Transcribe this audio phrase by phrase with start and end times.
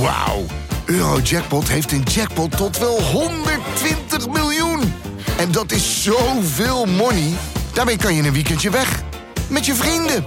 [0.00, 0.44] Wauw.
[0.84, 4.80] Eurojackpot heeft een jackpot tot wel 120 miljoen.
[5.38, 7.32] En dat is zoveel money.
[7.72, 9.02] Daarmee kan je een weekendje weg.
[9.50, 10.24] Met je vrienden.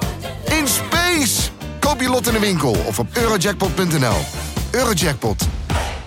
[0.60, 1.50] In space.
[1.80, 4.18] Koop je lot in de winkel of op eurojackpot.nl.
[4.72, 5.48] Eurojackpot.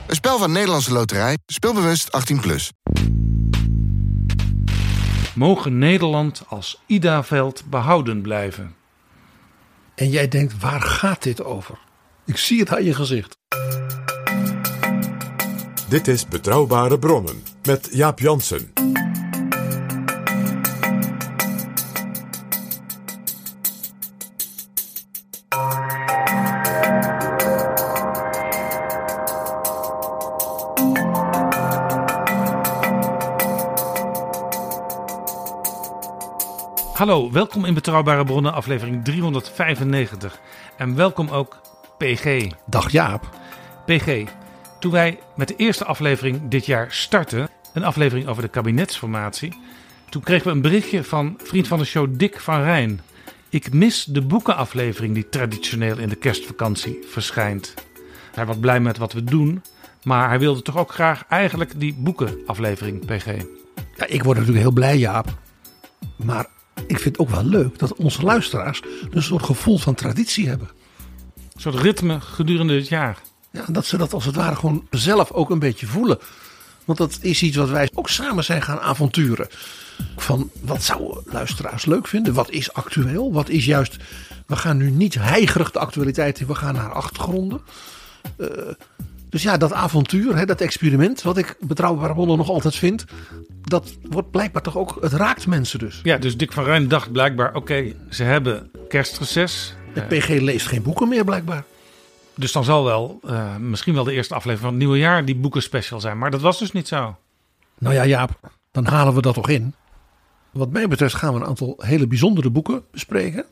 [0.06, 1.38] Een spel van Nederlandse Loterij.
[1.46, 2.40] Speelbewust 18+.
[2.40, 2.72] Plus.
[5.34, 8.74] Mogen Nederland als Ida-veld behouden blijven?
[9.94, 11.78] En jij denkt, waar gaat dit over?
[12.26, 13.38] Ik zie het aan je gezicht.
[15.88, 18.72] Dit is Betrouwbare Bronnen met Jaap Jansen.
[36.92, 40.40] Hallo, welkom in Betrouwbare Bronnen, aflevering 395.
[40.76, 41.62] En welkom ook
[42.04, 42.50] PG.
[42.66, 43.28] Dag Jaap.
[43.86, 44.24] PG,
[44.80, 49.52] toen wij met de eerste aflevering dit jaar startten, een aflevering over de kabinetsformatie,
[50.08, 53.00] toen kregen we een berichtje van vriend van de show Dick van Rijn.
[53.48, 57.74] Ik mis de boekenaflevering die traditioneel in de kerstvakantie verschijnt.
[58.34, 59.62] Hij was blij met wat we doen,
[60.02, 63.26] maar hij wilde toch ook graag eigenlijk die boekenaflevering, PG.
[63.96, 65.38] Ja, ik word natuurlijk heel blij Jaap.
[66.16, 66.46] Maar
[66.86, 70.68] ik vind het ook wel leuk dat onze luisteraars een soort gevoel van traditie hebben.
[71.54, 73.18] Een soort ritme gedurende het jaar.
[73.50, 76.18] Ja, dat ze dat als het ware gewoon zelf ook een beetje voelen.
[76.84, 79.48] Want dat is iets wat wij ook samen zijn gaan avonturen.
[80.16, 82.34] Van wat zouden luisteraars leuk vinden?
[82.34, 83.32] Wat is actueel?
[83.32, 83.96] Wat is juist.
[84.46, 87.60] We gaan nu niet heigerig de actualiteit in, we gaan naar achtergronden.
[88.38, 88.48] Uh,
[89.28, 93.04] dus ja, dat avontuur, hè, dat experiment, wat ik betrouwbare bronnen nog altijd vind,
[93.60, 96.00] dat wordt blijkbaar toch ook, het raakt mensen dus.
[96.02, 99.74] Ja, dus Dick van Rijn dacht blijkbaar, oké, ze hebben kerstreces.
[99.94, 101.64] De PG leest geen boeken meer blijkbaar.
[102.34, 105.36] Dus dan zal wel uh, misschien wel de eerste aflevering van het nieuwe jaar die
[105.36, 106.18] boekenspecial zijn.
[106.18, 107.16] Maar dat was dus niet zo.
[107.78, 108.40] Nou ja, Jaap,
[108.70, 109.74] dan halen we dat toch in.
[110.50, 113.44] Wat mij betreft gaan we een aantal hele bijzondere boeken bespreken.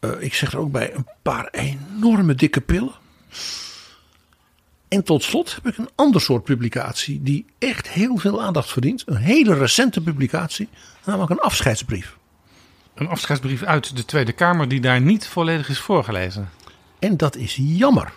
[0.00, 2.92] Uh, ik zeg er ook bij een paar enorme dikke pillen.
[4.88, 9.02] En tot slot heb ik een ander soort publicatie die echt heel veel aandacht verdient.
[9.06, 10.68] Een hele recente publicatie,
[11.04, 12.18] namelijk een afscheidsbrief.
[13.00, 16.50] Een afscheidsbrief uit de Tweede Kamer die daar niet volledig is voorgelezen.
[16.98, 18.12] En dat is jammer.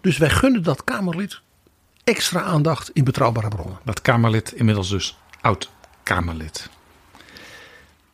[0.00, 1.40] Dus wij gunnen dat Kamerlid
[2.04, 3.78] extra aandacht in betrouwbare bronnen.
[3.84, 6.68] Dat Kamerlid inmiddels dus oud-Kamerlid.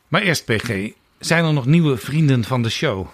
[0.07, 3.07] Maar eerst PG, zijn er nog nieuwe vrienden van de show?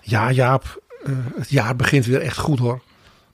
[0.00, 2.82] Ja Jaap, uh, het jaar begint weer echt goed hoor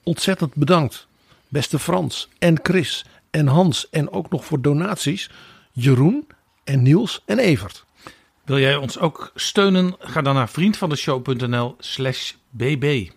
[0.03, 1.07] ontzettend bedankt.
[1.47, 5.31] Beste Frans en Chris en Hans en ook nog voor donaties
[5.71, 6.27] Jeroen
[6.63, 7.87] en Niels en Evert.
[8.49, 9.95] Wil jij ons ook steunen?
[9.99, 13.09] Ga dan naar vriendvandeshow.nl slash bb.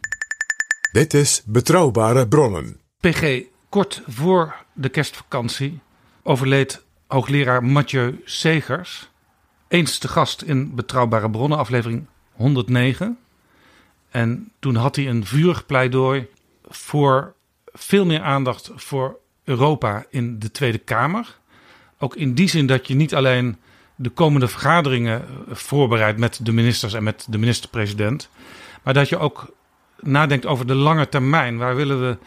[0.92, 2.80] Dit is Betrouwbare Bronnen.
[3.00, 5.80] PG, kort voor de kerstvakantie
[6.22, 9.10] overleed hoogleraar Mathieu Segers.
[9.68, 13.18] Eens te gast in Betrouwbare Bronnen, aflevering 109.
[14.10, 16.28] En toen had hij een vurig pleidooi
[16.68, 17.34] voor
[17.64, 21.38] veel meer aandacht voor Europa in de Tweede Kamer.
[21.98, 23.56] Ook in die zin dat je niet alleen
[23.96, 28.28] de komende vergaderingen voorbereidt met de ministers en met de minister-president,
[28.82, 29.54] maar dat je ook
[30.00, 31.58] nadenkt over de lange termijn.
[31.58, 32.18] Waar willen we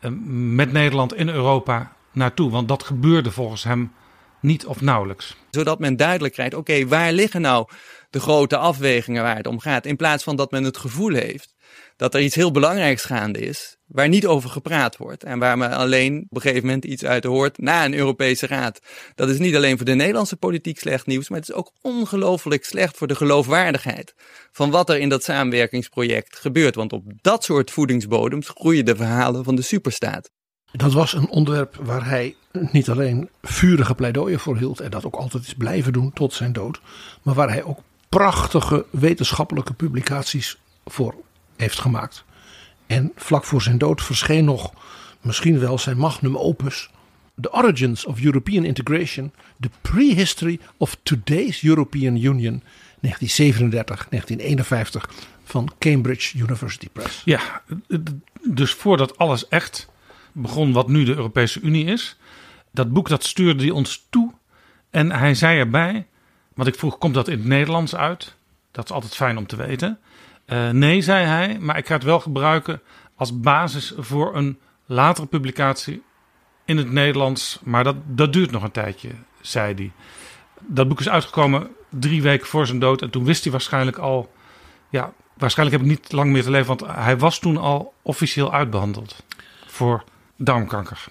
[0.00, 0.10] eh,
[0.54, 2.50] met Nederland in Europa naartoe?
[2.50, 3.92] Want dat gebeurde volgens hem
[4.40, 5.36] niet of nauwelijks.
[5.50, 7.68] Zodat men duidelijk krijgt: oké, waar liggen nou
[8.10, 9.86] de grote afwegingen waar het om gaat?
[9.86, 11.56] In plaats van dat men het gevoel heeft
[11.96, 15.70] dat er iets heel belangrijks gaande is, waar niet over gepraat wordt en waar men
[15.70, 18.80] alleen op een gegeven moment iets uit hoort na een Europese Raad.
[19.14, 22.64] Dat is niet alleen voor de Nederlandse politiek slecht nieuws, maar het is ook ongelooflijk
[22.64, 24.14] slecht voor de geloofwaardigheid
[24.52, 26.74] van wat er in dat samenwerkingsproject gebeurt.
[26.74, 30.30] Want op dat soort voedingsbodems groeien de verhalen van de superstaat.
[30.72, 35.16] Dat was een onderwerp waar hij niet alleen vurige pleidooien voor hield en dat ook
[35.16, 36.80] altijd is blijven doen tot zijn dood,
[37.22, 41.14] maar waar hij ook prachtige wetenschappelijke publicaties voor
[41.56, 42.24] heeft gemaakt.
[42.86, 44.72] En vlak voor zijn dood verscheen nog
[45.20, 46.90] misschien wel zijn magnum opus.
[47.40, 52.62] The Origins of European Integration, The Prehistory of Today's European Union,
[53.06, 53.08] 1937-1951
[55.44, 57.22] van Cambridge University Press.
[57.24, 57.62] Ja,
[58.42, 59.88] dus voordat alles echt
[60.32, 62.16] begon wat nu de Europese Unie is,
[62.70, 64.32] dat boek dat stuurde hij ons toe
[64.90, 66.06] en hij zei erbij,
[66.58, 68.34] want ik vroeg, komt dat in het Nederlands uit?
[68.70, 69.98] Dat is altijd fijn om te weten.
[70.46, 72.80] Uh, nee, zei hij, maar ik ga het wel gebruiken
[73.14, 76.02] als basis voor een latere publicatie
[76.64, 77.60] in het Nederlands.
[77.62, 79.10] Maar dat, dat duurt nog een tijdje,
[79.40, 79.92] zei hij.
[80.60, 83.02] Dat boek is uitgekomen drie weken voor zijn dood.
[83.02, 84.32] En toen wist hij waarschijnlijk al
[84.88, 88.52] ja, waarschijnlijk heb ik niet lang meer te leven, want hij was toen al officieel
[88.52, 89.24] uitbehandeld
[89.66, 90.04] voor
[90.36, 91.04] darmkanker.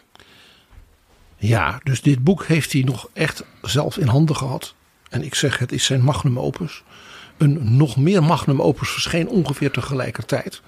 [1.38, 4.75] Ja, dus dit boek heeft hij nog echt zelf in handen gehad.
[5.09, 6.83] En ik zeg, het is zijn magnum opus.
[7.38, 10.62] Een nog meer magnum opus verscheen ongeveer tegelijkertijd.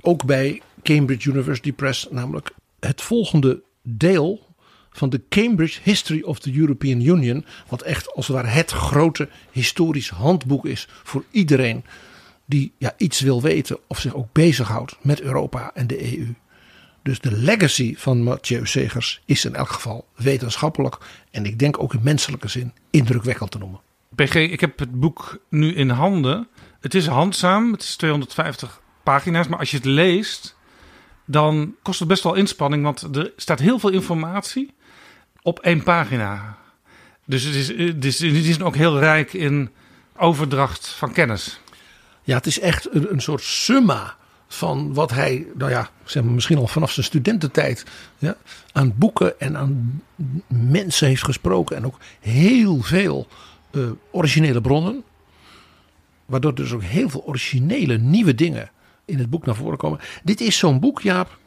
[0.00, 4.46] Ook bij Cambridge University Press, namelijk het volgende deel
[4.90, 7.44] van de Cambridge History of the European Union.
[7.68, 11.84] Wat echt als het ware het grote historisch handboek is voor iedereen
[12.44, 16.34] die ja, iets wil weten of zich ook bezighoudt met Europa en de EU.
[17.06, 20.98] Dus de legacy van Mathieu Segers is in elk geval wetenschappelijk
[21.30, 23.80] en ik denk ook in menselijke zin indrukwekkend te noemen.
[24.14, 26.48] PG, ik heb het boek nu in handen.
[26.80, 30.56] Het is handzaam, het is 250 pagina's, maar als je het leest,
[31.24, 34.74] dan kost het best wel inspanning, want er staat heel veel informatie
[35.42, 36.58] op één pagina.
[37.24, 39.70] Dus het is, het is, het is ook heel rijk in
[40.16, 41.60] overdracht van kennis.
[42.22, 44.16] Ja, het is echt een, een soort summa
[44.48, 47.84] van wat hij, nou ja, zeg maar misschien al vanaf zijn studententijd,
[48.18, 48.36] ja,
[48.72, 50.02] aan boeken en aan
[50.48, 51.76] mensen heeft gesproken.
[51.76, 53.26] En ook heel veel
[53.70, 55.04] uh, originele bronnen.
[56.26, 58.70] Waardoor dus ook heel veel originele nieuwe dingen
[59.04, 60.00] in het boek naar voren komen.
[60.22, 61.38] Dit is zo'n boek, Jaap,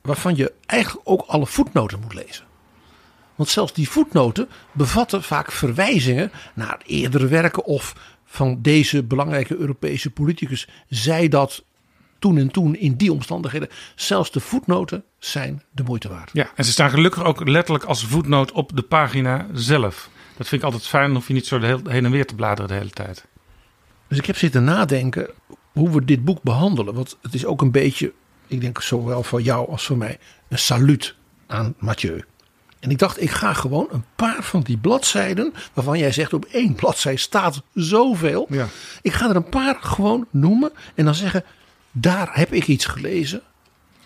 [0.00, 2.44] waarvan je eigenlijk ook alle voetnoten moet lezen.
[3.34, 7.94] Want zelfs die voetnoten bevatten vaak verwijzingen naar eerdere werken of
[8.24, 11.64] van deze belangrijke Europese politicus zei dat
[12.24, 13.68] toen en toen in die omstandigheden.
[13.94, 16.30] Zelfs de voetnoten zijn de moeite waard.
[16.32, 20.08] Ja, en ze staan gelukkig ook letterlijk als voetnoot op de pagina zelf.
[20.36, 22.68] Dat vind ik altijd fijn, dan hoef je niet zo heen en weer te bladeren
[22.68, 23.24] de hele tijd.
[24.08, 25.28] Dus ik heb zitten nadenken
[25.72, 26.94] hoe we dit boek behandelen.
[26.94, 28.12] Want het is ook een beetje,
[28.46, 30.18] ik denk zowel voor jou als voor mij,
[30.48, 31.14] een saluut
[31.46, 32.24] aan Mathieu.
[32.80, 36.44] En ik dacht, ik ga gewoon een paar van die bladzijden, waarvan jij zegt op
[36.44, 38.46] één bladzijde staat zoveel.
[38.50, 38.68] Ja.
[39.02, 41.44] Ik ga er een paar gewoon noemen en dan zeggen,
[41.96, 43.42] daar heb ik iets gelezen.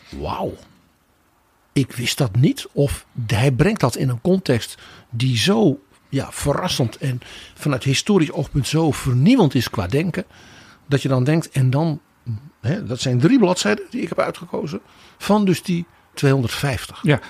[0.09, 0.55] Wauw.
[1.73, 2.67] Ik wist dat niet.
[2.73, 4.79] Of hij brengt dat in een context
[5.11, 7.21] die zo ja, verrassend en
[7.55, 10.25] vanuit historisch oogpunt zo vernieuwend is qua denken.
[10.87, 12.01] Dat je dan denkt, en dan,
[12.61, 14.81] hè, dat zijn drie bladzijden die ik heb uitgekozen.
[15.19, 17.01] Van dus die 250.
[17.03, 17.21] Ja,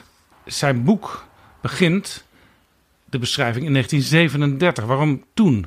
[0.45, 1.29] zijn boek
[1.61, 2.25] begint
[3.05, 4.85] de beschrijving in 1937.
[4.85, 5.67] Waarom toen?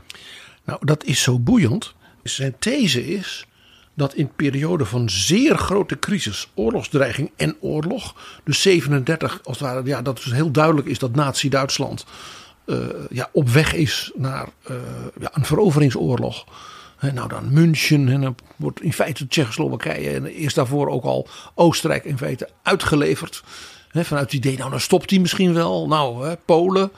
[0.64, 1.94] Nou, dat is zo boeiend.
[2.24, 3.46] Zijn these is
[3.94, 9.86] dat in periode van zeer grote crisis, oorlogsdreiging en oorlog, dus 37 als het ware,
[9.86, 12.06] ja, dat is heel duidelijk is dat Nazi-Duitsland
[12.66, 12.78] uh,
[13.10, 14.78] ja, op weg is naar uh,
[15.20, 16.46] ja, een veroveringsoorlog.
[17.14, 22.06] Nou dan München en dan wordt in feite Tsjechoslowakije en eerst daarvoor ook al Oostenrijk
[22.06, 23.44] in feite uitgeleverd.
[23.92, 25.88] Vanuit het idee, nou dan stopt hij misschien wel.
[25.88, 26.92] Nou, he, Polen,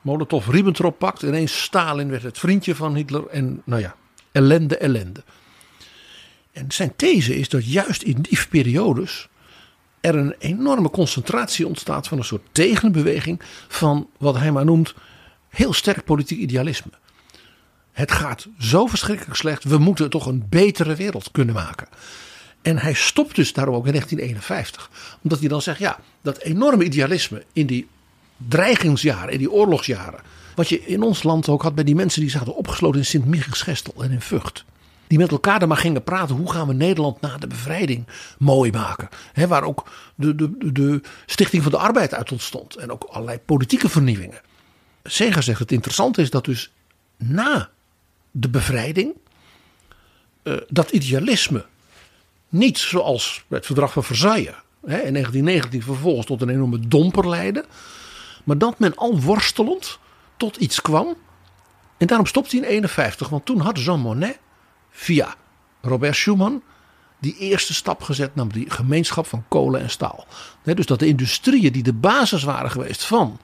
[0.00, 1.22] Molotov-Ribbentrop pakt.
[1.22, 3.94] Ineens Stalin werd het vriendje van Hitler en nou ja,
[4.32, 5.22] ellende, ellende.
[6.52, 9.28] En zijn these is dat juist in die periodes
[10.00, 14.94] er een enorme concentratie ontstaat van een soort tegenbeweging van wat hij maar noemt
[15.48, 16.90] heel sterk politiek idealisme.
[17.92, 21.88] Het gaat zo verschrikkelijk slecht, we moeten toch een betere wereld kunnen maken.
[22.62, 24.90] En hij stopt dus daarom ook in 1951.
[25.22, 27.88] Omdat hij dan zegt, ja, dat enorme idealisme in die
[28.36, 30.20] dreigingsjaren, in die oorlogsjaren.
[30.54, 34.02] Wat je in ons land ook had bij die mensen die zaten opgesloten in Sint-Michielsgestel
[34.02, 34.64] en in Vught
[35.10, 36.36] die met elkaar er maar gingen praten.
[36.36, 38.06] Hoe gaan we Nederland na de bevrijding
[38.38, 39.08] mooi maken?
[39.48, 42.76] waar ook de, de, de Stichting van de Arbeid uit ontstond.
[42.76, 44.40] En ook allerlei politieke vernieuwingen.
[45.02, 46.72] Zeger zegt het interessante is dat dus
[47.16, 47.70] na
[48.30, 49.14] de bevrijding.
[50.42, 51.64] Uh, dat idealisme
[52.48, 54.54] niet zoals het verdrag van Versailles
[54.86, 57.64] hè, in 1919 vervolgens tot een enorme domper leidde.
[58.44, 59.98] Maar dat men al worstelend
[60.36, 61.16] tot iets kwam.
[61.96, 64.38] En daarom stopte hij in 51, want toen had Jean Monnet
[64.90, 65.34] via
[65.80, 66.62] Robert Schuman
[67.20, 70.26] die eerste stap gezet naar die gemeenschap van kolen en staal.
[70.62, 73.40] dus dat de industrieën die de basis waren geweest van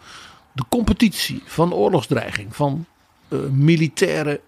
[0.53, 2.87] de competitie, van oorlogsdreiging, van
[3.29, 4.41] uh, militaire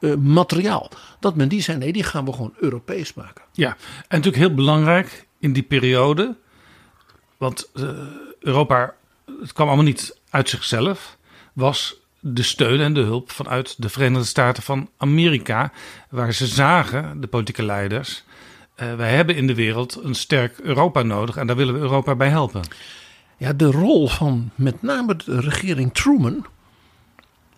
[0.00, 0.90] uh, materiaal.
[1.20, 3.44] Dat men die zei, nee, die gaan we gewoon Europees maken.
[3.52, 3.76] Ja, en
[4.08, 6.36] natuurlijk heel belangrijk in die periode.
[7.36, 7.90] Want uh,
[8.40, 8.94] Europa,
[9.40, 11.16] het kwam allemaal niet uit zichzelf.
[11.52, 11.96] Was
[12.26, 15.72] de steun en de hulp vanuit de Verenigde Staten van Amerika,
[16.10, 18.24] waar ze zagen, de politieke leiders,
[18.76, 22.14] uh, wij hebben in de wereld een sterk Europa nodig en daar willen we Europa
[22.14, 22.62] bij helpen.
[23.36, 26.46] Ja, de rol van met name de regering Truman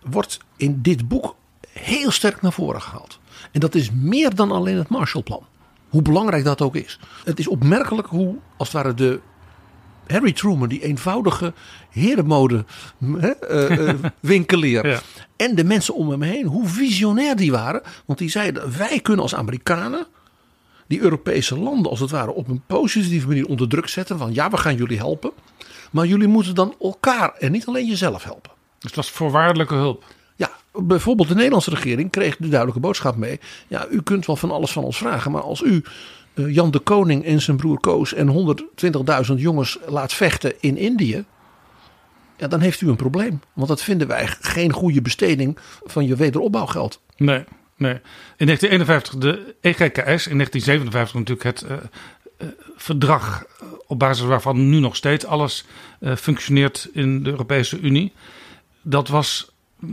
[0.02, 1.36] wordt in dit boek
[1.70, 3.18] heel sterk naar voren gehaald.
[3.52, 5.46] En dat is meer dan alleen het Marshallplan.
[5.88, 6.98] Hoe belangrijk dat ook is.
[7.24, 9.20] Het is opmerkelijk hoe, als het ware, de
[10.06, 11.52] Harry Truman, die eenvoudige
[11.90, 12.64] herenmode
[13.16, 14.86] hè, eh, eh, winkelier.
[14.86, 15.00] Ja.
[15.36, 17.82] En de mensen om hem heen, hoe visionair die waren.
[18.04, 20.06] Want die zeiden, wij kunnen als Amerikanen
[20.86, 24.18] die Europese landen als het ware op een positieve manier onder druk zetten.
[24.18, 25.32] Van ja, we gaan jullie helpen.
[25.90, 28.50] Maar jullie moeten dan elkaar en niet alleen jezelf helpen.
[28.78, 30.04] Dus het was voorwaardelijke hulp.
[30.36, 33.40] Ja, bijvoorbeeld de Nederlandse regering kreeg de duidelijke boodschap mee.
[33.68, 35.30] Ja, u kunt wel van alles van ons vragen.
[35.30, 35.82] Maar als u
[36.36, 38.56] Jan de Koning en zijn broer Koos en
[39.28, 41.24] 120.000 jongens laat vechten in Indië.
[42.36, 43.40] Ja, dan heeft u een probleem.
[43.52, 47.00] Want dat vinden wij geen goede besteding van je wederopbouwgeld.
[47.16, 47.44] Nee,
[47.76, 47.94] nee.
[48.36, 51.76] In 1951 de EGKS, in 1957 natuurlijk het eh,
[52.36, 55.64] eh, verdrag eh, op basis waarvan nu nog steeds alles
[56.00, 58.12] eh, functioneert in de Europese Unie.
[58.82, 59.50] Dat was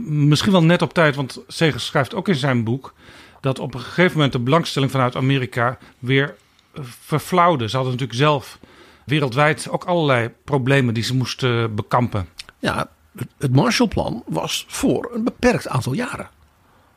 [0.08, 2.94] misschien wel net op tijd, want Segers schrijft ook in zijn boek
[3.44, 6.34] dat op een gegeven moment de belangstelling vanuit Amerika weer
[6.72, 7.68] eh, verflauwde.
[7.68, 8.58] Ze hadden natuurlijk zelf
[9.06, 12.28] wereldwijd ook allerlei problemen die ze moesten bekampen.
[12.58, 12.88] Ja,
[13.38, 16.28] het- Marshallplan was voor een beperkt aantal jaren.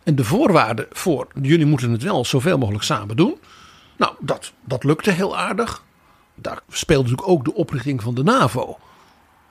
[0.04, 3.38] En de voorwaarden voor jullie moeten het wel zoveel mogelijk samen doen.
[3.98, 5.84] Nou, dat, dat lukte heel aardig.
[6.36, 8.78] Daar speelde natuurlijk ook de oprichting van de NAVO.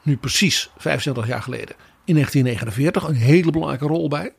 [0.02, 1.76] Nu precies 25 jaar geleden.
[2.04, 4.32] In 1949 een hele belangrijke rol bij.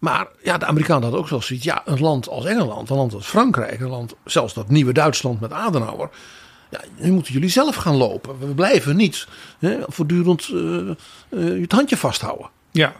[0.00, 1.64] Maar ja, de Amerikanen hadden ook zo zoiets.
[1.64, 5.40] Ja, een land als Engeland, een land als Frankrijk, een land, zelfs dat nieuwe Duitsland
[5.40, 6.10] met Adenauer.
[6.70, 8.38] Ja, nu moeten jullie zelf gaan lopen.
[8.38, 9.26] We blijven niet
[9.58, 12.50] hè, voortdurend eh, het handje vasthouden.
[12.70, 12.94] Ja,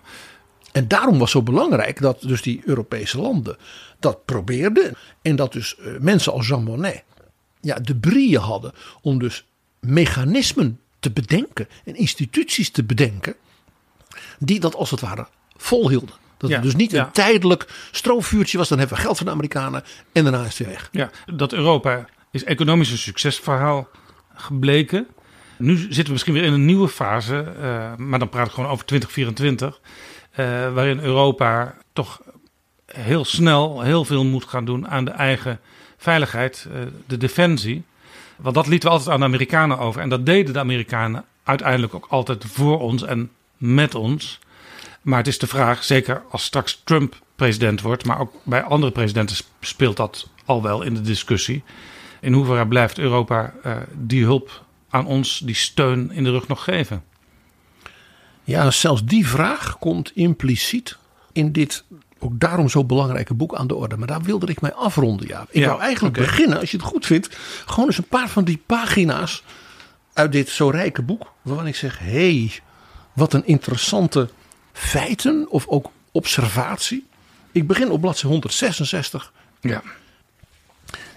[0.73, 3.57] En daarom was zo belangrijk dat dus die Europese landen
[3.99, 4.97] dat probeerden.
[5.23, 7.05] En dat dus eh, mensen als Jean Monnet
[7.61, 9.45] ja, de brieën hadden om dus
[9.81, 13.35] mechanismen te bedenken en instituties te bedenken.
[14.39, 15.27] Die dat als het ware
[15.57, 16.20] volhielden.
[16.41, 17.05] Dat Ja, het dus niet ja.
[17.05, 18.69] een tijdelijk stroomvuurtje was.
[18.69, 20.89] Dan hebben we geld van de Amerikanen en daarna is het weer weg.
[20.93, 23.89] Ja, dat Europa is economisch een succesverhaal
[24.35, 25.07] gebleken.
[25.59, 28.71] Nu zitten we misschien weer in een nieuwe fase, eh, maar dan praat ik gewoon
[28.71, 29.81] over 2024,
[30.31, 32.21] eh, waarin Europa toch
[32.87, 35.61] heel snel heel veel moet gaan doen aan de eigen
[35.97, 37.83] veiligheid, eh, de defensie.
[38.37, 40.01] Want dat lieten we altijd aan de Amerikanen over.
[40.01, 44.39] En dat deden de Amerikanen uiteindelijk ook altijd voor ons en met ons.
[45.01, 48.93] Maar het is de vraag, zeker als straks Trump president wordt, maar ook bij andere
[48.93, 51.63] presidenten speelt dat al wel in de discussie.
[52.21, 56.65] In hoeverre blijft Europa eh, die hulp aan ons, die steun in de rug nog
[56.65, 57.05] geven?
[58.45, 60.97] Ja, zelfs die vraag komt impliciet
[61.33, 61.85] in dit
[62.19, 63.97] ook daarom zo belangrijke boek aan de orde.
[63.97, 65.27] Maar daar wilde ik mij afronden.
[65.29, 65.47] Ja.
[65.51, 68.45] Ik Ja, wou eigenlijk beginnen, als je het goed vindt, gewoon eens een paar van
[68.45, 69.43] die pagina's
[70.13, 71.33] uit dit zo rijke boek.
[71.43, 72.53] Waarvan ik zeg, hé, hey,
[73.13, 74.29] wat een interessante
[74.81, 77.07] feiten of ook observatie.
[77.53, 79.33] Ik begin op bladzijde 166.
[79.61, 79.83] Ja.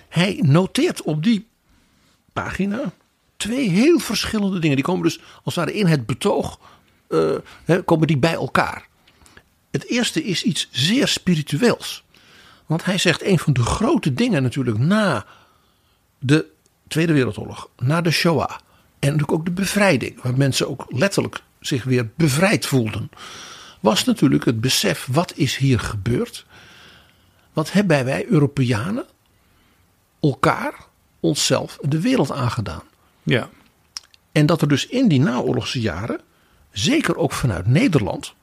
[0.10, 1.48] Hij noteert op die
[2.34, 2.92] pagina
[3.38, 4.76] twee heel verschillende dingen.
[4.76, 6.60] Die komen dus als het ware in het betoog
[7.08, 8.88] eh, komen die bij elkaar.
[9.72, 12.04] Het eerste is iets zeer spiritueels.
[12.66, 15.26] Want hij zegt een van de grote dingen natuurlijk na
[16.20, 16.46] de
[16.88, 18.50] Tweede Wereldoorlog, na de Shoah
[19.00, 23.10] en natuurlijk ook de bevrijding, waar mensen ook letterlijk zich weer bevrijd voelden,
[23.84, 26.46] was natuurlijk het besef wat is hier gebeurd.
[27.54, 29.06] Wat hebben wij Europeanen
[30.22, 30.74] elkaar,
[31.20, 32.84] onszelf, de wereld aangedaan.
[33.24, 33.50] Ja.
[34.32, 36.22] En dat er dus in die naoorlogse jaren,
[36.72, 38.34] zeker ook vanuit Nederland,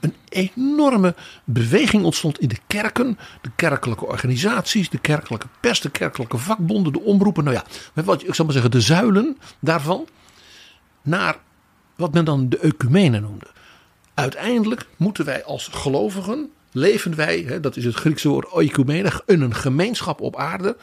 [0.00, 6.38] een enorme beweging ontstond in de kerken, de kerkelijke organisaties, de kerkelijke pers, de kerkelijke
[6.38, 7.44] vakbonden, de omroepen.
[7.44, 10.08] Nou ja, met wat ik zal maar zeggen, de zuilen daarvan,
[11.02, 11.36] naar
[11.96, 13.51] wat men dan de ecumene noemde.
[14.14, 19.40] Uiteindelijk moeten wij als gelovigen, leven wij, hè, dat is het Griekse woord oikumene, in
[19.40, 20.76] een gemeenschap op aarde.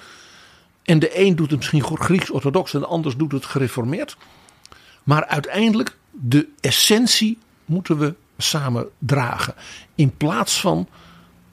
[0.84, 4.18] En de een doet het misschien Grieks-orthodox en de ander doet het gereformeerd.
[5.04, 9.54] Maar uiteindelijk, de essentie moeten we samen dragen.
[9.96, 10.88] In plaats van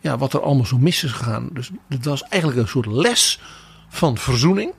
[0.01, 1.49] ja, wat er allemaal zo mis is gegaan.
[1.53, 3.41] Dus het was eigenlijk een soort les
[3.89, 4.73] van verzoening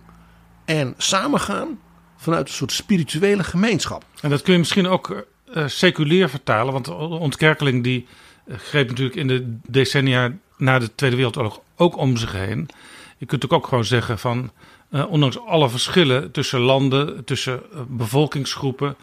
[0.66, 1.80] en samengaan
[2.18, 4.06] vanuit een soort spirituele gemeenschap.
[4.22, 6.74] En dat kun je misschien ook eh, seculier vertalen.
[6.74, 8.06] Want ontkerkeling die
[8.48, 12.70] eh, greep natuurlijk in de decennia na de Tweede Wereldoorlog ook om zich heen.
[13.18, 14.51] Je kunt ook, ook gewoon zeggen van,
[14.89, 18.96] eh, ondanks alle verschillen tussen landen, tussen bevolkingsgroepen,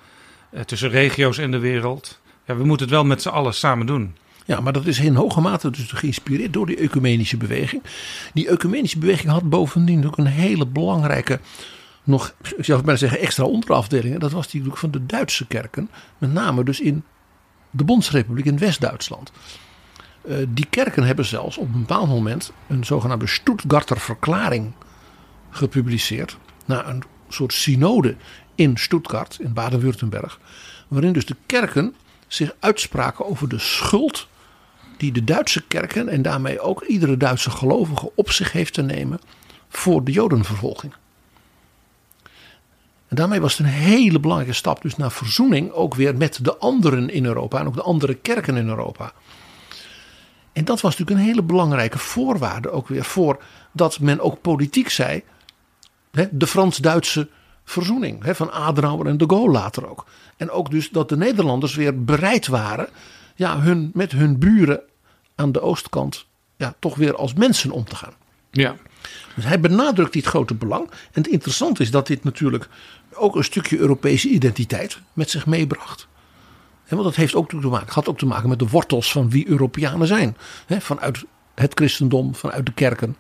[0.67, 2.21] tussen regio's in de wereld.
[2.47, 4.15] Ja, we moeten het wel met z'n allen samen doen.
[4.47, 7.83] Ja, maar dat is in hoge mate dus geïnspireerd door die ecumenische beweging.
[8.35, 11.41] Die ecumenische beweging had bovendien ook een hele belangrijke,
[12.05, 14.19] nog, ik zou bijna zeggen, extra onderafdeling.
[14.19, 17.05] Dat was natuurlijk van de Duitse kerken, met name dus in
[17.71, 19.33] de Bondsrepubliek in West-Duitsland.
[20.23, 24.73] Eh, die kerken hebben zelfs op een bepaald moment een zogenaamde Stuttgarter verklaring
[25.51, 26.37] gepubliceerd.
[26.65, 28.17] Na een soort synode
[28.55, 30.41] in Stuttgart, in Baden-Württemberg.
[30.89, 31.95] Waarin dus de kerken
[32.27, 34.29] zich uitspraken over de schuld
[34.97, 39.21] die de Duitse kerken en daarmee ook iedere Duitse gelovige op zich heeft te nemen
[39.69, 40.93] voor de Jodenvervolging.
[43.09, 46.57] En daarmee was het een hele belangrijke stap dus naar verzoening ook weer met de
[46.57, 49.13] anderen in Europa en ook de andere kerken in Europa.
[50.53, 53.43] En dat was natuurlijk een hele belangrijke voorwaarde ook weer voor
[53.73, 55.23] dat men ook politiek zei,
[56.31, 57.29] de Frans-Duitse
[57.65, 60.07] verzoening van Adenauer en de Gaulle later ook.
[60.37, 62.89] En ook dus dat de Nederlanders weer bereid waren
[63.35, 64.81] ja, hun, met hun buren
[65.35, 68.15] aan de oostkant ja, toch weer als mensen om te gaan.
[68.51, 68.77] Ja.
[69.35, 70.91] Dus hij benadrukt dit grote belang.
[70.91, 72.69] En het interessante is dat dit natuurlijk
[73.15, 76.09] ook een stukje Europese identiteit met zich meebracht.
[76.89, 79.49] want dat heeft ook te maken, had ook te maken met de wortels van wie
[79.49, 80.37] Europeanen zijn.
[80.69, 81.25] vanuit
[81.55, 83.17] het christendom, vanuit de kerken.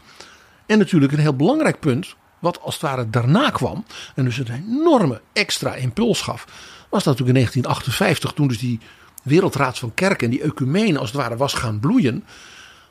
[0.66, 3.85] En natuurlijk een heel belangrijk punt, wat als het ware daarna kwam.
[4.14, 6.44] En dus een enorme extra impuls gaf.
[6.90, 8.80] Was dat natuurlijk in 1958, toen dus die
[9.23, 12.25] wereldraad van kerken en die ecumene als het ware was gaan bloeien.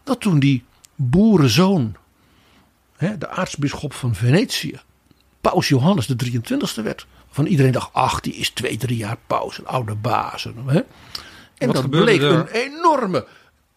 [0.03, 0.63] Dat toen die
[0.95, 1.95] boerenzoon,
[2.97, 4.79] de aartsbisschop van Venetië,
[5.41, 7.05] paus Johannes de 23e werd.
[7.29, 10.47] Van iedereen dacht, ach die is twee, drie jaar paus, een oude baas.
[10.65, 10.81] Hè?
[11.57, 13.27] En dat bleek een enorme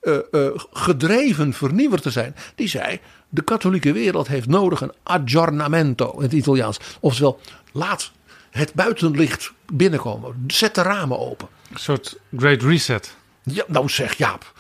[0.02, 2.36] uh, uh, gedreven vernieuwer te zijn.
[2.54, 6.78] Die zei, de katholieke wereld heeft nodig een aggiornamento in het Italiaans.
[7.00, 7.40] Oftewel,
[7.72, 8.10] laat
[8.50, 10.44] het buitenlicht binnenkomen.
[10.46, 11.48] Zet de ramen open.
[11.72, 13.14] Een soort great reset.
[13.42, 14.52] Ja, nou zeg Jaap.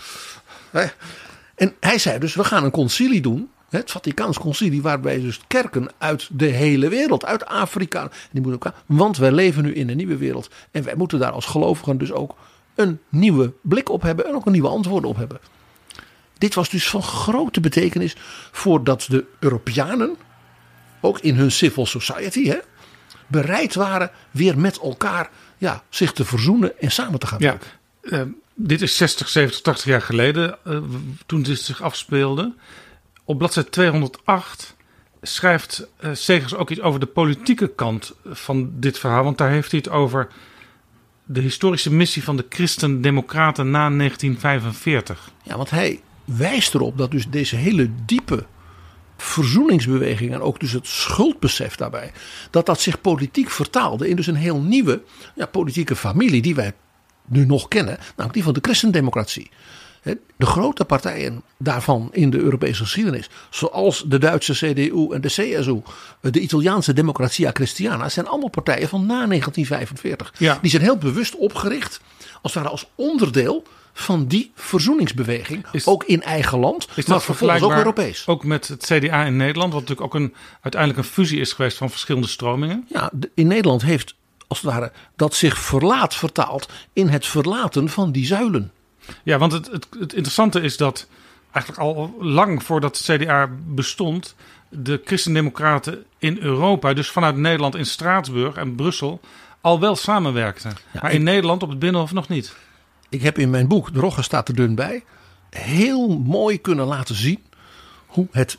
[1.54, 3.50] En hij zei dus, we gaan een concilie doen.
[3.70, 8.10] Het Vaticaans concilie waarbij dus kerken uit de hele wereld, uit Afrika.
[8.30, 10.50] Die moeten elkaar, want wij leven nu in een nieuwe wereld.
[10.70, 12.36] En wij moeten daar als gelovigen dus ook
[12.74, 14.26] een nieuwe blik op hebben.
[14.26, 15.40] En ook een nieuwe antwoorden op hebben.
[16.38, 18.16] Dit was dus van grote betekenis
[18.52, 20.16] voordat de Europeanen,
[21.00, 22.58] ook in hun civil society, hè,
[23.26, 27.58] bereid waren weer met elkaar ja, zich te verzoenen en samen te gaan ja,
[28.02, 28.22] uh,
[28.54, 30.78] dit is 60, 70, 80 jaar geleden uh,
[31.26, 32.54] toen dit zich afspeelde.
[33.28, 34.76] Op bladzijde 208
[35.22, 39.24] schrijft uh, Segers ook iets over de politieke kant van dit verhaal.
[39.24, 40.28] Want daar heeft hij het over
[41.24, 45.30] de historische missie van de Christen-Democraten na 1945.
[45.42, 48.46] Ja, want hij wijst erop dat dus deze hele diepe
[49.16, 52.12] verzoeningsbeweging en ook dus het schuldbesef daarbij,
[52.50, 55.02] dat dat zich politiek vertaalde in dus een heel nieuwe
[55.34, 56.72] ja, politieke familie die wij
[57.24, 59.50] nu nog kennen, namelijk die van de christendemocratie.
[60.36, 65.82] De grote partijen daarvan in de Europese geschiedenis, zoals de Duitse CDU en de CSU,
[66.20, 70.32] de Italiaanse Democratia Christiana, zijn allemaal partijen van na 1945.
[70.38, 70.58] Ja.
[70.62, 72.00] Die zijn heel bewust opgericht,
[72.42, 75.66] als het ware als onderdeel van die verzoeningsbeweging.
[75.84, 78.26] ook in eigen land, is maar vervolgens ook Europees.
[78.26, 81.76] Ook met het CDA in Nederland, wat natuurlijk ook een, uiteindelijk een fusie is geweest
[81.76, 82.86] van verschillende stromingen.
[82.88, 84.14] Ja, in Nederland heeft
[84.46, 88.72] als het ware dat zich verlaat vertaald in het verlaten van die zuilen.
[89.22, 91.06] Ja, want het, het, het interessante is dat
[91.52, 94.34] eigenlijk al lang voordat het CDA bestond,
[94.68, 99.20] de christendemocraten in Europa, dus vanuit Nederland in Straatsburg en Brussel,
[99.60, 100.72] al wel samenwerkten.
[101.00, 102.54] maar in Nederland op het Binnenhof nog niet
[103.08, 105.04] ik heb in mijn boek, de Rogge staat er dun bij,
[105.50, 107.44] heel mooi kunnen laten zien
[108.06, 108.58] hoe het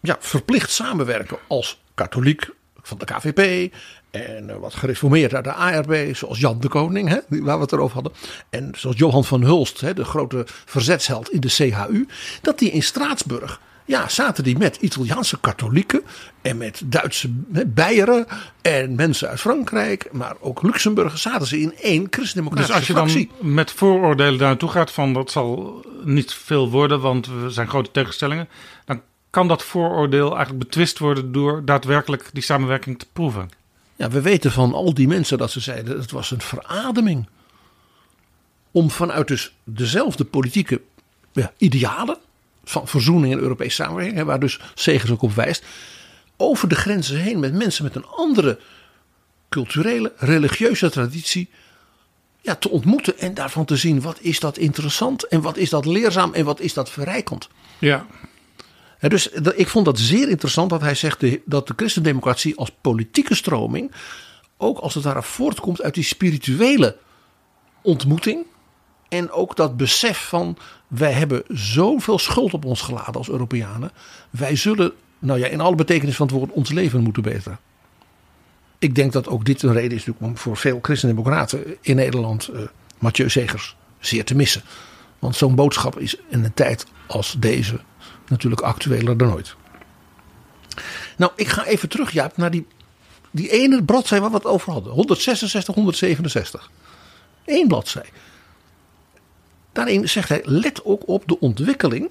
[0.00, 2.50] ja, verplicht samenwerken als katholiek
[2.82, 3.74] van de KVP
[4.10, 7.72] en eh, wat gereformeerd uit de ARB, zoals Jan de Koning, hè, waar we het
[7.72, 8.12] erover hadden.
[8.50, 12.06] En zoals Johan van Hulst, hè, de grote verzetsheld in de CHU.
[12.42, 16.02] Dat die in Straatsburg ja, zaten die met Italiaanse katholieken
[16.42, 17.28] en met Duitse
[17.66, 18.26] Beieren
[18.62, 23.28] en mensen uit Frankrijk, maar ook Luxemburg, zaten ze in één christendemocratische Dus als je
[23.38, 27.68] dan met vooroordelen daar naartoe gaat van dat zal niet veel worden, want we zijn
[27.68, 28.48] grote tegenstellingen,
[28.84, 33.57] dan kan dat vooroordeel eigenlijk betwist worden door daadwerkelijk die samenwerking te proeven.
[33.98, 37.28] Ja, we weten van al die mensen dat ze zeiden, het was een verademing.
[38.70, 40.80] Om vanuit dus dezelfde politieke
[41.32, 42.18] ja, idealen,
[42.64, 45.64] van verzoening en Europese samenwerking, waar dus Segers ook op wijst,
[46.36, 48.58] over de grenzen heen met mensen met een andere
[49.48, 51.50] culturele, religieuze traditie
[52.40, 55.86] ja, te ontmoeten en daarvan te zien wat is dat interessant en wat is dat
[55.86, 57.48] leerzaam en wat is dat verrijkend.
[57.78, 58.06] Ja.
[59.00, 63.92] Dus ik vond dat zeer interessant dat hij zegt dat de christendemocratie als politieke stroming
[64.56, 66.96] ook als het ware voortkomt uit die spirituele
[67.82, 68.46] ontmoeting
[69.08, 70.56] en ook dat besef van
[70.86, 73.90] wij hebben zoveel schuld op ons geladen als Europeanen.
[74.30, 77.58] Wij zullen, nou ja, in alle betekenis van het woord, ons leven moeten beteren.
[78.78, 82.60] Ik denk dat ook dit een reden is om voor veel christendemocraten in Nederland uh,
[82.98, 84.62] Mathieu Segers zeer te missen.
[85.18, 87.80] Want zo'n boodschap is in een tijd als deze
[88.30, 89.54] natuurlijk actueler dan ooit.
[91.16, 92.66] Nou, ik ga even terug, Jaap, naar die
[93.30, 94.92] die ene bladzij waar we het over hadden.
[94.92, 96.70] 166, 167.
[97.44, 98.06] Eén bladzij.
[99.72, 102.10] Daarin zegt hij, let ook op de ontwikkeling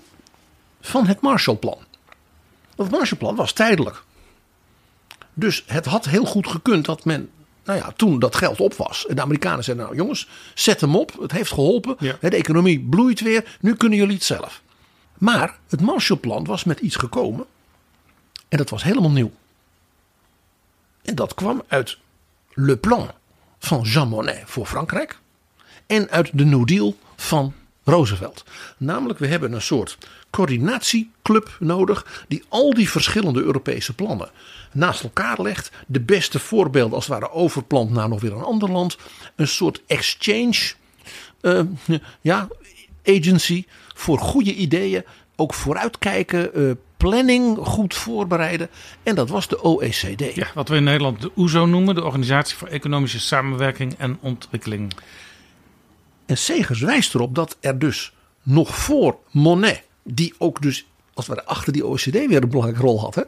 [0.82, 1.80] van het Marshallplan.
[2.76, 4.04] Dat Marshallplan was tijdelijk.
[5.34, 7.30] Dus het had heel goed gekund dat men,
[7.64, 9.06] nou ja, toen dat geld op was.
[9.08, 11.20] En de Amerikanen zeiden, nou jongens, zet hem op.
[11.20, 11.96] Het heeft geholpen.
[12.00, 12.18] Ja.
[12.22, 13.58] De economie bloeit weer.
[13.60, 14.62] Nu kunnen jullie het zelf.
[15.18, 17.46] Maar het Marshallplan was met iets gekomen.
[18.50, 19.32] En dat was helemaal nieuw.
[21.02, 21.98] En dat kwam uit
[22.54, 23.12] Le Plan
[23.60, 25.20] van Jean Monnet voor Frankrijk.
[25.86, 27.54] En uit de New Deal van
[27.84, 28.44] Roosevelt.
[28.78, 29.98] Namelijk, we hebben een soort
[30.30, 32.26] coördinatieclub nodig.
[32.28, 34.30] die al die verschillende Europese plannen
[34.72, 35.72] naast elkaar legt.
[35.88, 38.98] De beste voorbeelden als het ware overplant naar nog weer een ander land.
[39.36, 40.74] Een soort exchange
[41.42, 41.62] eh,
[42.22, 42.48] ja,
[43.06, 43.66] agency
[43.98, 45.04] voor goede ideeën.
[45.36, 48.70] Ook vooruitkijken, eh, planning goed voorbereiden.
[49.04, 50.36] En dat was de OECD.
[50.36, 54.94] Ja, wat we in Nederland de OESO noemen, de Organisatie voor Economische Samenwerking en Ontwikkeling.
[56.26, 61.46] En Segers wijst erop dat er dus nog voor Monet, die ook dus als ware
[61.46, 63.24] achter die OECD weer een belangrijke rol had, hè,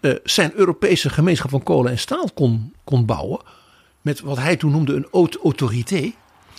[0.00, 3.40] eh, zijn Europese gemeenschap van kolen en staal kon, kon bouwen.
[4.00, 6.12] Met wat hij toen noemde een haute autorité.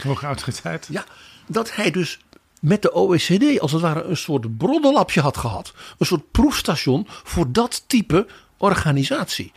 [0.03, 0.87] Hoge autoriteit.
[0.91, 1.05] Ja,
[1.47, 2.19] dat hij dus
[2.65, 5.73] met de OECD als het ware een soort broddelapje had gehad.
[5.97, 9.51] Een soort proefstation voor dat type organisatie.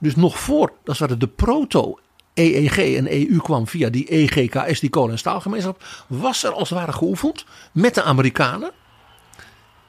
[0.00, 1.98] Dus nog voor, dat de proto
[2.34, 6.78] EEG en EU kwam via die EGKS, die kolen- en staalgemeenschap, was er als het
[6.78, 8.70] ware geoefend met de Amerikanen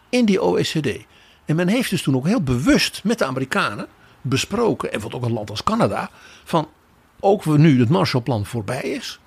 [0.10, 1.06] in die OECD.
[1.46, 3.88] En men heeft dus toen ook heel bewust met de Amerikanen
[4.22, 6.10] besproken, en wat ook een land als Canada,
[6.44, 6.68] van
[7.20, 9.20] ook we nu het Marshallplan voorbij is,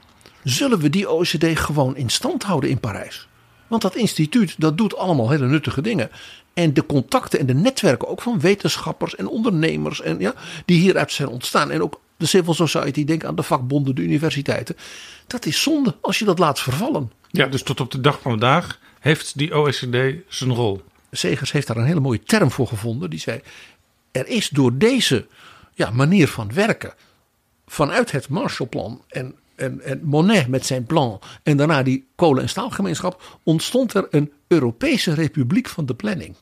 [0.42, 3.28] zullen we die OECD gewoon in stand houden in Parijs.
[3.72, 6.10] Want dat instituut dat doet allemaal hele nuttige dingen.
[6.54, 11.12] En de contacten en de netwerken ook van wetenschappers en ondernemers en, ja, die hieruit
[11.12, 11.70] zijn ontstaan.
[11.70, 14.76] En ook de civil society, denk aan de vakbonden, de universiteiten.
[15.26, 17.12] Dat is zonde als je dat laat vervallen.
[17.30, 20.82] Ja, dus tot op de dag van vandaag heeft die OECD zijn rol.
[21.10, 23.10] Segers heeft daar een hele mooie term voor gevonden.
[23.10, 23.40] Die zei:
[24.10, 25.26] Er is door deze
[25.74, 26.94] ja, manier van werken,
[27.66, 32.48] vanuit het Marshallplan en, en, en Monet met zijn plan, en daarna die kolen- en
[32.48, 36.36] staalgemeenschap, ontstond er een Europese Republiek van de Planning.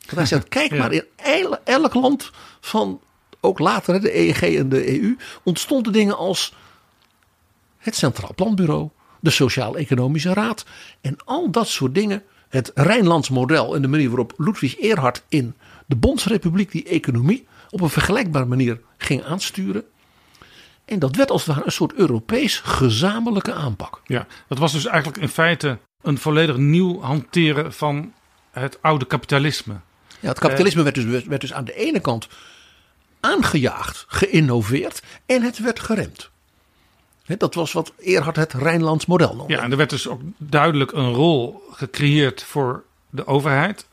[0.00, 0.78] Want hij zegt: Kijk Ja.
[0.78, 3.00] maar, in el- elk land van,
[3.40, 6.54] ook later de EEG en de EU, ontstonden dingen als
[7.78, 8.88] het Centraal Planbureau,
[9.20, 10.64] de Sociaal-Economische Raad
[11.00, 12.22] en al dat soort dingen.
[12.48, 15.54] Het Rijnlands model en de manier waarop Ludwig Erhard in
[15.86, 19.84] de Bondsrepubliek die economie op een vergelijkbare manier ging aansturen.
[20.92, 24.00] En dat werd als het ware een soort Europees gezamenlijke aanpak.
[24.04, 28.12] Ja, dat was dus eigenlijk in feite een volledig nieuw hanteren van
[28.50, 29.74] het oude kapitalisme.
[30.20, 32.28] Ja, het kapitalisme werd, dus, werd dus aan de ene kant
[33.20, 36.30] aangejaagd, geïnnoveerd en het werd geremd.
[37.26, 39.52] Dat was wat Erhard het Rijnlands model noemde.
[39.52, 43.86] Ja, en er werd dus ook duidelijk een rol gecreëerd voor de overheid.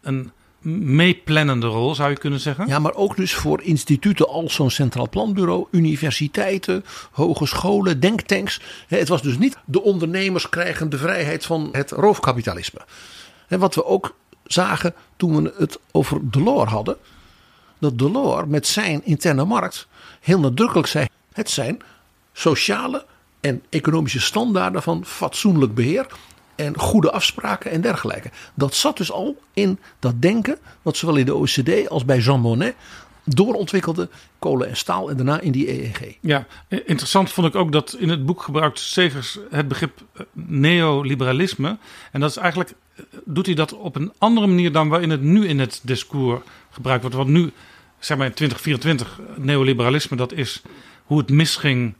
[0.00, 2.66] Een meeplannende rol zou je kunnen zeggen.
[2.66, 8.60] Ja, maar ook dus voor instituten als zo'n Centraal Planbureau, universiteiten, hogescholen, denktanks.
[8.86, 12.80] Het was dus niet de ondernemers krijgen de vrijheid van het roofkapitalisme.
[13.48, 16.96] En wat we ook zagen toen we het over Delors hadden.
[17.78, 19.86] Dat Delors met zijn interne markt
[20.20, 21.82] heel nadrukkelijk zei: het zijn
[22.32, 23.04] sociale
[23.40, 26.06] en economische standaarden van fatsoenlijk beheer
[26.58, 28.30] en goede afspraken en dergelijke.
[28.54, 32.40] Dat zat dus al in dat denken, wat zowel in de OECD als bij Jean
[32.40, 32.74] Monnet
[33.24, 36.16] doorontwikkelde kolen en staal en daarna in die EEG.
[36.20, 41.78] Ja, interessant vond ik ook dat in het boek gebruikt Segers het begrip eh, neoliberalisme.
[42.12, 45.22] En dat is eigenlijk, eh, doet hij dat op een andere manier dan waarin het
[45.22, 46.40] nu in het discours
[46.70, 47.16] gebruikt wordt.
[47.16, 47.52] Want nu,
[47.98, 50.62] zeg maar in 2024, neoliberalisme, dat is
[51.04, 51.94] hoe het misging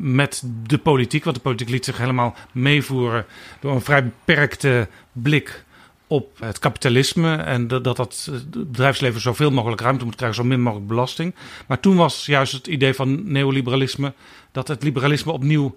[0.00, 1.24] met de politiek.
[1.24, 3.26] Want de politiek liet zich helemaal meevoeren
[3.60, 5.64] door een vrij beperkte blik
[6.06, 7.36] op het kapitalisme.
[7.36, 11.34] En dat dat, dat het bedrijfsleven zoveel mogelijk ruimte moet krijgen, zo min mogelijk belasting.
[11.66, 14.12] Maar toen was juist het idee van neoliberalisme
[14.52, 15.74] dat het liberalisme opnieuw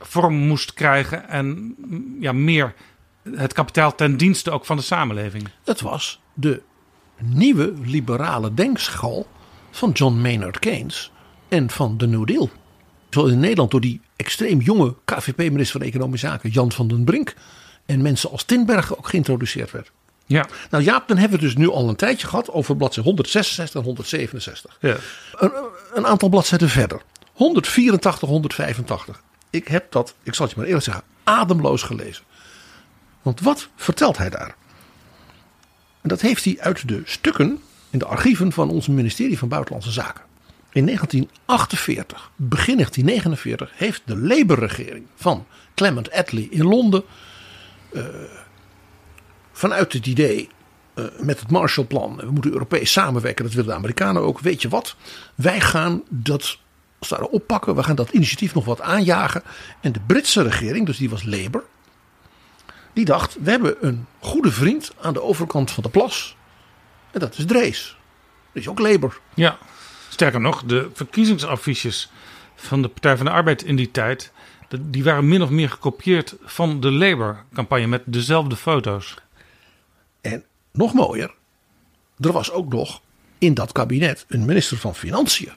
[0.00, 2.74] vorm moest krijgen en mm, ja, meer
[3.22, 5.48] het kapitaal ten dienste ook van de samenleving.
[5.64, 6.62] Het was de
[7.22, 9.26] nieuwe liberale denkschool
[9.70, 11.12] van John Maynard Keynes
[11.48, 12.50] en van de New Deal.
[13.10, 17.34] Zoals in Nederland door die extreem jonge KVP-minister van Economische Zaken, Jan van den Brink.
[17.86, 19.90] En mensen als Tinbergen ook geïntroduceerd werd.
[20.26, 23.08] Ja, Nou Jaap, dan hebben we het dus nu al een tijdje gehad over bladzijde
[23.08, 24.78] 166 en 167.
[24.80, 24.96] ja.
[25.32, 25.52] Een,
[25.94, 27.02] een aantal bladzijden verder.
[27.32, 29.22] 184, 185.
[29.50, 32.24] Ik heb dat, ik zal het je maar eerlijk zeggen, ademloos gelezen.
[33.22, 34.54] Want wat vertelt hij daar?
[36.00, 39.92] En dat heeft hij uit de stukken in de archieven van ons ministerie van Buitenlandse
[39.92, 40.24] Zaken.
[40.78, 47.04] In 1948, begin 1949, heeft de Labour-regering van Clement Attlee in Londen
[47.92, 48.04] uh,
[49.52, 50.48] vanuit het idee
[50.94, 54.40] uh, met het Marshallplan, we moeten Europees samenwerken, dat willen de Amerikanen ook.
[54.40, 54.96] Weet je wat?
[55.34, 56.58] Wij gaan dat
[56.98, 59.42] als oppakken, we gaan dat initiatief nog wat aanjagen.
[59.80, 61.64] En de Britse regering, dus die was Labour,
[62.92, 66.36] die dacht: we hebben een goede vriend aan de overkant van de plas.
[67.10, 67.96] En dat is Drees.
[68.52, 69.20] Dat is ook Labour.
[69.34, 69.58] Ja,
[70.08, 72.10] sterker nog, de verkiezingsaffiches
[72.54, 74.32] van de Partij van de Arbeid in die tijd.
[74.80, 79.14] Die waren min of meer gekopieerd van de Labour-campagne met dezelfde foto's.
[80.20, 81.34] En nog mooier,
[82.18, 83.00] er was ook nog
[83.38, 85.52] in dat kabinet een minister van Financiën.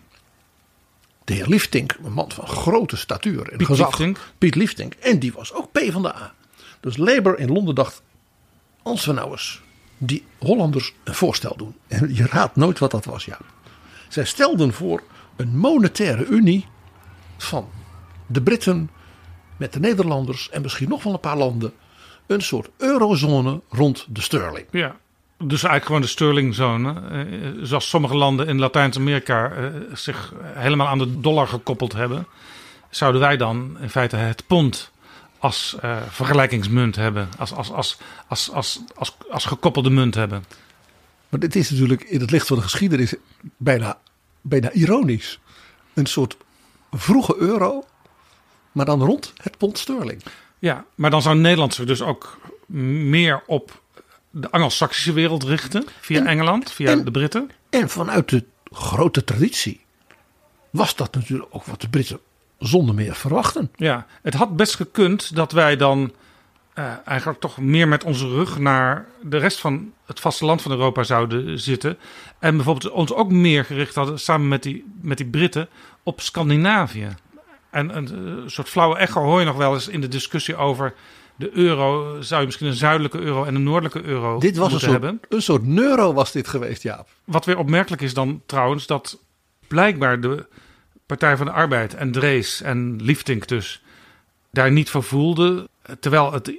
[1.24, 3.98] De heer Liefdink, een man van grote statuur en Piet gezag.
[4.38, 4.96] Piet.
[5.00, 6.34] En die was ook P van de A.
[6.80, 8.02] Dus Labour in Londen dacht,
[8.82, 9.62] als we nou eens
[9.98, 11.76] die Hollanders een voorstel doen.
[11.88, 13.38] En je raadt nooit wat dat was, ja.
[14.12, 15.04] Zij stelden voor
[15.36, 16.65] een monetaire unie
[17.38, 17.69] van
[18.28, 18.89] de Britten
[19.58, 21.74] met de Nederlanders en misschien nog wel een paar landen.
[22.28, 24.65] Een soort eurozone rond de sterling.
[24.71, 24.95] Ja,
[25.38, 27.02] dus eigenlijk gewoon de sterlingzone.
[27.10, 32.28] Eh, zoals sommige landen in Latijns-Amerika eh, zich helemaal aan de dollar gekoppeld hebben.
[32.89, 34.91] Zouden wij dan in feite het pond
[35.38, 37.30] als uh, vergelijkingsmunt hebben.
[37.38, 37.97] Als, als, als,
[38.28, 38.52] als,
[38.95, 40.43] als, als gekoppelde munt hebben.
[41.32, 43.13] Maar dit is natuurlijk in het licht van de geschiedenis
[43.58, 43.98] bijna,
[44.41, 45.39] bijna ironisch.
[45.94, 46.38] Een soort
[46.91, 47.86] vroege euro,
[48.72, 50.24] maar dan rond het pond sterling.
[50.60, 53.82] Ja, maar dan zou Nederland zich dus ook meer op
[54.30, 55.86] de Anglo-Saxische wereld richten.
[56.02, 57.52] Via En- Engeland, via en- de Britten.
[57.70, 59.82] En vanuit de grote traditie
[60.70, 62.20] was dat natuurlijk ook wat de Britten
[62.60, 63.72] zonder meer verwachten.
[63.76, 66.13] Ja, het had best gekund dat wij dan
[66.74, 71.04] eh, eigenlijk toch meer met onze rug naar de rest van het vasteland van Europa
[71.04, 71.98] zouden zitten.
[72.40, 75.70] En bijvoorbeeld ons ook meer gericht hadden, samen met die, met die Britten,
[76.04, 77.08] op Scandinavië.
[77.70, 80.94] En een eh, soort flauwe echo hoor je nog wel eens in de discussie over
[81.36, 82.18] de euro.
[82.22, 85.22] Zou je misschien een zuidelijke euro en een noordelijke euro Dit was een soort, hebben?
[85.30, 87.10] een soort neuro was dit geweest, Jaap.
[87.24, 89.20] Wat weer opmerkelijk is dan trouwens, dat
[89.68, 90.46] blijkbaar de
[91.06, 93.84] Partij van de Arbeid en Drees en Liefdink dus
[94.52, 95.68] daar niet voor voelden.
[95.99, 96.54] Terwijl het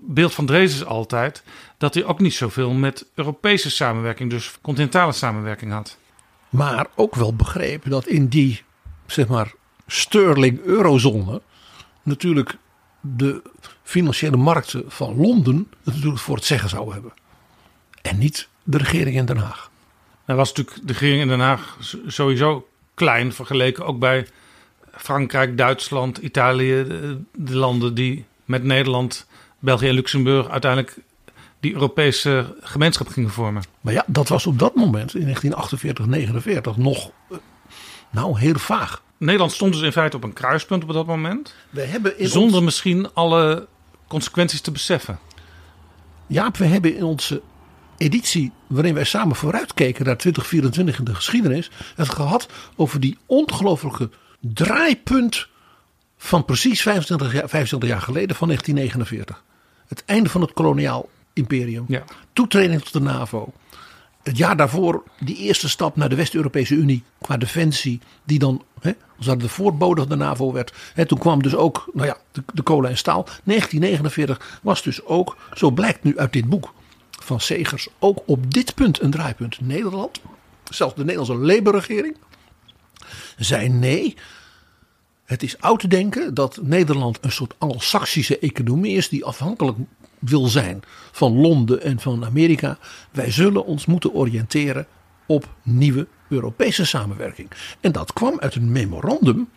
[0.00, 1.42] beeld van Drees is altijd
[1.78, 5.98] dat hij ook niet zoveel met Europese samenwerking, dus continentale samenwerking had.
[6.48, 8.62] Maar ook wel begreep dat in die,
[9.06, 9.52] zeg maar,
[9.86, 11.42] sterling-eurozone
[12.02, 12.56] natuurlijk
[13.00, 13.42] de
[13.82, 17.12] financiële markten van Londen het natuurlijk voor het zeggen zouden hebben.
[18.02, 19.70] En niet de regering in Den Haag.
[20.26, 24.26] Nou was natuurlijk de regering in Den Haag sowieso klein vergeleken ook bij
[24.92, 26.84] Frankrijk, Duitsland, Italië,
[27.34, 29.26] de landen die met Nederland,
[29.58, 30.96] België en Luxemburg uiteindelijk
[31.60, 33.62] die Europese gemeenschap gingen vormen.
[33.80, 37.36] Maar ja, dat was op dat moment, in 1948, 49, nog eh,
[38.10, 39.02] nou heel vaag.
[39.16, 41.54] Nederland stond dus in feite op een kruispunt op dat moment.
[41.70, 43.66] We hebben in Zonder ons- misschien alle
[44.06, 45.18] consequenties te beseffen.
[46.26, 47.42] Jaap, we hebben in onze
[47.96, 54.10] editie waarin wij samen vooruitkeken naar 2024 in de geschiedenis het gehad over die ongelofelijke
[54.40, 55.48] draaipunt
[56.18, 59.44] van precies 25 jaar, 25 jaar geleden van 1949.
[59.88, 61.84] Het einde van het koloniaal imperium.
[61.88, 62.04] Ja.
[62.32, 63.52] Toetreding tot de NAVO.
[64.22, 68.00] Het jaar daarvoor die eerste stap naar de West-Europese Unie qua defensie.
[68.24, 70.72] Die dan hè, als dat de voorbode van de NAVO werd.
[70.94, 73.24] Hè, toen kwam dus ook nou ja, de, de kolen en staal.
[73.24, 76.72] 1949 was dus ook, zo blijkt nu uit dit boek
[77.10, 79.60] van Segers, ook op dit punt een draaipunt.
[79.60, 80.20] Nederland,
[80.70, 82.16] zelfs de Nederlandse Labour-regering,
[83.36, 84.16] zei nee.
[85.28, 89.78] Het is oud te denken dat Nederland een soort Anglo-Saxische economie is die afhankelijk
[90.18, 92.78] wil zijn van Londen en van Amerika.
[93.10, 94.86] Wij zullen ons moeten oriënteren
[95.26, 97.50] op nieuwe Europese samenwerking.
[97.80, 99.48] En dat kwam uit een memorandum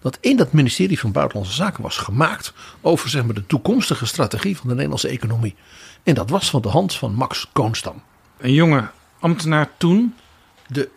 [0.00, 4.56] dat in dat ministerie van Buitenlandse Zaken was gemaakt over zeg maar, de toekomstige strategie
[4.56, 5.54] van de Nederlandse economie.
[6.02, 8.02] En dat was van de hand van Max Koonstam,
[8.38, 8.90] Een jonge
[9.20, 10.14] ambtenaar toen.
[10.66, 10.90] de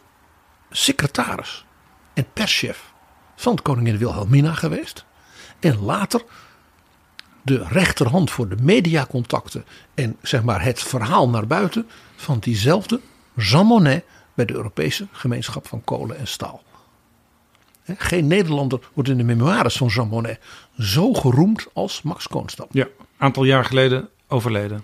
[0.69, 1.65] secretaris
[2.13, 2.93] en perschef
[3.36, 5.06] van koningin Wilhelmina geweest.
[5.60, 6.24] En later
[7.41, 13.00] de rechterhand voor de mediacontacten en zeg maar het verhaal naar buiten van diezelfde
[13.36, 16.63] Jean Monnet bij de Europese gemeenschap van kolen en staal.
[17.86, 20.39] Geen Nederlander wordt in de memoires van Jean Monnet
[20.80, 22.67] zo geroemd als Max Koonstam.
[22.72, 24.84] Ja, aantal jaar geleden overleden.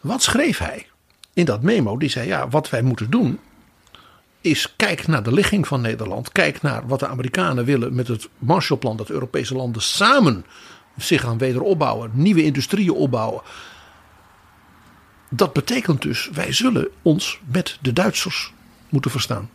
[0.00, 0.86] Wat schreef hij?
[1.32, 3.40] In dat memo, die zei ja, wat wij moeten doen
[4.40, 6.32] is kijk naar de ligging van Nederland.
[6.32, 8.96] Kijk naar wat de Amerikanen willen met het Marshallplan.
[8.96, 10.44] Dat Europese landen samen
[10.96, 12.10] zich gaan wederopbouwen.
[12.14, 13.42] Nieuwe industrieën opbouwen.
[15.30, 18.52] dat betekent dus, wij zullen ons met de Duitsers
[18.88, 19.50] moeten verstaan.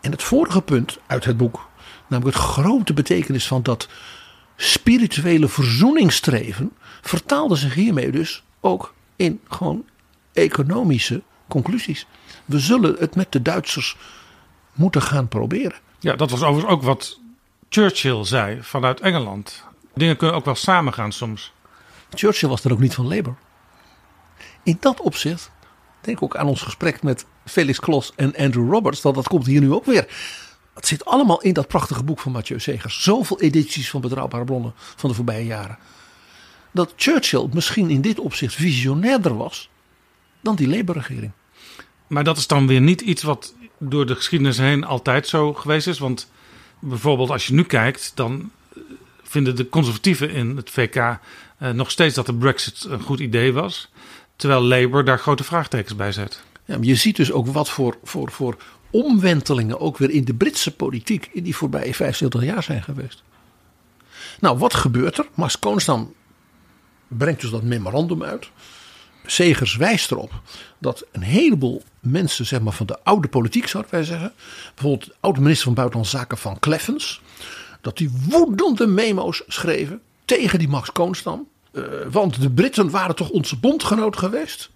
[0.00, 1.68] En het vorige punt uit het boek,
[2.08, 3.88] namelijk het grote betekenis van dat
[4.56, 9.84] spirituele verzoeningsstreven, vertaalde zich hiermee dus ook in gewoon
[10.32, 12.06] economische conclusies.
[12.50, 13.96] We zullen het met de Duitsers
[14.72, 15.78] moeten gaan proberen.
[15.98, 17.18] Ja, dat was overigens ook wat
[17.68, 19.64] Churchill zei vanuit Engeland.
[19.94, 21.52] Dingen kunnen ook wel samengaan soms.
[22.10, 23.36] Churchill was er ook niet van Labour.
[24.62, 25.50] In dat opzicht,
[26.00, 29.60] denk ook aan ons gesprek met Felix Klos en Andrew Roberts, dat dat komt hier
[29.60, 30.06] nu ook weer.
[30.74, 33.02] Het zit allemaal in dat prachtige boek van Mathieu Segers.
[33.02, 35.78] Zoveel edities van betrouwbare bronnen van de voorbije jaren.
[36.70, 39.70] Dat Churchill misschien in dit opzicht visionairder was
[40.40, 41.32] dan die Labour-regering.
[42.10, 45.86] Maar dat is dan weer niet iets wat door de geschiedenis heen altijd zo geweest
[45.86, 45.98] is.
[45.98, 46.30] Want
[46.78, 48.50] bijvoorbeeld als je nu kijkt, dan
[49.22, 51.18] vinden de conservatieven in het VK eh,
[51.58, 53.90] nog steeds dat de Brexit een goed idee was.
[54.36, 56.42] Terwijl Labour daar grote vraagtekens bij zet.
[56.64, 58.56] Ja, je ziet dus ook wat voor, voor, voor
[58.90, 63.22] omwentelingen ook weer in de Britse politiek in die voorbije 75 jaar zijn geweest.
[64.40, 65.28] Nou, wat gebeurt er?
[65.34, 66.14] Max Koonstam
[67.08, 68.50] brengt dus dat memorandum uit.
[69.26, 70.32] Segers wijst erop
[70.78, 74.32] dat een heleboel mensen zeg maar, van de oude politiek, zouden wij zeggen.
[74.74, 77.20] Bijvoorbeeld de oude minister van Buitenlandse Zaken van Kleffens.
[77.80, 81.48] Dat die woedende memo's schreven tegen die Max Koonstam.
[81.72, 84.70] Uh, want de Britten waren toch onze bondgenoot geweest.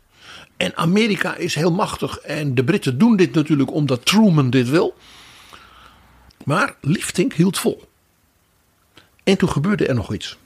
[0.57, 2.19] En Amerika is heel machtig.
[2.19, 4.95] En de Britten doen dit natuurlijk omdat Truman dit wil.
[6.45, 7.89] Maar Liefdink hield vol.
[9.25, 10.37] En toen gebeurde er nog iets.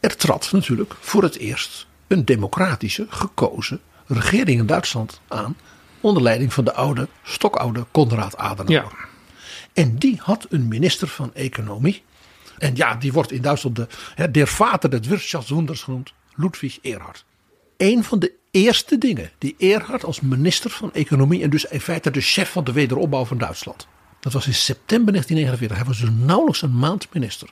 [0.00, 5.56] Er trad natuurlijk voor het eerst een democratische gekozen regering in Duitsland aan.
[6.00, 8.92] Onder leiding van de oude, stokoude Konrad Adenauer.
[8.96, 9.06] Ja.
[9.72, 12.02] En die had een minister van Economie.
[12.58, 16.12] En ja, die wordt in Duitsland de, hè, der vader des Wirtschaftswunders genoemd.
[16.34, 17.24] Ludwig Erhard.
[17.76, 21.42] Een van de eerste dingen die Erhard als minister van Economie.
[21.42, 23.86] en dus in feite de chef van de wederopbouw van Duitsland.
[24.20, 25.76] Dat was in september 1949.
[25.76, 27.48] Hij was dus nauwelijks een maand minister.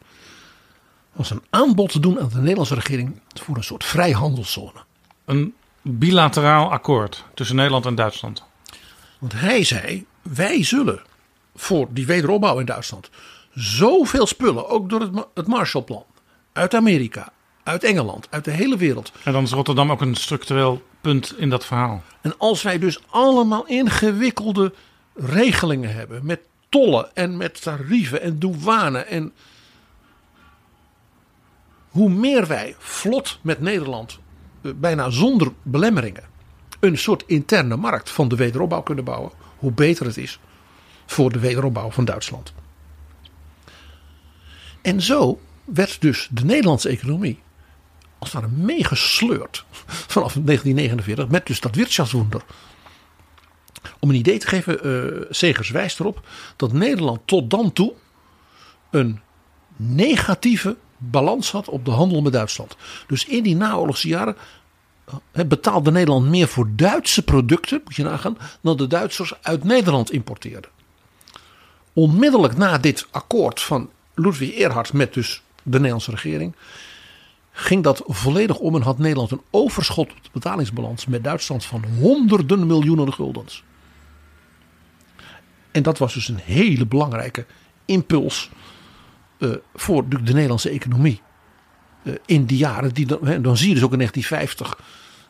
[1.12, 4.84] Was een aanbod te doen aan de Nederlandse regering voor een soort vrijhandelszone.
[5.24, 5.54] Een
[5.84, 8.42] bilateraal akkoord tussen Nederland en Duitsland.
[9.18, 11.02] Want hij zei: wij zullen
[11.54, 13.10] voor die wederopbouw in Duitsland
[13.54, 16.04] zoveel spullen, ook door het, het Marshallplan,
[16.52, 19.12] uit Amerika, uit Engeland, uit de hele wereld.
[19.24, 22.02] En dan is Rotterdam ook een structureel punt in dat verhaal.
[22.20, 24.72] En als wij dus allemaal ingewikkelde
[25.14, 29.32] regelingen hebben met tollen en met tarieven en douane en
[31.88, 34.18] hoe meer wij vlot met Nederland,
[34.76, 36.24] bijna zonder belemmeringen,
[36.80, 40.40] een soort interne markt van de wederopbouw kunnen bouwen, hoe beter het is
[41.06, 42.54] voor de wederopbouw van Duitsland.
[44.82, 47.42] En zo werd dus de Nederlandse economie
[48.18, 52.44] als het ware meegesleurd vanaf 1949 met dus dat Wirtschaftswunder.
[53.98, 57.92] Om een idee te geven, uh, Segers wijst erop dat Nederland tot dan toe
[58.90, 59.20] een
[59.76, 60.76] negatieve
[61.10, 62.76] balans had op de handel met Duitsland.
[63.06, 64.36] Dus in die naoorlogse jaren
[65.32, 70.10] uh, betaalde Nederland meer voor Duitse producten, moet je nagaan, dan de Duitsers uit Nederland
[70.10, 70.70] importeerden.
[71.92, 76.54] Onmiddellijk na dit akkoord van Ludwig Erhard met dus de Nederlandse regering
[77.56, 81.84] ging dat volledig om en had Nederland een overschot op de betalingsbalans met Duitsland van
[81.98, 83.64] honderden miljoenen guldens.
[85.70, 87.46] En dat was dus een hele belangrijke
[87.84, 88.50] impuls
[89.74, 91.20] voor de, de, Nederlandse economie.
[92.02, 93.06] Uh, in die jaren, die,
[93.40, 94.76] dan, zie je dus ook in 1950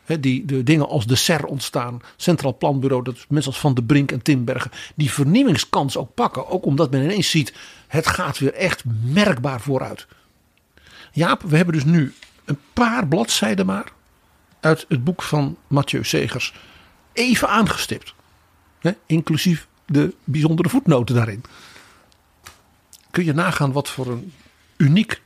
[0.05, 3.83] He, die, de dingen als de SER ontstaan, Centraal Planbureau, dat mensen als Van de
[3.83, 6.47] Brink en Timbergen, die vernieuwingskans ook pakken.
[6.47, 7.53] Ook omdat men ineens ziet,
[7.87, 10.07] het gaat weer echt merkbaar vooruit.
[11.11, 12.13] Jaap, we hebben dus nu
[12.45, 13.91] een paar bladzijden maar
[14.59, 16.53] uit het boek van Mathieu Segers
[17.13, 18.13] even aangestipt.
[19.05, 21.43] Inclusief de bijzondere voetnoten daarin.
[23.15, 24.33] Kun je nagaan wat voor een
[24.77, 25.21] uniek,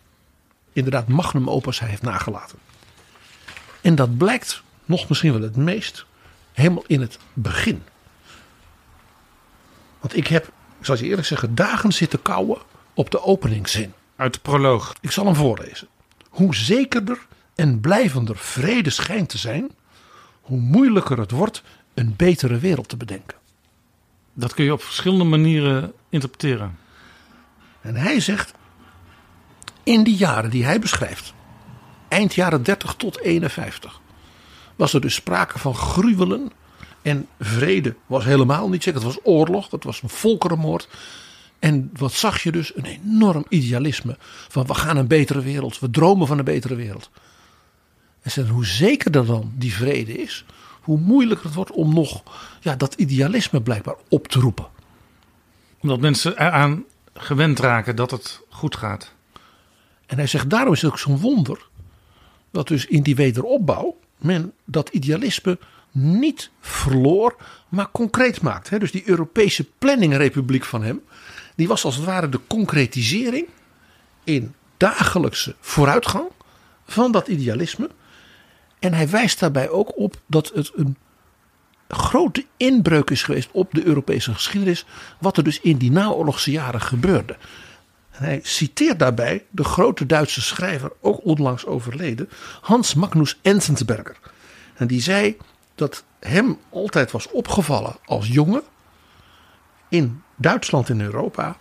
[0.73, 2.59] inderdaad magnum opus hij heeft nagelaten.
[3.81, 6.05] En dat blijkt nog misschien wel het meest
[6.53, 7.83] helemaal in het begin.
[9.99, 10.47] Want ik heb,
[10.79, 12.57] ik zal je eerlijk zeggen, dagen zitten kouwen
[12.93, 13.93] op de openingszin.
[14.15, 14.95] Uit de proloog.
[15.01, 15.87] Ik zal hem voorlezen.
[16.29, 17.25] Hoe zekerder
[17.55, 19.71] en blijvender vrede schijnt te zijn,
[20.41, 23.37] hoe moeilijker het wordt een betere wereld te bedenken.
[24.33, 26.87] Dat kun je op verschillende manieren interpreteren.
[27.81, 28.53] En hij zegt,
[29.83, 31.33] in die jaren die hij beschrijft,
[32.07, 34.01] eind jaren 30 tot 51,
[34.75, 36.51] was er dus sprake van gruwelen.
[37.01, 39.01] En vrede was helemaal niet zeker.
[39.01, 40.87] Het was oorlog, het was een volkerenmoord.
[41.59, 42.75] En wat zag je dus?
[42.75, 44.17] Een enorm idealisme.
[44.47, 45.79] Van we gaan een betere wereld.
[45.79, 47.09] We dromen van een betere wereld.
[48.21, 50.45] En zegt, hoe zekerder dan die vrede is,
[50.81, 52.23] hoe moeilijker het wordt om nog
[52.61, 54.67] ja, dat idealisme blijkbaar op te roepen.
[55.81, 56.83] Omdat mensen eraan
[57.13, 59.13] gewend raken dat het goed gaat.
[60.05, 61.67] En hij zegt, daarom is het ook zo'n wonder
[62.51, 65.57] dat dus in die wederopbouw men dat idealisme
[65.91, 67.35] niet verloor,
[67.69, 68.79] maar concreet maakt.
[68.79, 71.01] Dus die Europese planningrepubliek van hem,
[71.55, 73.47] die was als het ware de concretisering
[74.23, 76.27] in dagelijkse vooruitgang
[76.85, 77.89] van dat idealisme.
[78.79, 80.97] En hij wijst daarbij ook op dat het een
[81.95, 84.85] grote inbreuk is geweest op de Europese geschiedenis,
[85.19, 87.37] wat er dus in die naoorlogse jaren gebeurde.
[88.11, 92.29] En hij citeert daarbij de grote Duitse schrijver, ook onlangs overleden,
[92.61, 94.17] Hans Magnus Enzensberger.
[94.73, 95.37] En die zei
[95.75, 98.63] dat hem altijd was opgevallen als jongen
[99.89, 101.57] in Duitsland en Europa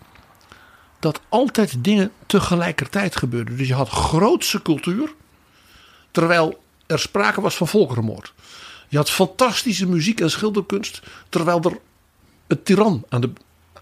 [0.99, 3.57] dat altijd dingen tegelijkertijd gebeurden.
[3.57, 5.15] Dus je had grootse cultuur,
[6.11, 8.35] terwijl er sprake was van volkerenmoord.
[8.89, 11.79] Je had fantastische muziek en schilderkunst, terwijl er
[12.47, 13.33] een tiran aan de,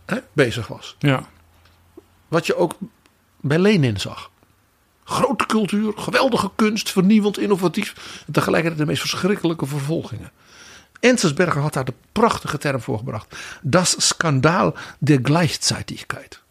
[0.07, 0.97] hè, bezig was.
[0.99, 1.29] Ja.
[2.29, 2.75] Wat je ook
[3.41, 4.31] bij Lenin zag.
[5.05, 8.23] Grote cultuur, geweldige kunst, vernieuwend, innovatief.
[8.27, 10.31] En tegelijkertijd de meest verschrikkelijke vervolgingen.
[11.01, 13.37] Enzensberger had daar de prachtige term voor gebracht.
[13.63, 16.43] Das Skandal der Gleichzeitigkeit.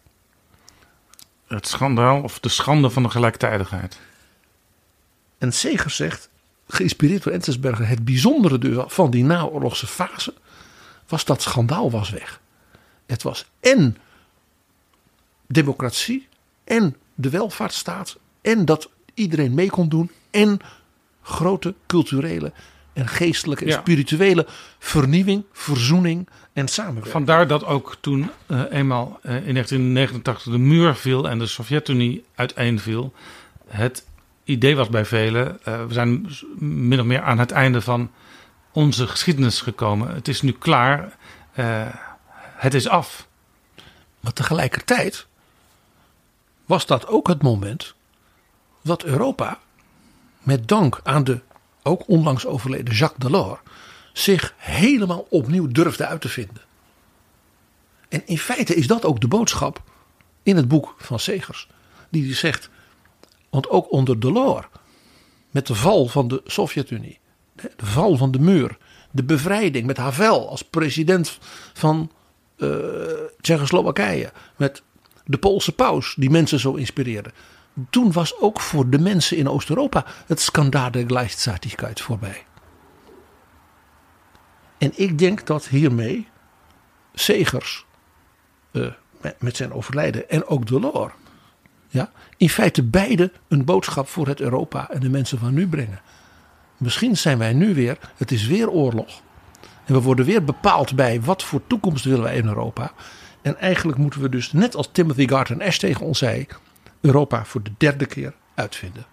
[1.47, 3.99] Het schandaal of de schande van de gelijktijdigheid.
[5.37, 6.29] En Segers zegt,
[6.67, 10.33] geïnspireerd door Enzensberger, het bijzondere dus van die naoorlogse fase
[11.07, 12.41] was dat schandaal was weg.
[13.05, 13.97] Het was en
[15.47, 16.27] democratie
[16.63, 20.59] en de welvaartsstaat en dat iedereen mee kon doen en
[21.21, 22.51] grote culturele
[22.93, 23.79] en geestelijke en Ja.
[23.79, 24.45] spirituele
[24.79, 27.13] vernieuwing, verzoening en samenwerking.
[27.13, 32.23] Vandaar dat ook toen eh, eenmaal eh, in 1989 de muur viel en de Sovjet-Unie
[32.35, 33.13] uiteenviel,
[33.67, 34.05] het
[34.45, 36.29] idee was bij velen, eh, we zijn
[36.59, 38.11] min of meer aan het einde van
[38.71, 40.13] onze geschiedenis gekomen.
[40.13, 41.17] Het is nu klaar,
[41.53, 41.87] eh,
[42.39, 43.27] het is af.
[44.19, 45.27] Maar tegelijkertijd
[46.65, 47.93] was dat ook het moment
[48.81, 49.59] dat Europa,
[50.39, 51.39] met dank aan de
[51.83, 53.59] ook onlangs overleden Jacques Delors,
[54.13, 56.61] zich helemaal opnieuw durfde uit te vinden.
[58.09, 59.81] En in feite is dat ook de boodschap
[60.43, 61.67] in het boek van Segers,
[62.09, 62.69] die die zegt,
[63.55, 64.65] want ook onder Delors,
[65.51, 67.19] met de val van de Sovjet-Unie,
[67.53, 68.77] de val van de muur,
[69.11, 71.37] de bevrijding met Havel als president
[71.73, 72.11] van
[72.57, 72.69] eh,
[73.41, 74.31] Tsjechoslowakije.
[74.55, 74.83] Met
[75.25, 77.31] de Poolse paus die mensen zo inspireerde.
[77.89, 82.45] Toen was ook voor de mensen in Oost-Europa het schandaal der Gleichzeitigkeit voorbij.
[84.77, 86.27] En ik denk dat hiermee
[87.13, 87.85] Segers
[88.71, 88.87] eh,
[89.39, 91.13] met zijn overlijden en ook Delors.
[91.95, 96.01] Ja, in feite beide een boodschap voor het Europa en de mensen van nu brengen.
[96.77, 99.21] Misschien zijn wij nu weer, het is weer oorlog.
[99.85, 102.91] En we worden weer bepaald bij wat voor toekomst willen wij in Europa.
[103.41, 106.45] En eigenlijk moeten we dus, net als Timothy Garton Ash tegen ons zei,
[107.01, 109.05] Europa voor de derde keer uitvinden.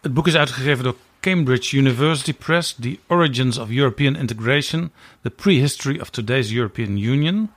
[0.00, 4.92] Het boek is uitgegeven door Cambridge University Press, The Origins of European Integration,
[5.22, 7.50] The Prehistory of Today's European Union.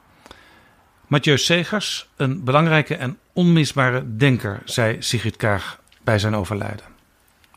[1.11, 6.85] Mathieu Segers, een belangrijke en onmisbare denker, zei Sigrid Kaag bij zijn overlijden.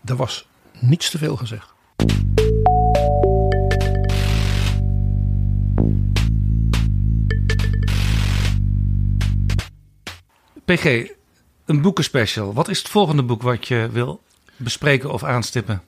[0.04, 0.46] Er was
[0.80, 1.74] niets te veel gezegd.
[10.64, 11.08] PG,
[11.64, 12.54] een boekenspecial.
[12.54, 14.22] Wat is het volgende boek wat je wil
[14.56, 15.82] bespreken of aanstippen?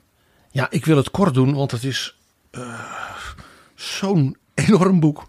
[0.51, 2.17] Ja, ik wil het kort doen, want het is
[2.51, 2.79] eh,
[3.75, 5.25] zo'n enorm boek.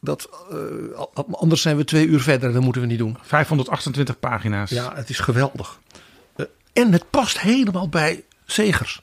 [0.00, 3.16] Dat, eh, anders zijn we twee uur verder, dat moeten we niet doen.
[3.22, 4.70] 528 pagina's.
[4.70, 5.80] Ja, het is geweldig.
[6.36, 9.02] Eh, en het past helemaal bij Segers.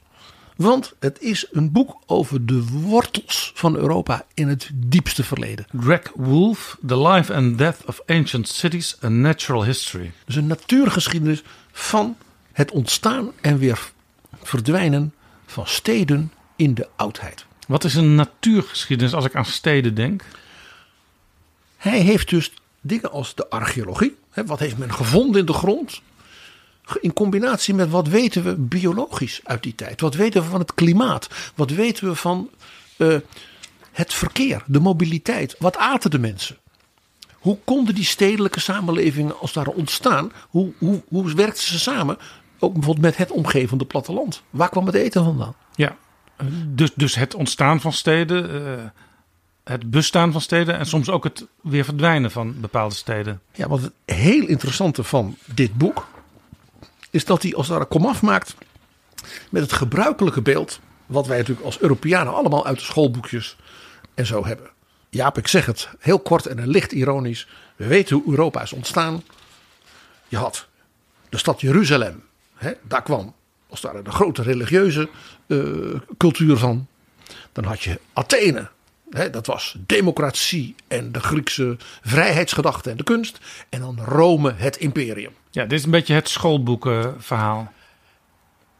[0.55, 5.65] Want het is een boek over de wortels van Europa in het diepste verleden.
[5.79, 10.11] Greg Wolfe, The Life and Death of Ancient Cities, A Natural History.
[10.25, 12.17] Dus een natuurgeschiedenis van
[12.51, 13.91] het ontstaan en weer
[14.43, 15.13] verdwijnen
[15.45, 17.45] van steden in de oudheid.
[17.67, 20.23] Wat is een natuurgeschiedenis als ik aan steden denk?
[21.87, 24.15] Hij heeft dus dingen als de archeologie.
[24.29, 26.01] Hè, wat heeft men gevonden in de grond?
[27.01, 30.01] In combinatie met wat weten we biologisch uit die tijd?
[30.01, 31.27] Wat weten we van het klimaat?
[31.55, 32.49] Wat weten we van
[32.97, 33.15] eh,
[33.91, 35.55] het verkeer, de mobiliteit?
[35.59, 36.57] Wat aten de mensen?
[37.33, 40.31] Hoe konden die stedelijke samenlevingen als daar ontstaan?
[40.49, 42.17] Hoe, hoe, hoe werkten ze samen?
[42.59, 44.41] Ook bijvoorbeeld met het omgevende platteland.
[44.49, 45.55] Waar kwam het eten vandaan?
[45.75, 45.95] Ja,
[46.65, 48.83] dus, dus het ontstaan van steden, eh,
[49.67, 53.41] het bestaan van steden en soms ook het weer verdwijnen van bepaalde steden.
[53.53, 56.07] Ja, wat het heel interessante van dit boek
[57.09, 58.55] is dat hij als het ware komaf maakt
[59.49, 63.57] Met het gebruikelijke beeld, wat wij natuurlijk als Europeanen allemaal uit de schoolboekjes
[64.13, 64.69] en zo hebben.
[65.09, 67.47] Jaap, ik zeg het heel kort en licht ironisch.
[67.75, 69.23] We weten hoe Europa is ontstaan.
[70.27, 70.67] Je had
[71.29, 72.23] de stad Jeruzalem.
[72.55, 73.35] Hè, daar kwam
[73.69, 75.09] als ware de grote religieuze
[75.47, 75.59] eh,
[76.17, 76.87] cultuur van.
[77.51, 78.69] Dan had je Athene.
[79.09, 83.39] Dat was democratie en de Griekse vrijheidsgedachte en de kunst.
[83.69, 85.33] En dan Rome, het imperium.
[85.51, 87.71] Ja, dit is een beetje het schoolboekenverhaal.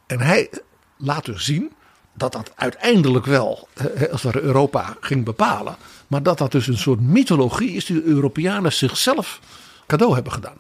[0.08, 0.50] En hij
[0.98, 1.72] laat dus zien
[2.14, 3.68] dat dat uiteindelijk wel,
[4.12, 5.76] als we Europa ging bepalen.
[6.08, 9.40] Maar dat dat dus een soort mythologie is die de Europeanen zichzelf
[9.88, 10.60] cadeau hebben gedaan.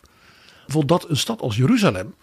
[0.66, 2.16] Bijvoorbeeld dat een stad als Jeruzalem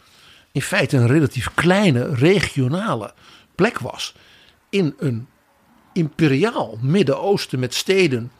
[0.52, 3.14] in feite een relatief kleine regionale
[3.54, 4.14] plek was.
[4.68, 5.28] In een
[5.94, 8.32] imperiaal Midden-Oosten met steden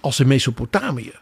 [0.00, 1.12] als in Mesopotamië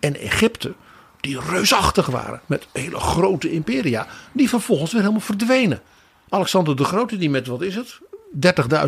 [0.00, 0.74] en Egypte.
[1.20, 4.06] Die reusachtig waren met hele grote imperia.
[4.32, 5.82] Die vervolgens weer helemaal verdwenen.
[6.28, 7.98] Alexander de Grote die met wat is het?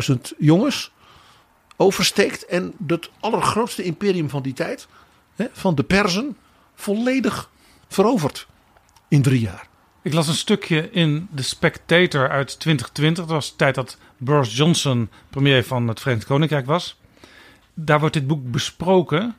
[0.09, 0.91] 30.000 jongens
[1.77, 2.45] oversteekt.
[2.45, 4.87] En het allergrootste imperium van die tijd.
[5.51, 6.37] Van de Perzen.
[6.75, 7.49] Volledig
[7.87, 8.47] veroverd.
[9.07, 9.67] In drie jaar.
[10.01, 13.25] Ik las een stukje in The Spectator uit 2020.
[13.25, 16.99] Dat was de tijd dat Boris Johnson premier van het Verenigd Koninkrijk was.
[17.73, 19.35] Daar wordt dit boek besproken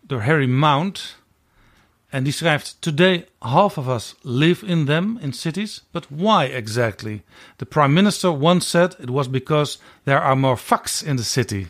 [0.00, 1.18] door Harry Mount.
[2.08, 5.84] En die schrijft: Today, half of us live in them, in cities.
[5.90, 7.22] But why exactly?
[7.56, 11.66] The Prime Minister once said it was because there are more fucks in the city.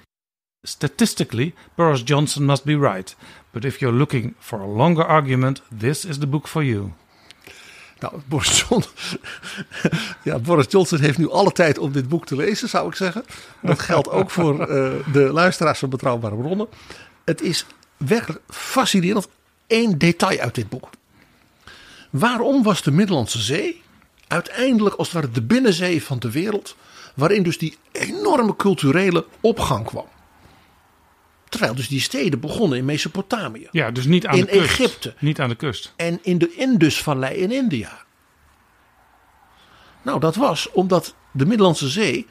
[0.63, 3.17] Statistically, Boris Johnson must be right.
[3.51, 6.93] But if you're looking for a longer argument, this is the book for you.
[7.99, 8.93] Nou, Boris, Johnson,
[11.01, 13.25] ja, heeft nu alle tijd om dit boek te lezen, zou ik zeggen.
[13.63, 16.69] Dat geldt ook voor uh, de luisteraars van Betrouwbare Bronnen.
[17.25, 17.67] Het is
[17.97, 19.29] werkelijk fascinerend.
[19.67, 20.91] Eén detail uit dit boek.
[22.11, 23.83] Waarom was de Middellandse Zee
[24.29, 26.77] uiteindelijk als het ware de binnenzee van de wereld,
[27.15, 30.07] waarin dus die enorme culturele opgang kwam?
[31.55, 33.69] Terwijl dus die steden begonnen in Mesopotamië.
[33.71, 34.65] Ja, dus niet aan in de kust.
[34.65, 35.15] Egypte.
[35.19, 35.93] Niet aan de kust.
[35.97, 38.05] En in de Indusvallei in India.
[40.03, 42.27] Nou, dat was omdat de Middellandse Zee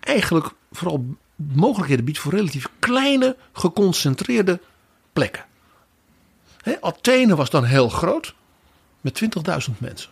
[0.00, 4.60] eigenlijk vooral mogelijkheden biedt voor relatief kleine, geconcentreerde
[5.12, 5.44] plekken.
[6.60, 8.34] Hè, Athene was dan heel groot,
[9.00, 9.22] met
[9.68, 10.10] 20.000 mensen.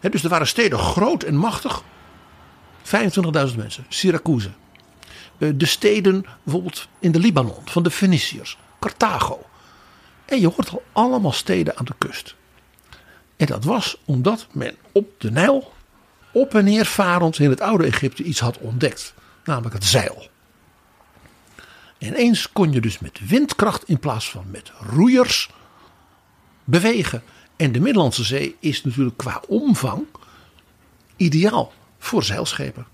[0.00, 1.82] Dus er waren steden groot en machtig,
[2.82, 3.86] 25.000 mensen.
[3.88, 4.50] Syracuse.
[5.38, 8.58] Eh, De steden bijvoorbeeld in de Libanon, van de Feniciërs.
[8.78, 9.46] Carthago.
[10.24, 12.34] En je hoort al allemaal steden aan de kust.
[13.36, 15.72] En dat was omdat men op de Nijl,
[16.32, 19.14] op en neer varend in het oude Egypte iets had ontdekt.
[19.44, 20.28] Namelijk het zeil.
[21.98, 25.50] En ineens kon je dus met windkracht in plaats van met roeiers
[26.64, 27.22] bewegen.
[27.56, 30.06] En de Middellandse Zee is natuurlijk qua omvang
[31.16, 32.86] ideaal voor zeilschepen.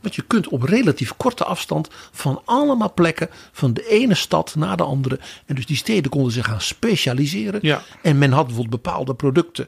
[0.00, 4.76] Want je kunt op relatief korte afstand van allemaal plekken, van de ene stad naar
[4.76, 5.20] de andere.
[5.46, 7.60] En dus die steden konden zich gaan specialiseren.
[7.62, 7.82] Ja.
[8.02, 9.66] En men had bijvoorbeeld bepaalde producten.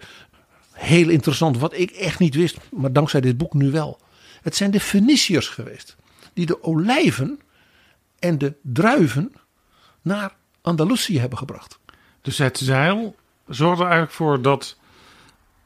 [0.72, 3.98] Heel interessant, wat ik echt niet wist, maar dankzij dit boek nu wel.
[4.42, 5.96] Het zijn de Feniciërs geweest.
[6.32, 7.40] Die de olijven
[8.18, 9.32] en de druiven
[10.02, 11.78] naar Andalusië hebben gebracht.
[12.22, 13.16] Dus het zeil
[13.48, 14.76] zorgde eigenlijk voor dat,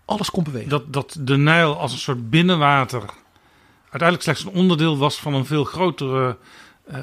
[0.04, 0.68] Alles kon bewegen.
[0.68, 3.02] dat, dat de Nijl als een soort binnenwater
[3.94, 6.36] uiteindelijk slechts een onderdeel was van een veel grotere
[6.86, 6.98] eh,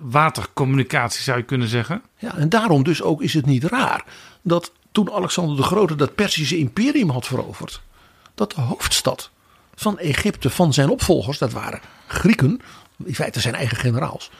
[0.00, 2.02] watercommunicatie, zou je kunnen zeggen.
[2.18, 4.04] Ja, en daarom dus ook is het niet raar
[4.42, 7.80] dat toen Alexander de Grote dat Persische imperium had veroverd,
[8.34, 9.30] dat de hoofdstad
[9.74, 12.60] van Egypte, van zijn opvolgers, dat waren Grieken,
[13.04, 14.30] in feite zijn eigen generaals,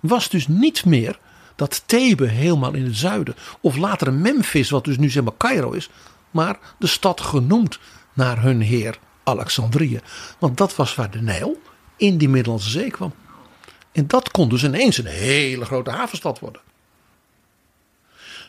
[0.00, 1.18] was dus niet meer
[1.56, 5.70] dat Thebe helemaal in het zuiden, of later Memphis, wat dus nu zeg maar Cairo
[5.70, 5.90] is,
[6.30, 7.78] maar de stad genoemd
[8.12, 8.98] naar hun heer
[9.28, 10.00] Alexandrië.
[10.38, 11.60] Want dat was waar de Nijl
[11.96, 13.14] in die Middellandse Zee kwam.
[13.92, 16.60] En dat kon dus ineens een hele grote havenstad worden.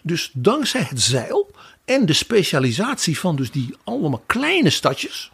[0.03, 1.51] Dus dankzij het zeil
[1.85, 5.31] en de specialisatie van dus die allemaal kleine stadjes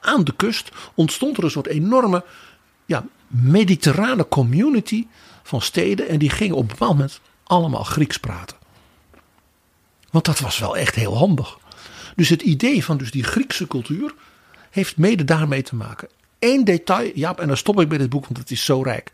[0.00, 2.24] aan de kust ontstond er een soort enorme
[2.86, 5.06] ja, mediterrane community
[5.42, 6.08] van steden.
[6.08, 8.56] En die gingen op een bepaald moment allemaal Grieks praten.
[10.10, 11.58] Want dat was wel echt heel handig.
[12.16, 14.14] Dus het idee van dus die Griekse cultuur
[14.72, 16.08] heeft mede daarmee te maken.
[16.38, 19.10] Eén detail, Jaap, en dan stop ik bij dit boek, want het is zo rijk.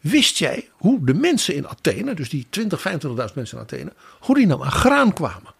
[0.00, 4.34] Wist jij hoe de mensen in Athene, dus die 20, 25.000 mensen in Athene, hoe
[4.34, 5.54] die nou aan graan kwamen?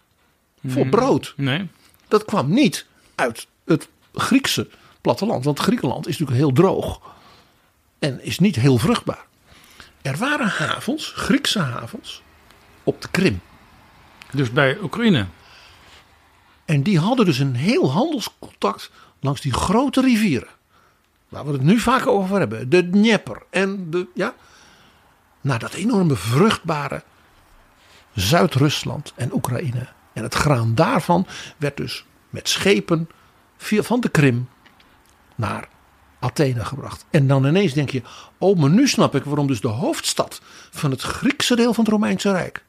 [0.66, 1.34] Voor brood.
[1.36, 1.68] Nee.
[2.09, 4.68] Dat kwam niet uit het Griekse
[5.01, 7.01] platteland, want Griekenland is natuurlijk heel droog
[7.99, 9.24] en is niet heel vruchtbaar.
[10.03, 12.22] Er waren havens, Griekse havens,
[12.82, 13.40] op de Krim.
[14.30, 15.26] Dus bij Oekraïne.
[16.73, 20.49] En die hadden dus een heel handelscontact langs die grote rivieren,
[21.29, 24.35] waar we het nu vaak over hebben, de Dnieper en de, ja,
[25.41, 27.03] naar dat enorme vruchtbare
[28.14, 29.89] Zuid-Rusland en Oekraïne.
[30.12, 33.09] En het graan daarvan werd dus met schepen
[33.57, 34.49] via, van de Krim
[35.35, 35.68] naar
[36.20, 37.05] Athene gebracht.
[37.11, 38.03] En dan ineens denk je,
[38.39, 41.93] oh, maar nu snap ik waarom dus de hoofdstad van het Griekse deel van het
[41.93, 42.64] Romeinse Rijk,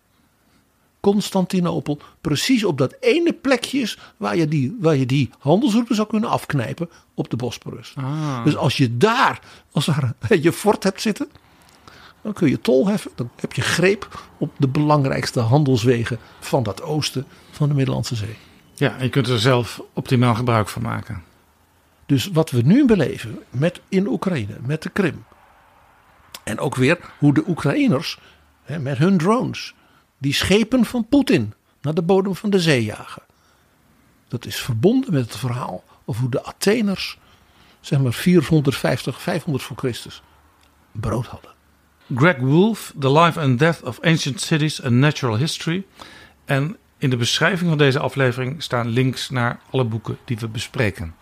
[1.03, 6.07] Constantinopel, precies op dat ene plekje is waar je die, waar je die handelsroute zou
[6.07, 7.93] kunnen afknijpen op de Bosporus.
[7.95, 8.43] Ah.
[8.43, 9.39] Dus als je daar
[9.71, 9.89] als
[10.41, 11.29] je fort hebt zitten,
[12.21, 13.11] dan kun je tol heffen.
[13.15, 18.35] Dan heb je greep op de belangrijkste handelswegen van dat oosten van de Middellandse Zee.
[18.73, 21.23] Ja, en je kunt er zelf optimaal gebruik van maken.
[22.05, 25.25] Dus wat we nu beleven met in Oekraïne, met de Krim.
[26.43, 28.19] En ook weer hoe de Oekraïners
[28.63, 29.73] hè, met hun drones
[30.23, 33.21] die schepen van Poetin naar de bodem van de zee jagen.
[34.27, 37.17] Dat is verbonden met het verhaal over hoe de Atheners,
[37.79, 40.21] zeg maar 450, 500 voor Christus,
[40.91, 41.51] brood hadden.
[42.15, 45.85] Greg Wolf, The Life and Death of Ancient Cities and Natural History.
[46.45, 51.15] En in de beschrijving van deze aflevering staan links naar alle boeken die we bespreken.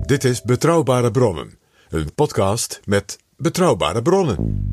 [0.00, 4.70] Dit is Betrouwbare Bronnen, een podcast met betrouwbare bronnen.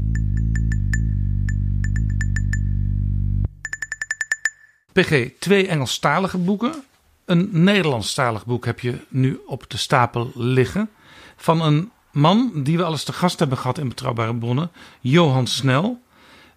[4.93, 6.84] PG, twee Engelstalige boeken.
[7.26, 10.89] Een Nederlandstalig boek heb je nu op de stapel liggen.
[11.36, 14.72] Van een man die we al eens te gast hebben gehad in Betrouwbare Bronnen.
[14.99, 16.01] Johan Snel.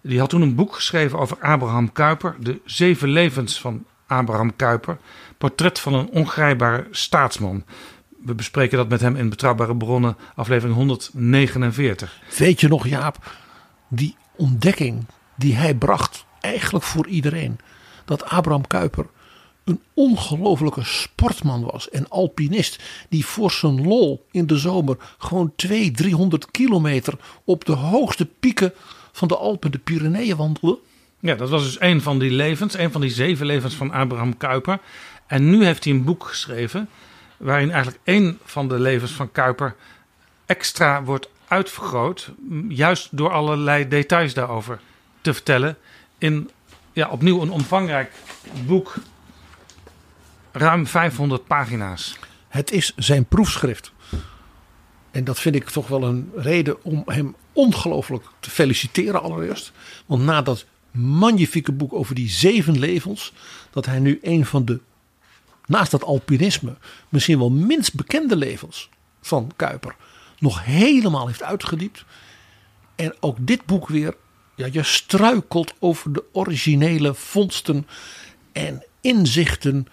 [0.01, 2.35] Die had toen een boek geschreven over Abraham Kuyper.
[2.39, 4.97] De zeven levens van Abraham Kuyper.
[5.37, 7.63] Portret van een ongrijpbare staatsman.
[8.25, 12.21] We bespreken dat met hem in Betrouwbare Bronnen, aflevering 149.
[12.37, 13.31] Weet je nog, Jaap,
[13.87, 15.05] die ontdekking
[15.35, 17.59] die hij bracht, eigenlijk voor iedereen,
[18.05, 19.05] dat Abraham Kuyper
[19.63, 25.97] een ongelofelijke sportman was en alpinist die voor zijn lol in de zomer gewoon 200,
[25.97, 27.13] 300 kilometer
[27.43, 28.73] op de hoogste pieken
[29.11, 30.79] van de Alpen, de Pyreneeën wandelde.
[31.19, 34.37] Ja, dat was dus een van die levens, een van die zeven levens van Abraham
[34.37, 34.79] Kuyper.
[35.27, 36.89] En nu heeft hij een boek geschreven
[37.43, 39.75] waarin eigenlijk één van de levens van Kuyper
[40.45, 42.31] extra wordt uitvergroot,
[42.67, 44.79] juist door allerlei details daarover
[45.21, 45.77] te vertellen.
[46.17, 46.49] In
[46.93, 48.11] ja, opnieuw een omvangrijk
[48.65, 48.95] boek,
[50.51, 52.17] ruim 500 pagina's.
[52.47, 53.91] Het is zijn proefschrift.
[55.11, 59.71] En dat vind ik toch wel een reden om hem ongelooflijk te feliciteren allereerst.
[60.05, 63.33] Want na dat magnifieke boek over die zeven levens,
[63.69, 64.79] dat hij nu een van de,
[65.73, 66.75] naast dat alpinisme,
[67.09, 68.89] misschien wel minst bekende levens
[69.21, 69.95] van Kuiper,
[70.39, 72.05] nog helemaal heeft uitgediept.
[72.95, 74.15] En ook dit boek weer,
[74.55, 77.87] ja, je struikelt over de originele vondsten
[78.51, 79.87] en inzichten.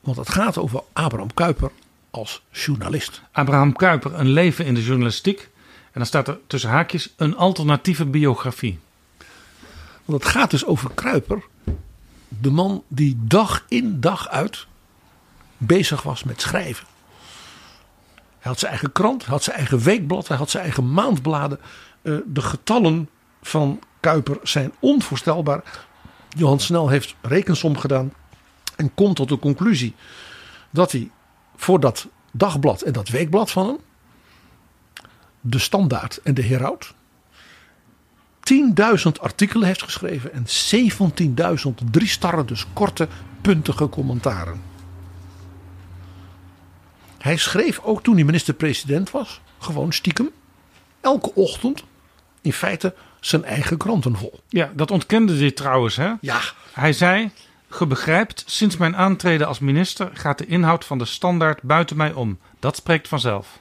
[0.00, 1.70] Want het gaat over Abraham Kuyper
[2.10, 3.22] als journalist.
[3.32, 5.50] Abraham Kuyper, een leven in de journalistiek.
[5.84, 8.78] En dan staat er tussen haakjes een alternatieve biografie.
[10.04, 11.42] Want het gaat dus over Kruiper.
[12.28, 14.66] De man die dag in dag uit
[15.66, 16.86] bezig was met schrijven.
[18.38, 21.60] Hij had zijn eigen krant, hij had zijn eigen weekblad, hij had zijn eigen maandbladen.
[22.02, 23.08] Eh, de getallen
[23.42, 25.62] van Kuiper zijn onvoorstelbaar.
[26.28, 28.12] Johan Snel heeft rekensom gedaan
[28.76, 29.94] en komt tot de conclusie
[30.70, 31.10] dat hij
[31.56, 33.78] voor dat dagblad en dat weekblad van hem,
[35.40, 36.94] de Standaard en de Heraut,
[38.40, 40.46] 10.000 artikelen heeft geschreven en
[41.66, 43.08] 17.000 drie starren, dus korte,
[43.40, 44.71] puntige commentaren.
[47.22, 50.30] Hij schreef ook toen hij minister-president was, gewoon stiekem,
[51.00, 51.84] elke ochtend
[52.40, 54.40] in feite zijn eigen kranten vol.
[54.48, 55.96] Ja, dat ontkende hij trouwens.
[55.96, 56.12] Hè?
[56.20, 56.40] Ja,
[56.72, 57.30] Hij zei:
[57.68, 62.12] Ge begrijpt, sinds mijn aantreden als minister gaat de inhoud van de standaard buiten mij
[62.12, 62.38] om.
[62.58, 63.60] Dat spreekt vanzelf.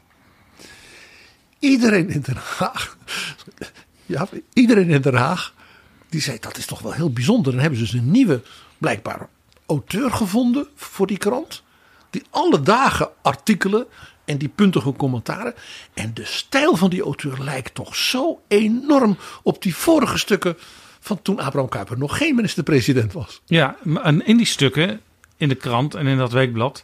[1.59, 2.97] iedereen in Den Haag,
[4.05, 5.53] ja, iedereen in Den Haag,
[6.09, 7.51] die zei dat is toch wel heel bijzonder.
[7.51, 8.41] Dan hebben ze dus een nieuwe,
[8.77, 9.27] blijkbaar,
[9.65, 11.63] auteur gevonden voor die krant.
[12.11, 13.87] Die alle dagen artikelen
[14.25, 15.53] en die puntige commentaren.
[15.93, 20.57] En de stijl van die auteur lijkt toch zo enorm op die vorige stukken
[20.99, 23.41] van toen Abraham Kuyper nog geen minister-president was.
[23.45, 25.01] Ja, en in die stukken,
[25.37, 26.83] in de krant en in dat weekblad,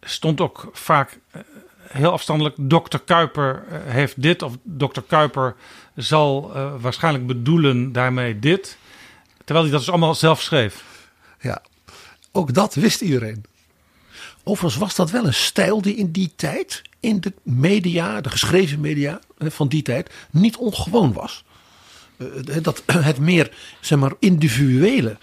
[0.00, 1.40] stond ook vaak eh,
[1.88, 2.98] heel afstandelijk: Dr.
[3.04, 5.00] Kuiper eh, heeft dit, of Dr.
[5.06, 5.54] Kuiper
[5.94, 8.78] zal eh, waarschijnlijk bedoelen daarmee dit.
[9.44, 10.84] Terwijl hij dat dus allemaal zelf schreef.
[11.40, 11.62] Ja,
[12.32, 13.44] ook dat wist iedereen.
[14.44, 18.80] Overigens was dat wel een stijl die in die tijd, in de media, de geschreven
[18.80, 21.44] media eh, van die tijd, niet ongewoon was.
[22.16, 22.26] Eh,
[22.62, 25.18] Dat het meer, zeg maar, individuele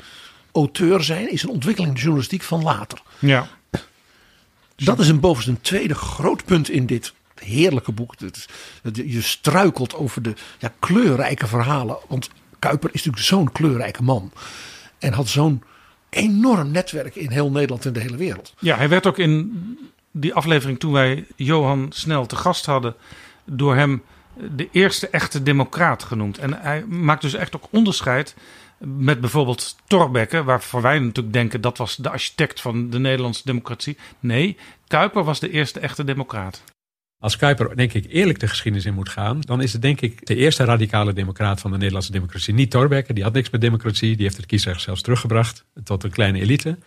[0.52, 3.02] auteur zijn is een ontwikkeling in de journalistiek van later.
[3.20, 3.48] Ja.
[4.76, 8.16] Dat is een bovens een tweede groot punt in dit heerlijke boek.
[8.94, 11.98] Je struikelt over de ja, kleurrijke verhalen.
[12.08, 14.32] Want Kuiper is natuurlijk zo'n kleurrijke man.
[15.00, 15.64] En had zo'n
[16.12, 18.54] enorm netwerk in heel Nederland en de hele wereld.
[18.60, 19.78] Ja, hij werd ook in
[20.12, 22.96] die aflevering toen wij Johan Snel te gast hadden,
[23.46, 24.04] door hem
[24.56, 26.38] de eerste echte democraat genoemd.
[26.38, 28.36] En hij maakt dus echt ook onderscheid
[28.78, 33.98] met bijvoorbeeld Thorbecke, waarvan wij natuurlijk denken dat was de architect van de Nederlandse democratie.
[34.20, 34.58] Nee,
[34.88, 36.64] Kuiper was de eerste echte democraat.
[37.22, 40.26] Als Kuiper, denk ik, eerlijk de geschiedenis in moet gaan, dan is het denk ik
[40.26, 42.54] de eerste radicale democraat van de Nederlandse democratie.
[42.54, 46.12] Niet Thorbecke, die had niks met democratie, die heeft het kiesrecht zelfs teruggebracht tot een
[46.12, 46.78] kleine elite.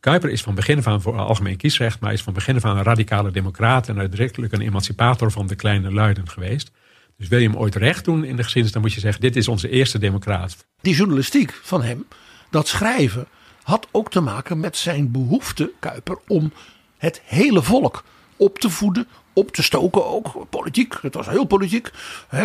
[0.00, 2.76] Kuiper is van begin af aan voor algemeen kiesrecht, maar is van begin af aan
[2.76, 6.70] een radicale democraat en uitdrukkelijk een emancipator van de kleine luiden geweest.
[7.16, 9.36] Dus wil je hem ooit recht doen in de geschiedenis, dan moet je zeggen: dit
[9.36, 10.66] is onze eerste democraat.
[10.80, 12.06] Die journalistiek van hem,
[12.50, 13.26] dat schrijven,
[13.62, 16.52] had ook te maken met zijn behoefte, Kuiper, om
[16.98, 18.04] het hele volk
[18.36, 20.46] op te voeden, op te stoken ook.
[20.50, 21.90] Politiek, het was heel politiek.
[22.28, 22.40] Eh,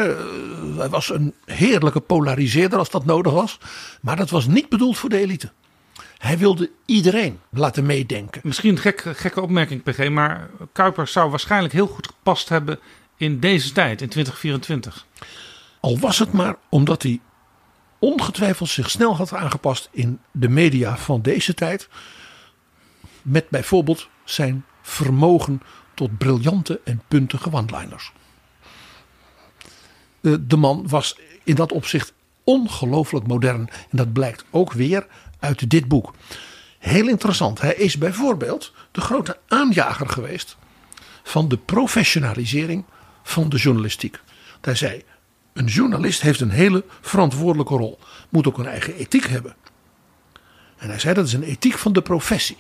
[0.77, 3.59] hij was een heerlijke polariseerder als dat nodig was.
[4.01, 5.51] Maar dat was niet bedoeld voor de elite.
[6.17, 8.41] Hij wilde iedereen laten meedenken.
[8.43, 12.79] Misschien een gek, gekke opmerking, PG, maar Kuiper zou waarschijnlijk heel goed gepast hebben
[13.17, 15.05] in deze tijd, in 2024.
[15.79, 17.19] Al was het maar omdat hij
[17.99, 21.89] ongetwijfeld zich snel had aangepast in de media van deze tijd.
[23.21, 25.61] Met bijvoorbeeld zijn vermogen
[25.99, 28.11] tot briljante en puntige one-liners.
[30.21, 33.69] De, de man was in dat opzicht ongelooflijk modern.
[33.89, 35.07] En dat blijkt ook weer
[35.39, 36.13] uit dit boek.
[36.77, 37.61] Heel interessant.
[37.61, 40.57] Hij is bijvoorbeeld de grote aanjager geweest
[41.23, 42.83] van de professionalisering
[43.23, 44.19] van de journalistiek.
[44.61, 45.03] Hij zei:
[45.53, 49.55] een journalist heeft een hele verantwoordelijke rol, moet ook een eigen ethiek hebben.
[50.77, 52.57] En hij zei dat is een ethiek van de professie.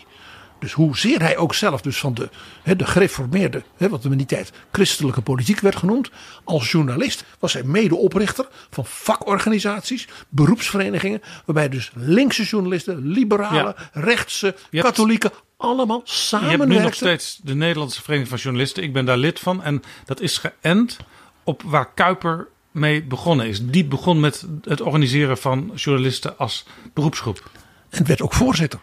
[0.59, 2.29] Dus hoezeer hij ook zelf dus van de,
[2.75, 6.09] de gereformeerde, hè, wat in die tijd christelijke politiek werd genoemd.
[6.43, 11.21] Als journalist was hij medeoprichter van vakorganisaties, beroepsverenigingen.
[11.45, 16.95] Waarbij dus linkse journalisten, liberalen, rechtse, hebt- katholieken allemaal Je hebt nu nog samenwerkten.
[16.95, 18.83] steeds de Nederlandse Vereniging van Journalisten.
[18.83, 19.63] Ik ben daar lid van.
[19.63, 20.97] En dat is geënt
[21.43, 23.59] op waar Kuiper mee begonnen is.
[23.65, 27.49] Die begon met het organiseren van journalisten als beroepsgroep.
[27.89, 28.79] En werd ook voorzitter.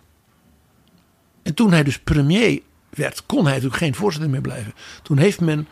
[1.46, 4.74] En toen hij dus premier werd, kon hij natuurlijk geen voorzitter meer blijven.
[5.02, 5.68] Toen heeft men,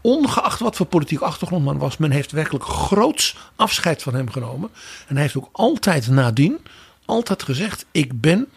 [0.00, 4.70] ongeacht wat voor politieke achtergrond man was, men heeft werkelijk groots afscheid van hem genomen.
[5.06, 6.58] En hij heeft ook altijd nadien,
[7.04, 8.48] altijd gezegd: Ik ben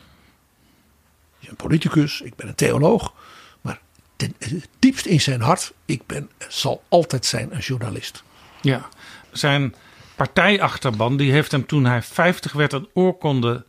[1.47, 3.13] een politicus, ik ben een theoloog.
[3.61, 3.79] Maar
[4.15, 4.35] ten
[4.79, 8.23] diepst in zijn hart, ik ben, zal altijd zijn een journalist.
[8.61, 8.89] Ja.
[9.31, 9.75] Zijn
[10.15, 13.65] partijachterban die heeft hem toen hij 50 werd een oorkonde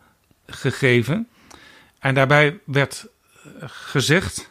[0.47, 1.28] gegeven.
[2.07, 3.07] En daarbij werd
[3.45, 4.49] eh, gezegd...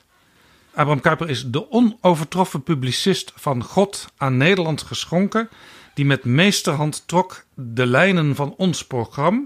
[0.69, 5.49] Abraham Kuyper is de onovertroffen publicist van God aan Nederland geschonken...
[5.93, 9.45] die met meesterhand trok de lijnen van ons programma...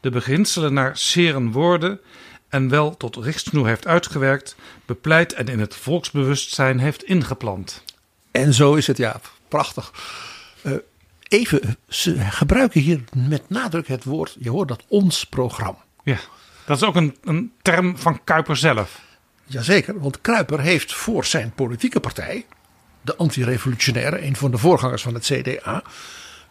[0.00, 2.00] de beginselen naar seren woorden...
[2.48, 4.56] en wel tot richtsnoer heeft uitgewerkt...
[4.86, 7.84] bepleit en in het volksbewustzijn heeft ingeplant.
[8.30, 9.92] En zo is het, ja, prachtig.
[10.62, 10.72] Eh,
[11.28, 15.84] even, ze gebruiken hier met nadruk het woord, je hoort dat ons programma.
[16.02, 16.18] Ja,
[16.66, 19.00] dat is ook een, een term van Kuiper zelf.
[19.44, 22.46] Jazeker, want Kruiper heeft voor zijn politieke partij,
[23.00, 25.82] de antirevolutionaire, een van de voorgangers van het CDA,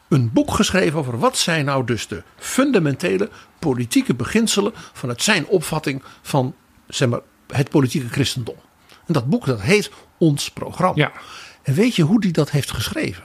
[0.07, 6.03] een boek geschreven over wat zijn nou dus de fundamentele politieke beginselen vanuit zijn opvatting
[6.21, 6.55] van
[6.87, 8.57] zeg maar, het politieke christendom.
[9.05, 10.95] En dat boek dat heet Ons Programma.
[10.95, 11.11] Ja.
[11.63, 13.23] En weet je hoe die dat heeft geschreven?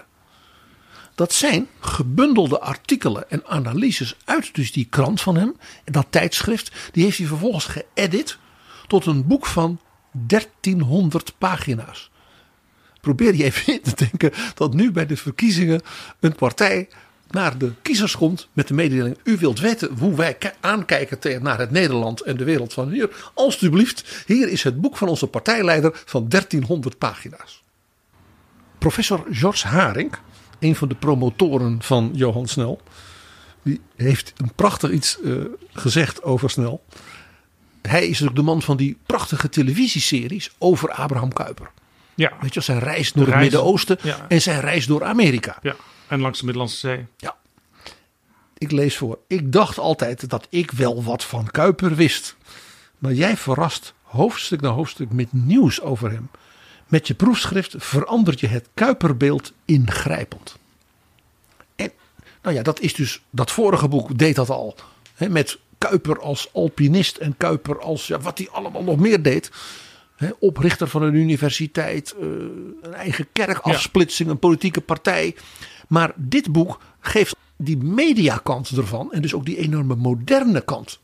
[1.21, 5.57] Dat zijn gebundelde artikelen en analyses uit dus die krant van hem.
[5.85, 6.73] En dat tijdschrift.
[6.93, 8.39] Die heeft hij vervolgens geëdit
[8.87, 9.81] tot een boek van
[10.13, 12.11] 1300 pagina's.
[13.01, 15.81] Probeer je even in te denken dat nu bij de verkiezingen
[16.21, 16.89] een partij
[17.31, 19.19] naar de kiezers komt met de mededeling.
[19.25, 23.31] U wilt weten hoe wij ki- aankijken naar het Nederland en de wereld van hier.
[23.35, 27.63] Alsjeblieft, hier is het boek van onze partijleider van 1300 pagina's.
[28.79, 30.13] Professor George Haring,
[30.61, 32.81] een van de promotoren van Johan Snel,
[33.63, 35.33] die heeft een prachtig iets eh,
[35.73, 36.85] gezegd over Snel.
[37.83, 41.71] Hij is natuurlijk de man van die prachtige televisieseries over Abraham Kuyper.
[42.15, 44.27] Ja, Weet je, zijn reis door het Midden-Oosten ja.
[44.29, 45.59] en zijn reis door Amerika.
[45.63, 45.77] ja.
[46.09, 47.07] En langs de Middellandse Zee.
[47.17, 47.37] Ja.
[48.59, 49.19] Ik lees voor.
[49.27, 52.37] Ik dacht altijd dat ik wel wat van Kuiper wist.
[52.99, 56.31] Maar jij verrast hoofdstuk na hoofdstuk met nieuws over hem.
[56.91, 60.57] Met je proefschrift verandert je het Kuiperbeeld ingrijpend.
[61.77, 61.93] En
[62.43, 64.75] nou ja, dat is dus, dat vorige boek deed dat al.
[65.15, 69.51] Hè, met Kuiper als alpinist en Kuiper als ja, wat hij allemaal nog meer deed.
[70.17, 72.27] Hè, oprichter van een universiteit, eh,
[72.83, 75.37] een eigen kerk, afsplitsing, een politieke partij.
[75.89, 80.99] Maar dit boek geeft die mediakant ervan en dus ook die enorme moderne kant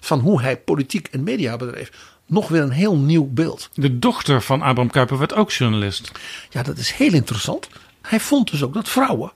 [0.00, 2.15] van hoe hij politiek en media bedreef.
[2.26, 3.68] Nog weer een heel nieuw beeld.
[3.74, 6.12] De dochter van Abraham Kuyper werd ook journalist.
[6.50, 7.68] Ja, dat is heel interessant.
[8.02, 9.32] Hij vond dus ook dat vrouwen,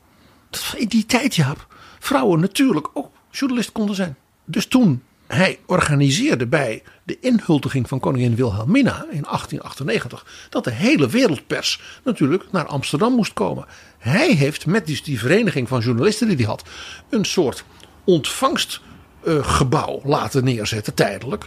[0.50, 1.66] dat in die tijd Jaap,
[1.98, 4.16] vrouwen natuurlijk ook journalist konden zijn.
[4.44, 11.08] Dus toen hij organiseerde bij de inhuldiging van koningin Wilhelmina in 1898 dat de hele
[11.08, 13.64] wereldpers natuurlijk naar Amsterdam moest komen.
[13.98, 16.64] Hij heeft met dus die vereniging van journalisten die hij had
[17.08, 17.64] een soort
[18.04, 21.46] ontvangstgebouw laten neerzetten tijdelijk.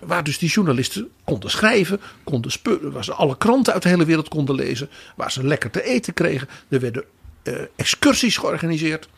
[0.00, 4.04] Waar dus die journalisten konden schrijven, konden spullen, waar ze alle kranten uit de hele
[4.04, 6.48] wereld konden lezen, waar ze lekker te eten kregen.
[6.68, 7.04] Er werden
[7.42, 9.08] eh, excursies georganiseerd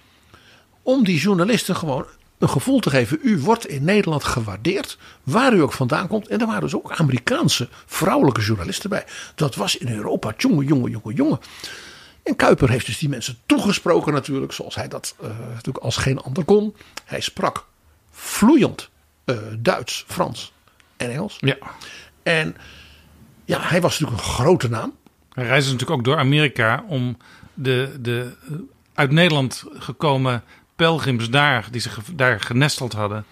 [0.83, 2.07] om die journalisten gewoon
[2.39, 3.19] een gevoel te geven.
[3.23, 6.29] U wordt in Nederland gewaardeerd, waar u ook vandaan komt.
[6.29, 9.05] En er waren dus ook Amerikaanse vrouwelijke journalisten bij.
[9.35, 11.41] Dat was in Europa, jongen, jongen, jongen, jongen.
[12.23, 16.19] En Kuiper heeft dus die mensen toegesproken natuurlijk, zoals hij dat uh, natuurlijk als geen
[16.19, 16.77] ander kon.
[17.05, 17.67] Hij sprak
[18.11, 18.91] vloeiend
[19.25, 20.53] uh, Duits, Frans
[21.05, 21.37] en Engels.
[21.41, 21.57] Ja.
[22.23, 22.57] En
[23.45, 24.93] ja, hij was natuurlijk een grote naam.
[25.33, 27.17] Hij reisde natuurlijk ook door Amerika om
[27.55, 28.33] de, de
[28.95, 30.43] uit Nederland gekomen
[30.77, 33.25] pelgrims daar, die zich daar genesteld hadden,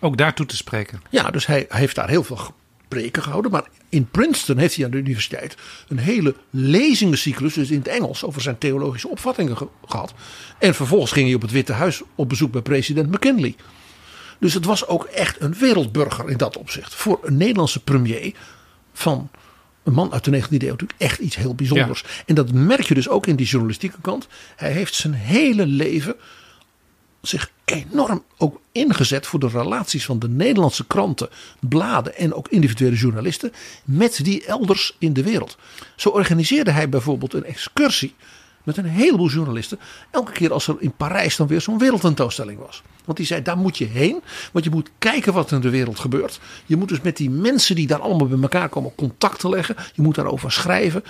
[0.00, 1.02] ook daartoe te spreken.
[1.10, 2.54] Ja, dus hij, hij heeft daar heel veel
[2.88, 3.50] preken gehouden.
[3.50, 5.56] Maar in Princeton heeft hij aan de universiteit
[5.88, 10.14] een hele lezingencyclus, dus in het Engels, over zijn theologische opvattingen ge gehad.
[10.58, 13.54] En vervolgens ging hij op het Witte Huis op bezoek bij president McKinley.
[14.38, 16.94] Dus het was ook echt een wereldburger in dat opzicht.
[16.94, 18.34] Voor een Nederlandse premier
[18.92, 19.30] van
[19.82, 22.00] een man uit de 19e eeuw natuurlijk echt iets heel bijzonders.
[22.00, 22.08] Ja.
[22.26, 24.26] En dat merk je dus ook in die journalistieke kant.
[24.56, 26.16] Hij heeft zijn hele leven
[27.22, 31.28] zich enorm ook ingezet voor de relaties van de Nederlandse kranten,
[31.60, 33.52] bladen en ook individuele journalisten
[33.84, 35.56] met die elders in de wereld.
[35.96, 38.14] Zo organiseerde hij bijvoorbeeld een excursie
[38.62, 39.78] met een heleboel journalisten.
[40.10, 42.82] Elke keer als er in Parijs dan weer zo'n wereldtentoonstelling was.
[43.04, 44.22] Want die zei, daar moet je heen.
[44.52, 46.40] Want je moet kijken wat er in de wereld gebeurt.
[46.66, 49.76] Je moet dus met die mensen die daar allemaal bij elkaar komen contacten leggen.
[49.94, 51.04] Je moet daarover schrijven.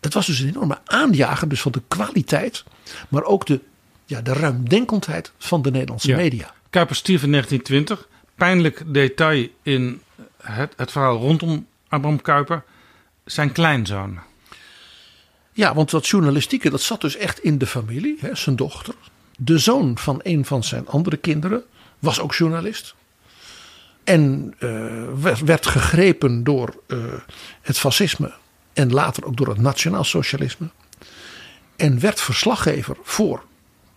[0.00, 2.64] Het was dus een enorme aanjager dus van de kwaliteit.
[3.08, 3.60] Maar ook de,
[4.06, 6.16] ja, de ruimdenkendheid van de Nederlandse Ja.
[6.16, 6.52] media.
[6.70, 8.08] Kuiper stierf in 1920.
[8.34, 10.00] Pijnlijk detail in
[10.42, 12.62] het, het verhaal rondom Abraham Kuiper.
[13.24, 14.18] Zijn kleinzoon.
[15.56, 18.16] Ja, want dat journalistieke, dat zat dus echt in de familie.
[18.20, 18.94] Hè, zijn dochter.
[19.38, 21.64] De zoon van een van zijn andere kinderen
[21.98, 22.94] was ook journalist.
[24.04, 26.98] En eh, werd, gegrepen door eh,
[27.60, 28.34] het fascisme.
[28.72, 30.68] En later ook door het nationaalsocialisme.
[31.76, 33.44] En werd verslaggever voor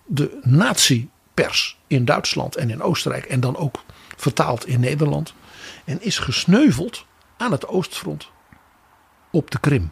[0.05, 3.25] de nazi-pers in Duitsland en in Oostenrijk.
[3.25, 3.83] En dan ook
[4.15, 5.33] vertaald in Nederland.
[5.85, 7.05] En is gesneuveld
[7.37, 8.29] aan het Oostfront
[9.31, 9.91] op de Krim.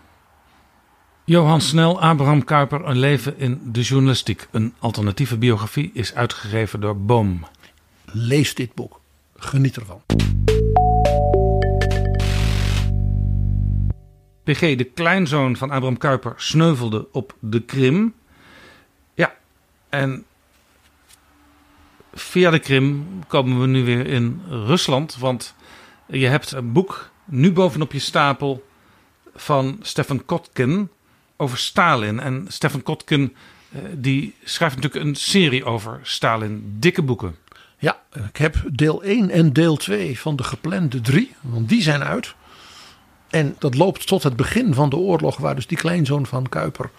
[1.27, 4.47] Johan Snel, Abraham Kuiper, een leven in de journalistiek.
[4.51, 7.45] Een alternatieve biografie is uitgegeven door Boom.
[8.05, 8.99] Lees dit boek.
[9.35, 10.01] Geniet ervan.
[14.43, 18.13] PG, de kleinzoon van Abraham Kuiper, sneuvelde op de Krim.
[19.13, 19.35] Ja,
[19.89, 20.25] en
[22.13, 25.17] via de Krim komen we nu weer in Rusland.
[25.17, 25.55] Want
[26.07, 28.65] je hebt een boek nu bovenop je stapel
[29.35, 30.89] van Stefan Kotkin
[31.37, 32.19] over Stalin.
[32.19, 33.35] En Stefan Kotkin
[33.71, 36.75] eh, die schrijft natuurlijk een serie over Stalin.
[36.79, 37.35] Dikke boeken.
[37.77, 42.03] Ja, ik heb deel 1 en deel 2 van de geplande 3, want die zijn
[42.03, 42.35] uit.
[43.29, 46.89] En dat loopt tot het begin van de oorlog, waar dus die kleinzoon van Kuiper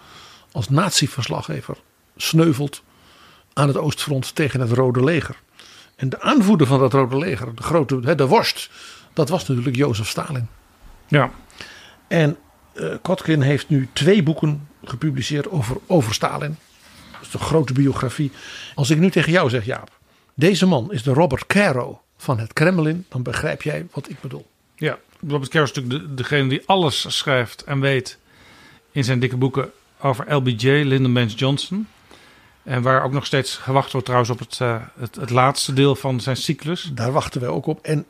[0.52, 1.76] als natieverslaggever
[2.16, 2.82] sneuvelt
[3.52, 5.36] aan het Oostfront tegen het Rode Leger.
[5.96, 8.70] En de aanvoerder van dat Rode Leger, de grote, de worst,
[9.12, 10.48] dat was natuurlijk Jozef Stalin.
[11.08, 11.30] Ja,
[12.08, 12.36] En
[13.02, 16.56] Kotkin heeft nu twee boeken gepubliceerd over, over Stalin.
[17.12, 18.30] Dat is een grote biografie.
[18.74, 19.90] Als ik nu tegen jou zeg, Jaap,
[20.34, 24.46] deze man is de Robert Caro van het Kremlin, dan begrijp jij wat ik bedoel.
[24.76, 24.98] ja.
[25.28, 28.18] Robert Caro is natuurlijk de, degene die alles schrijft en weet
[28.92, 29.70] in zijn dikke boeken
[30.00, 31.88] over LBJ, Lyndon Baines Johnson.
[32.62, 35.94] En waar ook nog steeds gewacht wordt trouwens op het, eh, het, het laatste deel
[35.94, 36.90] van zijn cyclus.
[36.94, 37.80] Daar wachten wij ook op.
[37.82, 38.06] En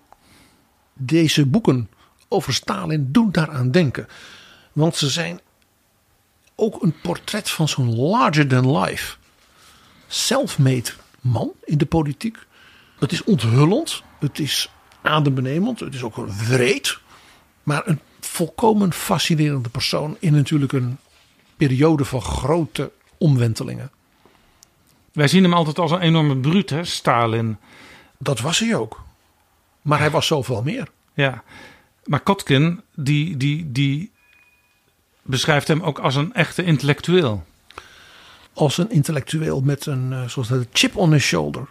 [0.92, 1.88] deze boeken
[2.28, 4.08] over Stalin doen daaraan denken.
[4.76, 5.40] Want ze zijn
[6.54, 9.16] ook een portret van zo'n larger than life,
[10.06, 12.38] self-made man in de politiek.
[12.98, 14.70] Het is onthullend, het is
[15.02, 16.98] adembenemend, het is ook wreed.
[17.62, 20.98] Maar een volkomen fascinerende persoon in natuurlijk een
[21.56, 23.90] periode van grote omwentelingen.
[25.12, 27.56] Wij zien hem altijd als een enorme bruut, hè, Stalin.
[28.18, 29.04] Dat was hij ook.
[29.82, 30.88] Maar hij was zoveel meer.
[31.14, 31.42] Ja,
[32.04, 34.14] maar Kotkin die, die, die
[35.26, 37.44] beschrijft hem ook als een echte intellectueel.
[38.52, 41.66] Als een intellectueel met een eh, zoals dat, chip on his shoulder.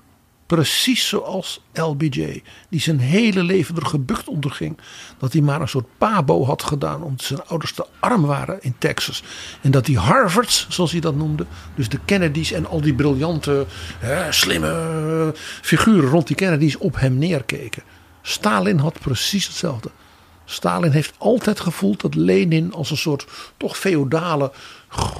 [0.46, 4.78] Precies zoals LBJ, die zijn hele leven er gebukt onder ging.
[5.18, 8.76] Dat hij maar een soort pabo had gedaan omdat zijn ouders te arm waren in
[8.78, 9.24] Texas.
[9.62, 11.46] En dat die Harvards, zoals hij dat noemde,
[11.76, 13.66] dus de Kennedys en al die briljante,
[14.00, 17.84] hè, slimme figuren rond die Kennedys op hem neerkeken.
[18.22, 19.90] Stalin had precies hetzelfde.
[20.46, 23.28] Stalin heeft altijd gevoeld dat Lenin als een soort
[23.58, 24.52] toch feodale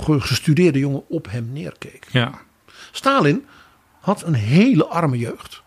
[0.08, 2.08] gestudeerde jongen op hem neerkeek.
[2.12, 2.32] Ja.
[2.92, 3.46] Stalin
[4.00, 5.64] had een hele arme jeugd.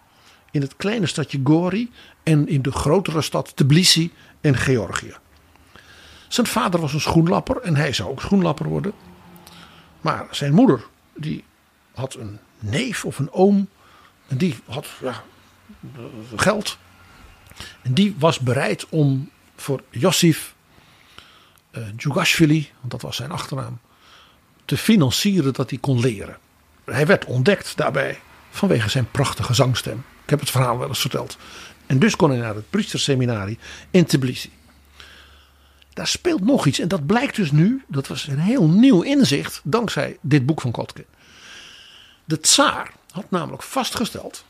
[0.51, 1.91] In het kleine stadje Gori
[2.23, 5.15] en in de grotere stad Tbilisi en Georgië.
[6.29, 8.93] Zijn vader was een schoenlapper en hij zou ook schoenlapper worden.
[10.01, 10.85] Maar zijn moeder,
[11.15, 11.45] die
[11.95, 13.69] had een neef of een oom.
[14.29, 15.23] En die had ja,
[16.37, 16.79] geld.
[17.83, 19.31] En die was bereid om
[19.61, 20.55] voor Josif
[21.97, 23.79] Djugashvili, want dat was zijn achternaam,
[24.65, 26.39] te financieren dat hij kon leren.
[26.85, 30.05] Hij werd ontdekt daarbij vanwege zijn prachtige zangstem.
[30.23, 31.37] Ik heb het verhaal wel eens verteld.
[31.87, 33.59] En dus kon hij naar het priesterseminarie
[33.91, 34.51] in Tbilisi.
[35.93, 39.61] Daar speelt nog iets en dat blijkt dus nu, dat was een heel nieuw inzicht
[39.65, 41.07] dankzij dit boek van Kotkin.
[42.25, 44.45] De tsaar had namelijk vastgesteld,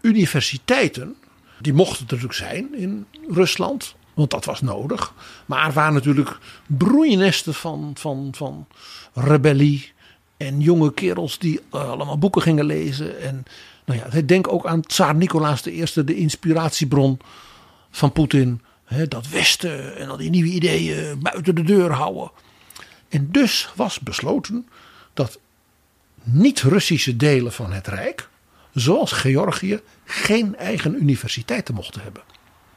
[0.00, 1.16] universiteiten,
[1.58, 5.12] die mochten er natuurlijk zijn in Rusland, want dat was nodig.
[5.46, 8.66] Maar er waren natuurlijk broeinesten van, van, van
[9.14, 9.92] rebellie.
[10.36, 13.20] En jonge kerels die eh, allemaal boeken gingen lezen.
[13.20, 13.44] En
[13.84, 17.18] nou ja, denk ook aan Tsaar Nicolaas I, de inspiratiebron
[17.90, 18.62] van Poetin.
[19.08, 22.30] dat Westen en al die nieuwe ideeën buiten de deur houden.
[23.08, 24.68] En dus was besloten
[25.14, 25.38] dat
[26.22, 28.28] niet-Russische delen van het Rijk,
[28.74, 32.22] zoals Georgië, geen eigen universiteiten mochten hebben.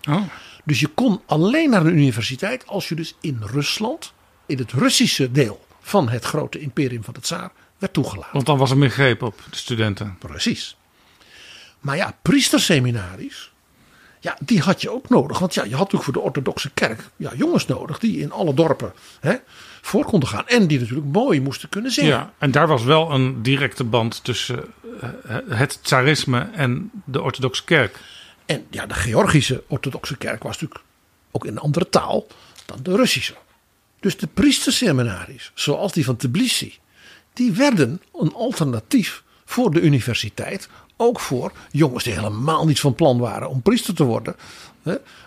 [0.09, 0.23] Oh.
[0.65, 4.13] Dus je kon alleen naar de universiteit als je dus in Rusland,
[4.45, 8.33] in het Russische deel van het grote imperium van de tsaar, werd toegelaten.
[8.33, 10.17] Want dan was er meer greep op de studenten.
[10.19, 10.77] Precies.
[11.79, 13.51] Maar ja, priesterseminaries,
[14.19, 15.39] ja, die had je ook nodig.
[15.39, 18.53] Want ja, je had natuurlijk voor de orthodoxe kerk ja, jongens nodig die in alle
[18.53, 19.35] dorpen hè,
[19.81, 20.47] voor konden gaan.
[20.47, 22.09] En die natuurlijk mooi moesten kunnen zingen.
[22.09, 24.63] Ja, en daar was wel een directe band tussen
[25.01, 25.09] eh,
[25.49, 27.99] het tsarisme en de orthodoxe kerk.
[28.49, 30.85] En ja, de Georgische orthodoxe kerk was natuurlijk
[31.31, 32.27] ook in een andere taal
[32.65, 33.35] dan de Russische.
[33.99, 36.77] Dus de priesterseminaries, zoals die van Tbilisi,
[37.33, 40.69] die werden een alternatief voor de universiteit.
[40.97, 44.35] Ook voor jongens die helemaal niet van plan waren om priester te worden.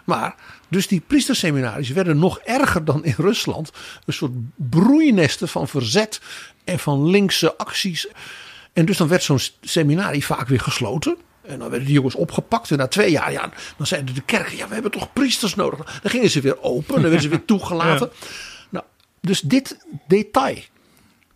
[0.04, 0.34] Maar
[0.68, 3.70] dus die priesterseminaries werden nog erger dan in Rusland.
[4.04, 6.20] Een soort broeinesten van verzet
[6.64, 8.08] en van linkse acties.
[8.72, 11.16] En dus dan werd zo'n seminarie vaak weer gesloten.
[11.42, 12.70] En dan werden die jongens opgepakt.
[12.70, 16.00] En na twee jaar, ja, dan zeiden de kerken: ja, we hebben toch priesters nodig.
[16.02, 16.92] Dan gingen ze weer open.
[16.92, 18.10] Dan werden ze weer toegelaten.
[18.68, 18.84] Nou,
[19.20, 19.76] dus dit
[20.06, 20.58] detail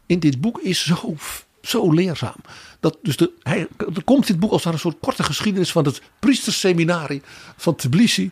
[0.07, 1.17] in dit boek is zo,
[1.63, 2.37] zo leerzaam.
[2.81, 6.03] Dat dus de, hij, er komt dit boek als een soort korte geschiedenis van het
[6.19, 7.23] priesterseminarie
[7.57, 8.31] van Tbilisi.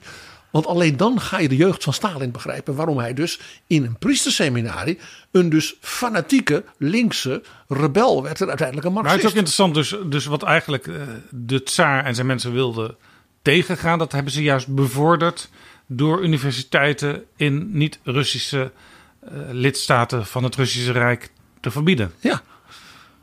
[0.54, 2.74] Want alleen dan ga je de jeugd van Stalin begrijpen.
[2.74, 4.98] Waarom hij dus in een priesterseminarie
[5.30, 8.40] een dus fanatieke linkse rebel werd.
[8.40, 9.22] En uiteindelijk een marxist.
[9.22, 12.52] Maar het is ook interessant dus, dus wat eigenlijk eh, de tsaar en zijn mensen
[12.52, 12.96] wilden
[13.42, 13.98] tegengaan.
[13.98, 15.50] Dat hebben ze juist bevorderd
[15.86, 18.72] door universiteiten in niet-Russische
[19.24, 21.30] uh, lidstaten van het Russische Rijk
[21.60, 22.12] te verbieden.
[22.20, 22.42] Ja,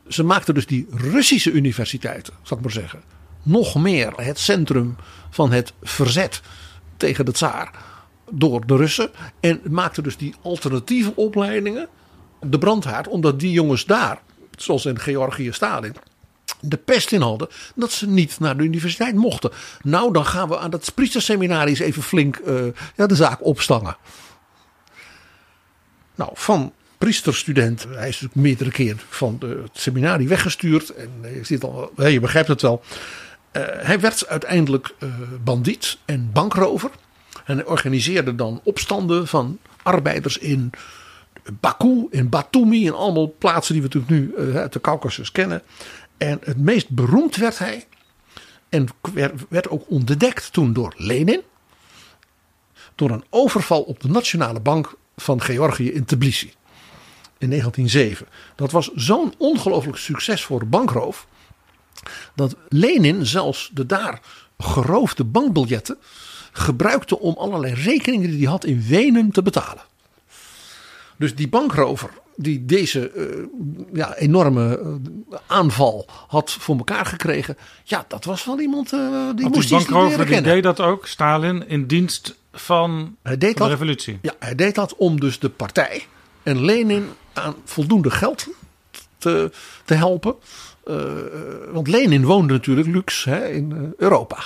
[0.08, 3.02] ze maakten dus die Russische universiteiten, zal ik maar zeggen,
[3.42, 4.96] nog meer het centrum
[5.30, 6.42] van het verzet
[7.02, 7.70] tegen de tsaar
[8.30, 9.10] door de Russen.
[9.40, 11.88] En maakte dus die alternatieve opleidingen
[12.40, 13.08] de brandhaard.
[13.08, 14.20] Omdat die jongens daar,
[14.58, 15.94] zoals in Georgië Stalin,
[16.60, 17.48] de pest in hadden.
[17.74, 19.50] Dat ze niet naar de universiteit mochten.
[19.82, 22.64] Nou, dan gaan we aan dat priesterseminarie eens even flink uh,
[22.96, 23.96] ja, de zaak opstangen.
[26.14, 27.82] Nou, van priesterstudent.
[27.82, 30.90] Hij is natuurlijk meerdere keer van de, het seminarie weggestuurd.
[30.90, 32.82] En je, ziet al, je begrijpt het wel.
[33.52, 36.90] Uh, hij werd uiteindelijk uh, bandiet en bankrover.
[37.44, 40.70] En hij organiseerde dan opstanden van arbeiders in
[41.60, 42.86] Baku, in Batumi.
[42.86, 45.62] En allemaal plaatsen die we natuurlijk nu uh, uit de Caucasus kennen.
[46.16, 47.86] En het meest beroemd werd hij.
[48.68, 48.88] En
[49.48, 51.40] werd, ook ontdekt toen door Lenin.
[52.94, 56.52] Door een overval op de Nationale Bank van Georgië in Tbilisi.
[57.38, 58.26] In 1907.
[58.56, 61.26] Dat was zo'n ongelooflijk succesvolle bankroof
[62.34, 64.20] dat Lenin zelfs de daar
[64.58, 65.98] geroofde bankbiljetten
[66.52, 69.82] gebruikte om allerlei rekeningen die hij had in Wenen te betalen.
[71.16, 73.24] Dus die bankrover die deze eh,
[73.92, 77.56] ja, enorme eh, aanval had voor elkaar gekregen.
[77.84, 81.68] Ja, dat was wel iemand uh, die moest die bankrover die deed dat ook, Stalin,
[81.68, 84.18] in dienst van, Hij deed van de dat revolutie.
[84.22, 86.06] Ja, hij deed dat om dus de partij
[86.42, 88.46] en Lenin aan voldoende geld
[89.18, 89.50] te,
[89.84, 90.34] te helpen.
[90.84, 90.94] Eh,
[91.72, 94.38] want Lenin woonde natuurlijk luxe hè, in eh, Europa.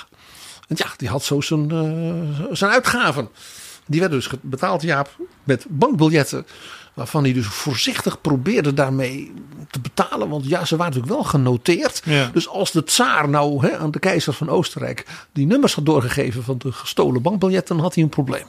[0.67, 3.29] En ja, die had zo zijn, eh, zijn uitgaven.
[3.85, 6.45] Die werden dus betaald, Jaap, met bankbiljetten.
[6.93, 9.33] Waarvan hij dus voorzichtig probeerde daarmee
[9.71, 10.29] te betalen.
[10.29, 12.01] Want ja, ze waren natuurlijk wel genoteerd.
[12.05, 12.29] Ja.
[12.33, 16.43] Dus als de tsaar nou hè, aan de keizer van Oostenrijk die nummers had doorgegeven
[16.43, 18.45] van de gestolen bankbiljetten, dan had hij een probleem.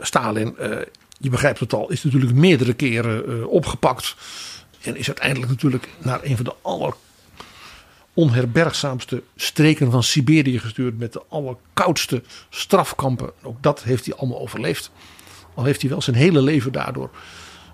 [0.00, 0.70] Stalin, eh,
[1.18, 4.16] je begrijpt het al, is natuurlijk meerdere keren eh, opgepakt.
[4.80, 6.94] En is uiteindelijk natuurlijk naar een van de aller
[8.18, 10.98] onherbergzaamste streken van Siberië gestuurd.
[10.98, 13.30] Met de allerkoudste strafkampen.
[13.42, 14.90] Ook dat heeft hij allemaal overleefd.
[15.54, 17.10] Al heeft hij wel zijn hele leven daardoor.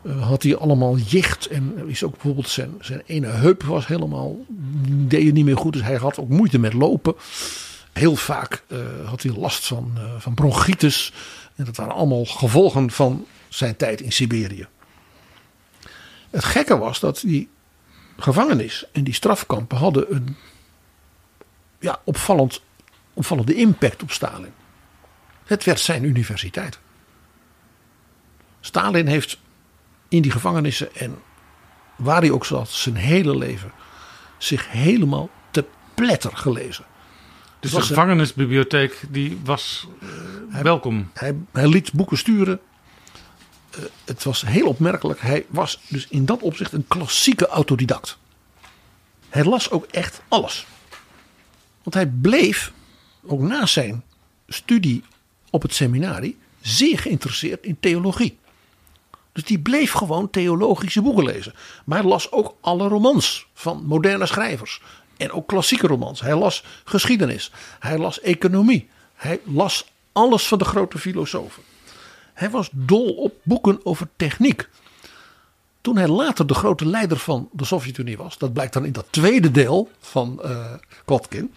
[0.02, 1.46] eh, had hij allemaal jicht.
[1.46, 4.36] En is ook bijvoorbeeld zijn, zijn ene heup was helemaal.
[4.88, 5.72] deed het niet meer goed.
[5.72, 7.14] Dus hij had ook moeite met lopen.
[7.92, 11.12] Heel vaak eh, had hij last van, eh, van bronchitis.
[11.56, 14.66] En dat waren allemaal gevolgen van zijn tijd in Siberië.
[16.34, 17.48] Het gekke was dat die
[18.16, 20.36] gevangenis en die strafkampen hadden een
[21.78, 22.62] ja, opvallend,
[23.12, 24.52] opvallende impact op Stalin.
[25.44, 26.78] Het werd zijn universiteit.
[28.60, 29.38] Stalin heeft
[30.08, 31.16] in die gevangenissen en
[31.96, 33.72] waar hij ook zat, zijn hele leven
[34.38, 35.64] zich helemaal te
[35.94, 36.84] pletter gelezen.
[37.60, 39.88] Dus de gevangenisbibliotheek die was
[40.62, 41.10] welkom.
[41.12, 42.60] Hij, hij liet boeken sturen.
[43.76, 45.20] Eh, het was heel opmerkelijk.
[45.20, 48.18] Hij was dus in dat opzicht een klassieke autodidact.
[49.28, 50.66] Hij las ook echt alles.
[51.82, 52.72] Want hij bleef,
[53.26, 54.04] ook na zijn
[54.48, 55.04] studie
[55.50, 58.38] op het seminarie, zeer geïnteresseerd in theologie.
[59.32, 61.54] Dus die bleef gewoon theologische boeken lezen.
[61.84, 64.82] Maar hij las ook alle romans van moderne schrijvers.
[65.16, 66.20] En ook klassieke romans.
[66.20, 67.50] Hij las geschiedenis.
[67.78, 68.88] Hij las economie.
[69.14, 71.62] Hij las alles van de grote filosofen.
[72.34, 74.68] Hij was dol op boeken over techniek.
[75.80, 79.06] Toen hij later de grote leider van de Sovjet-Unie was, dat blijkt dan in dat
[79.10, 80.72] tweede deel van eh
[81.04, 81.54] Kotkin.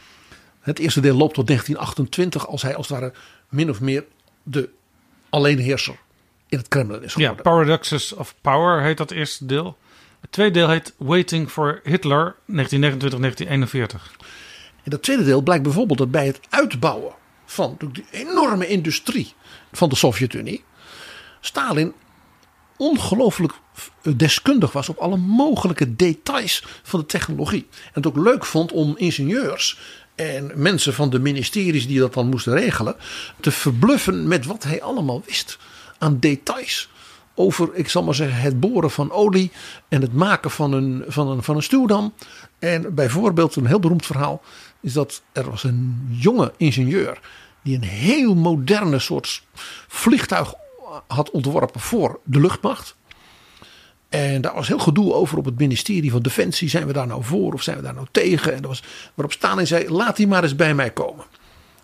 [0.60, 3.14] Het eerste deel loopt tot 1928, als hij als het ware
[3.50, 4.06] min of meer
[4.44, 4.70] de
[5.30, 5.96] alleenheerser
[6.50, 7.44] in het Kremlin is Ja, geworden.
[7.44, 9.78] Paradoxes of Power heet dat eerste deel.
[10.22, 12.36] Het tweede deel heet Waiting for Hitler 1929-1941.
[14.84, 17.14] In dat tweede deel blijkt bijvoorbeeld dat bij het uitbouwen
[17.46, 19.34] van die enorme industrie
[19.72, 20.64] van de Sovjet-Unie,
[21.40, 21.94] Stalin
[22.78, 23.54] ongelooflijk
[24.16, 27.68] deskundig was op alle mogelijke details van de technologie.
[27.72, 29.80] En het ook leuk vond om ingenieurs
[30.16, 32.96] en mensen van de ministeries die dat dan moesten regelen,
[33.40, 35.58] te verbluffen met wat hij allemaal wist
[35.98, 36.90] aan details.
[37.36, 39.52] Over, ik zal maar zeggen, het boren van olie
[39.88, 42.14] en het maken van een, van een, van een stuwdam.
[42.60, 44.42] En bijvoorbeeld een heel beroemd verhaal
[44.82, 47.20] is dat er was een jonge ingenieur
[47.68, 49.44] die een heel moderne soort
[49.88, 50.54] vliegtuig
[51.08, 52.96] had ontworpen voor de luchtmacht.
[54.10, 56.70] En daar was heel gedoe over op het ministerie van Defensie.
[56.70, 58.54] Zijn we daar nou voor of zijn we daar nou tegen?
[58.54, 61.26] En dat was, waarop Stalin zei, laat die maar eens bij mij komen.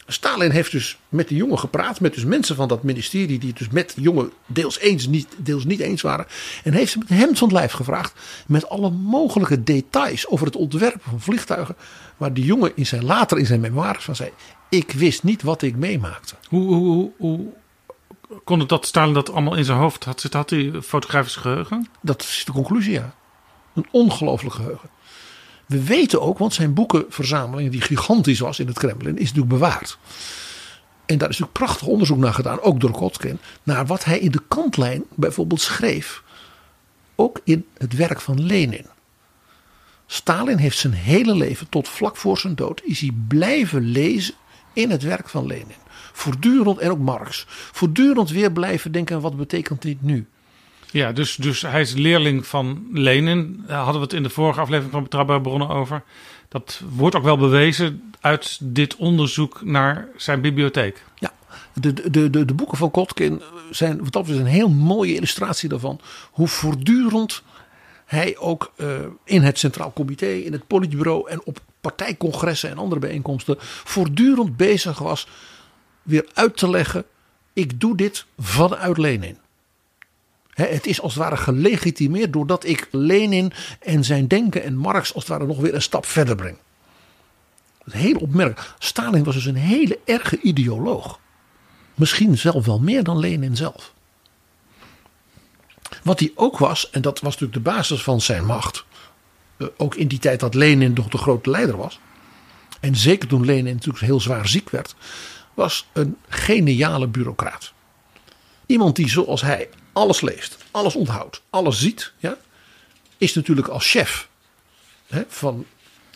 [0.08, 3.58] Stalin heeft dus met die jongen gepraat, met dus mensen van dat ministerie die het
[3.58, 6.26] dus met de jongen deels eens, niet, deels niet eens waren.
[6.64, 8.14] En heeft ze met hem van het lijf gevraagd
[8.48, 11.76] met alle mogelijke details over het ontwerpen van vliegtuigen.
[12.18, 14.32] Waar die jongen in zijn, later in zijn memoires van zei,
[14.74, 16.36] ik wist niet wat ik meemaakte.
[16.50, 17.46] Hoe, hoe, hoe,
[18.44, 20.40] kon het dat Stalin dat allemaal in zijn hoofd had zitten?
[20.40, 21.88] Had hij fotografisch geheugen?
[22.02, 23.14] Dat is de conclusie, ja.
[23.74, 24.90] Een ongelooflijk geheugen.
[25.66, 29.98] We weten ook, want zijn boekenverzameling, die gigantisch was in het Kremlin, is natuurlijk bewaard.
[31.06, 34.32] En daar is natuurlijk prachtig onderzoek naar gedaan, ook door Kotkin, naar wat hij in
[34.32, 36.24] de kantlijn bijvoorbeeld schreef.
[37.16, 38.86] Ook in het werk van Lenin.
[40.06, 44.36] Stalin heeft zijn hele leven, tot vlak voor zijn dood, is hij blijven lezen
[44.74, 45.82] in het werk van Lenin.
[46.12, 50.28] Voortdurend, en ook Marx, voortdurend weer blijven denken, wat betekent dit nu?
[50.92, 53.64] Ja, dus, dus hij is leerling van Lenin.
[53.68, 56.04] Daar hadden we het in de vorige aflevering van Betrouwbare Bronnen over.
[56.48, 61.04] Dat wordt ook wel bewezen uit dit onderzoek naar zijn bibliotheek.
[61.16, 61.34] Ja,
[61.74, 63.42] de, de, de, de boeken van Kotkin
[63.72, 66.00] zijn wat dat betreft een heel mooie illustratie daarvan.
[66.32, 67.44] Hoe voortdurend
[68.06, 68.88] hij ook uh,
[69.24, 75.00] in het Centraal Comité, in het Politbureau en op partijcongressen en andere bijeenkomsten voortdurend bezig
[75.00, 75.28] was
[76.02, 77.06] weer uit te leggen.
[77.54, 79.38] Ik doe dit vanuit Lenin.
[80.50, 85.14] He, het is als het ware gelegitimeerd doordat ik Lenin en zijn denken en Marx
[85.14, 86.58] als het ware nog weer een stap verder breng.
[87.92, 88.74] Heel opmerkelijk.
[88.80, 91.20] Stalin was dus een hele erge ideoloog.
[91.96, 93.94] Misschien zelf wel meer dan Lenin zelf.
[96.04, 98.86] Wat hij ook was, en dat was natuurlijk de basis van zijn macht.
[99.58, 102.00] Eh, ook in die tijd dat Lenin nog de grote leider was.
[102.80, 104.96] En zeker toen Lenin natuurlijk heel zwaar ziek werd.
[105.54, 107.74] Was een geniale bureaucraat.
[108.66, 112.14] Iemand die zoals hij alles leest, alles onthoudt, alles ziet.
[112.18, 112.38] Ja,
[113.18, 114.30] is natuurlijk als chef
[115.08, 115.66] hè, van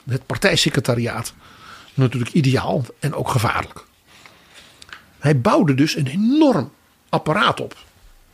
[0.10, 1.34] het partijsecretariaat
[1.94, 3.86] natuurlijk ideaal en ook gevaarlijk.
[5.20, 6.72] Hij bouwde dus een enorm
[7.10, 7.76] apparaat op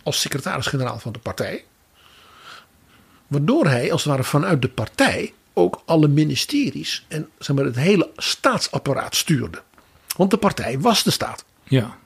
[0.04, 1.64] als secretaris-generaal van de partij.
[3.34, 7.76] Waardoor hij als het ware vanuit de partij ook alle ministeries en zeg maar, het
[7.76, 9.62] hele staatsapparaat stuurde.
[10.18, 11.46] Want de partij was de staat.
[11.64, 11.98] Ja.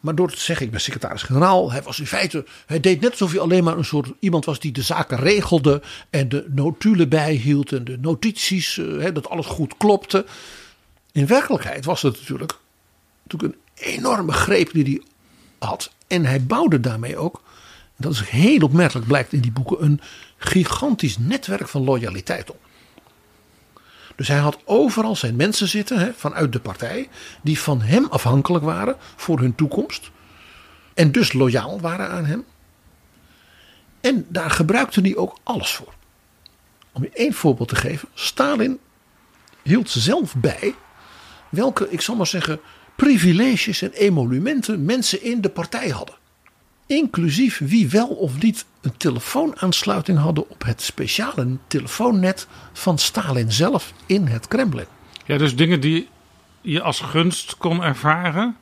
[0.00, 1.72] Maar door te zeggen, ik ben secretaris-generaal.
[1.72, 4.60] Hij was in feite, hij deed net alsof hij alleen maar een soort iemand was
[4.60, 5.82] die de zaken regelde.
[6.10, 10.24] En de notulen bijhield en de notities, eh, hè, dat alles goed klopte.
[11.12, 12.58] In werkelijkheid was het natuurlijk,
[13.22, 15.02] natuurlijk een enorme greep die hij
[15.68, 15.92] had.
[16.06, 17.42] En hij bouwde daarmee ook,
[17.96, 20.00] dat is heel opmerkelijk blijkt in die boeken, een
[20.36, 22.60] gigantisch netwerk van loyaliteit op.
[24.16, 27.08] Dus hij had overal zijn mensen zitten hè, vanuit de partij.
[27.42, 30.10] die van hem afhankelijk waren voor hun toekomst.
[30.94, 32.44] En dus loyaal waren aan hem.
[34.00, 35.94] En daar gebruikte hij ook alles voor.
[36.92, 38.08] Om je één voorbeeld te geven.
[38.14, 38.78] Stalin
[39.62, 40.74] hield zelf bij.
[41.48, 42.60] welke, ik zal maar zeggen.
[42.96, 46.14] privileges en emolumenten mensen in de partij hadden.
[46.86, 53.92] Inclusief wie wel of niet een telefoonaansluiting hadden op het speciale telefoonnet van Stalin zelf
[54.06, 54.86] in het Kremlin.
[55.24, 56.08] ja, dus dingen die
[56.60, 58.56] je als gunst kon ervaren,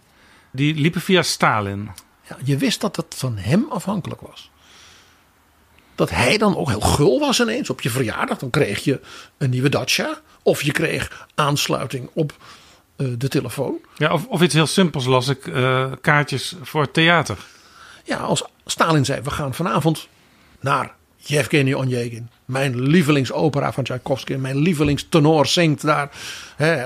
[0.50, 1.90] die liepen via Stalin.
[2.28, 4.50] Ja, je wist dat het van hem afhankelijk was.
[5.94, 8.38] Dat hij dan ook heel gul was ineens op je verjaardag.
[8.38, 9.00] Dan kreeg je
[9.38, 10.20] een nieuwe Dacia.
[10.42, 12.34] Of je kreeg aansluiting op
[12.96, 13.78] eh, de telefoon.
[13.96, 17.38] Ja, of, of iets heel simpels las ik eh, kaartjes voor theater.
[18.10, 20.08] Ja, als Stalin zei, we gaan vanavond
[20.60, 22.30] naar Yevgeny Onegin.
[22.44, 24.34] Mijn lievelingsopera van Tchaikovsky.
[24.34, 26.10] Mijn lievelingstenor zingt daar.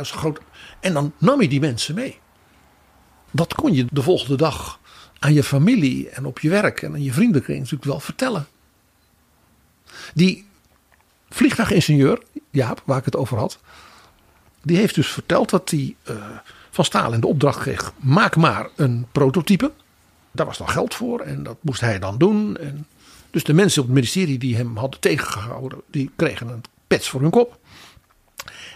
[0.03, 0.41] Groot.
[0.81, 2.19] En dan nam hij die mensen mee.
[3.31, 4.79] Dat kon je de volgende dag
[5.19, 8.47] aan je familie en op je werk en aan je vriendenkring natuurlijk wel vertellen.
[10.15, 10.47] Die
[11.29, 13.59] vliegtuigingenieur, Jaap, waar ik het over had.
[14.63, 16.17] Die heeft dus verteld dat hij eh,
[16.71, 17.93] van Stalin de opdracht kreeg.
[17.97, 19.73] Maak maar een prototype.
[20.35, 22.57] Daar was dan geld voor en dat moest hij dan doen.
[22.57, 22.87] En
[23.31, 27.21] dus de mensen op het ministerie die hem hadden tegengehouden, die kregen een pets voor
[27.21, 27.59] hun kop.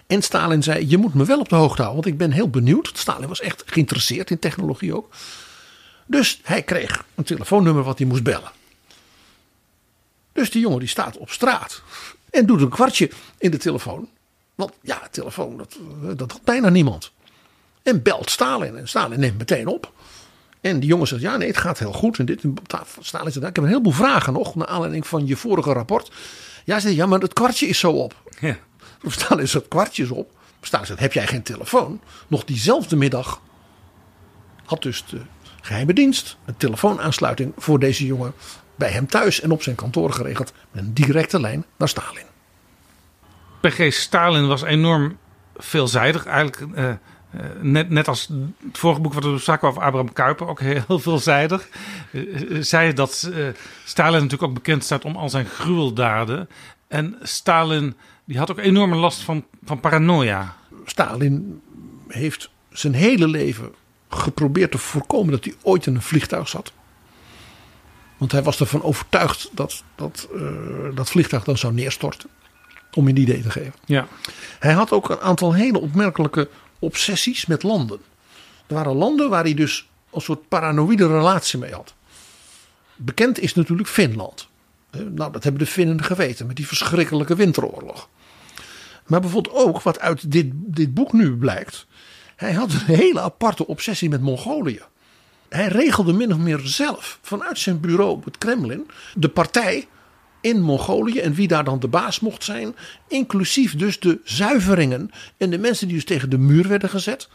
[0.07, 2.51] En Stalin zei: Je moet me wel op de hoogte houden, want ik ben heel
[2.51, 2.91] benieuwd.
[2.95, 5.15] Stalin was echt geïnteresseerd in technologie ook.
[6.07, 8.53] Dus hij kreeg een telefoonnummer wat hij moest bellen.
[10.33, 11.83] Dus die jongen die staat op straat
[12.31, 14.09] en doet een kwartje in de telefoon.
[14.55, 15.79] Want ja, telefoon, dat,
[16.17, 17.13] dat had bijna niemand.
[17.83, 18.77] En belt Stalin.
[18.77, 19.93] En Stalin neemt meteen op.
[20.61, 22.19] En die jongen zegt, ja nee, het gaat heel goed.
[22.19, 22.55] En dit, en
[23.01, 24.55] Stalin zegt, ik heb een heleboel vragen nog.
[24.55, 26.11] Naar aanleiding van je vorige rapport.
[26.65, 28.15] Ja, zegt, ja maar het kwartje is zo op.
[28.41, 28.57] Ja.
[29.07, 30.31] Stalin zegt, het kwartje is op.
[30.61, 32.01] Stalin zegt, heb jij geen telefoon?
[32.29, 33.41] Nog diezelfde middag
[34.65, 35.21] had dus de
[35.61, 38.33] geheime dienst een telefoonaansluiting voor deze jongen
[38.75, 40.53] bij hem thuis en op zijn kantoor geregeld.
[40.71, 42.27] Met een directe lijn naar Stalin.
[43.61, 45.19] PG Stalin was enorm
[45.57, 46.27] veelzijdig.
[46.27, 46.93] Eigenlijk eh,
[47.31, 48.29] eh, net, net als
[48.67, 51.69] het vorige boek wat we bespraken over Abraham Kuyper, ook heel veelzijdig.
[52.13, 53.31] Eh, eh, zei dat
[53.85, 56.49] Stalin natuurlijk ook bekend staat om al zijn gruweldaden.
[56.89, 57.95] En Stalin
[58.25, 60.57] die had ook enorme last van, van paranoia.
[60.85, 61.61] Stalin
[62.09, 63.75] heeft zijn hele leven
[64.09, 66.73] geprobeerd te voorkomen dat hij ooit in een vliegtuig zat.
[68.17, 70.29] Want hij was ervan overtuigd dat dat,
[70.95, 72.29] dat vliegtuig dan zou neerstorten.
[72.93, 73.75] Om je een idee te geven.
[73.85, 74.07] Ja.
[74.59, 76.49] Hij had ook een aantal hele opmerkelijke
[76.79, 78.01] obsessies met landen.
[78.67, 81.95] Er waren landen waar hij dus een soort paranoïde relatie mee had.
[82.97, 84.49] Bekend is natuurlijk Finland.
[84.91, 88.09] Nou, dat hebben de Finnen geweten met die verschrikkelijke winteroorlog.
[89.07, 91.87] Maar bijvoorbeeld ook wat uit dit, dit boek nu blijkt.
[92.37, 94.83] Hij had een hele aparte obsessie met Mongolië.
[95.49, 99.89] Hij regelde min of meer zelf vanuit zijn bureau op het Kremlin de partij
[100.49, 102.75] in Mongolië en wie daar dan de baas mocht zijn.
[103.09, 107.29] Inclusief dus de zuiveringen en de mensen die dus tegen de muur werden gezet.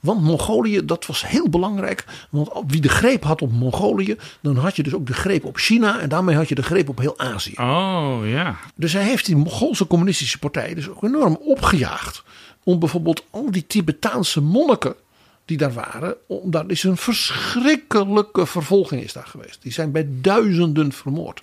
[0.00, 2.04] Want Mongolië, dat was heel belangrijk.
[2.30, 5.56] Want wie de greep had op Mongolië, dan had je dus ook de greep op
[5.56, 6.00] China.
[6.00, 7.54] En daarmee had je de greep op heel Azië.
[7.56, 8.56] Oh ja.
[8.74, 12.22] Dus hij heeft die Mongoolse communistische partij dus ook enorm opgejaagd.
[12.64, 14.94] Om bijvoorbeeld al die Tibetaanse monniken
[15.44, 16.16] die daar waren.
[16.26, 19.62] Om, daar is een verschrikkelijke vervolging is daar geweest.
[19.62, 21.42] Die zijn bij duizenden vermoord.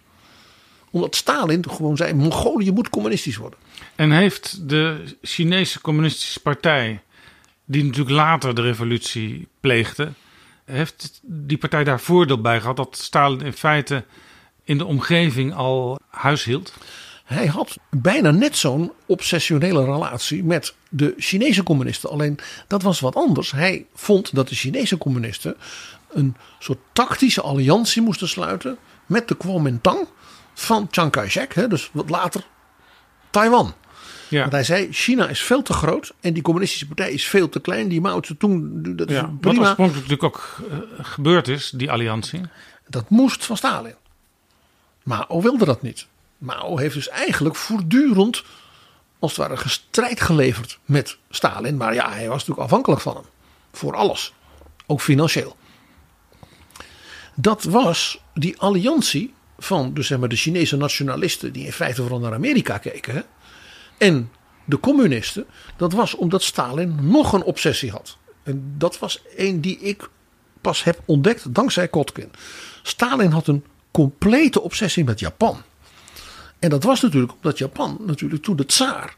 [0.95, 3.59] Omdat Stalin gewoon zei, Mongolië moet communistisch worden.
[3.95, 7.01] En heeft de Chinese Communistische Partij,
[7.65, 10.11] die natuurlijk later de revolutie pleegde,
[10.65, 14.03] heeft die partij daar voordeel bij gehad dat Stalin in feite
[14.63, 16.73] in de omgeving al huis hield?
[17.25, 22.09] Hij had bijna net zo'n obsessionele relatie met de Chinese communisten.
[22.09, 23.51] Alleen dat was wat anders.
[23.51, 25.55] Hij vond dat de Chinese communisten
[26.09, 30.07] een soort tactische alliantie moesten sluiten met de Kuomintang
[30.55, 31.69] van Chiang Kai-shek.
[31.69, 32.43] Dus wat later
[33.29, 33.73] Taiwan.
[34.29, 34.39] Ja.
[34.39, 37.59] Want hij zei, China is veel te groot en die communistische partij is veel te
[37.59, 37.87] klein.
[37.87, 39.59] Die Mao Zedong, dat is Ja, wat prima.
[39.59, 42.41] oorspronkelijk natuurlijk ook eh, gebeurd is, die alliantie.
[42.87, 43.95] Dat moest van Stalin.
[45.03, 46.07] Mao wilde dat niet.
[46.37, 48.43] Mao heeft dus eigenlijk voortdurend
[49.19, 51.77] als het ware gestrijd geleverd met Stalin.
[51.77, 53.25] Maar ja, hij was natuurlijk afhankelijk van hem.
[53.71, 54.33] Voor alles.
[54.85, 55.55] Ook financieel.
[57.35, 59.33] Dat was die alliantie
[59.65, 63.23] van dus zeg maar, de Chinese nationalisten die in feite vooral naar Amerika keken.
[63.97, 64.29] En
[64.65, 65.45] de communisten.
[65.77, 68.17] Dat was omdat Stalin nog een obsessie had.
[68.43, 70.09] En dat was een die ik
[70.61, 72.31] pas heb ontdekt dankzij Kotkin.
[72.81, 75.61] Stalin had een complete obsessie met Japan.
[76.59, 79.15] En dat was natuurlijk omdat Japan natuurlijk toen de tsaar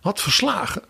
[0.00, 0.82] had verslagen.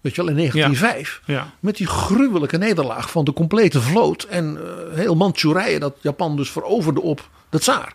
[0.00, 1.22] Weet je wel, in 1905.
[1.26, 1.52] Ja.
[1.60, 4.22] Met die gruwelijke nederlaag van de complete vloot.
[4.22, 7.94] En eh, heel Manchurije dat Japan dus veroverde op de tsaar.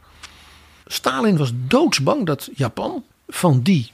[0.91, 3.91] Stalin was doodsbang dat Japan van die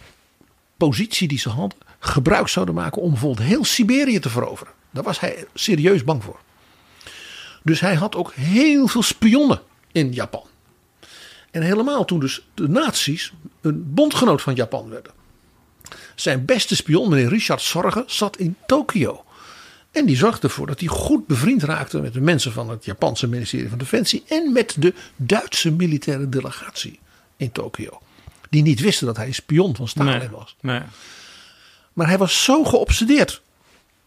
[0.78, 4.74] positie die ze hadden gebruik zouden maken om bijvoorbeeld heel Siberië te veroveren.
[4.92, 6.40] Daar was hij serieus bang voor.
[7.64, 9.62] Dus hij had ook heel veel spionnen
[9.92, 10.44] in Japan.
[11.52, 15.12] En helemaal toen dus de nazi's een bondgenoot van Japan werden.
[16.16, 19.24] Zijn beste spion, meneer Richard Sorge, zat in Tokio.
[19.96, 23.28] En die zorgde ervoor dat hij goed bevriend raakte met de mensen van het Japanse
[23.28, 24.24] ministerie van Defensie.
[24.28, 27.00] En met de Duitse militaire delegatie
[27.38, 28.02] in Tokio.
[28.50, 30.56] Die niet wisten dat hij spion van Stalin Nee, was.
[30.62, 30.82] nee.
[31.94, 33.42] Maar hij was zo geobsedeerd,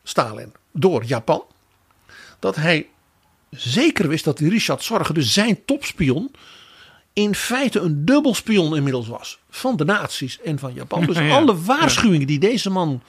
[0.03, 1.43] Stalin, door Japan.
[2.39, 2.87] Dat hij
[3.51, 6.31] zeker wist dat die Richard Zorge, dus zijn topspion.
[7.13, 9.39] in feite een dubbelspion inmiddels was.
[9.51, 11.05] Van de nazi's en van Japan.
[11.07, 13.03] Dus Ja, alle waarschuwingen die deze man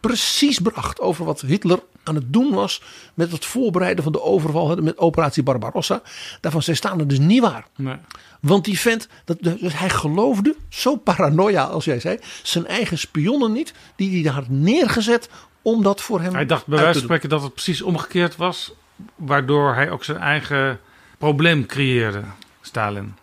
[0.00, 2.82] precies bracht over wat Hitler aan het doen was.
[3.14, 6.02] met het voorbereiden van de overval met operatie Barbarossa.
[6.40, 7.66] daarvan zijn staan er dus niet waar.
[7.76, 7.96] nee.
[8.40, 13.52] Want die vent, dat, dus hij geloofde, zo paranoia als jij zei, zijn eigen spionnen
[13.52, 15.28] niet, die hij daar had neergezet
[15.62, 18.72] om dat voor hem Hij dacht bij wijze van spreken dat het precies omgekeerd was.
[19.14, 20.80] Waardoor hij ook zijn eigen
[21.18, 22.22] probleem creëerde,
[22.60, 23.14] Stalin.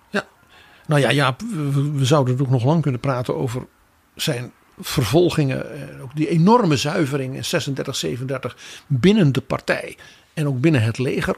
[0.91, 3.67] Nou ja, ja we, we zouden ook nog lang kunnen praten over
[4.15, 4.51] zijn
[4.81, 5.71] vervolgingen.
[5.71, 9.97] en Ook die enorme zuivering in 36, 37 binnen de partij
[10.33, 11.35] en ook binnen het leger.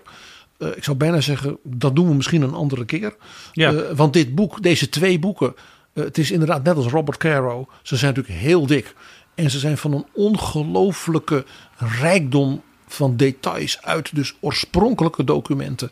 [0.57, 3.15] Eh, ik zou bijna zeggen, dat doen we misschien een andere keer.
[3.51, 3.73] Ja.
[3.73, 5.55] Eh, want dit boek, deze twee boeken,
[5.93, 7.67] eh, het is inderdaad net als Robert Caro.
[7.81, 8.95] Ze zijn natuurlijk heel dik.
[9.35, 11.45] En ze zijn van een ongelooflijke
[11.77, 15.89] rijkdom van details uit dus oorspronkelijke documenten.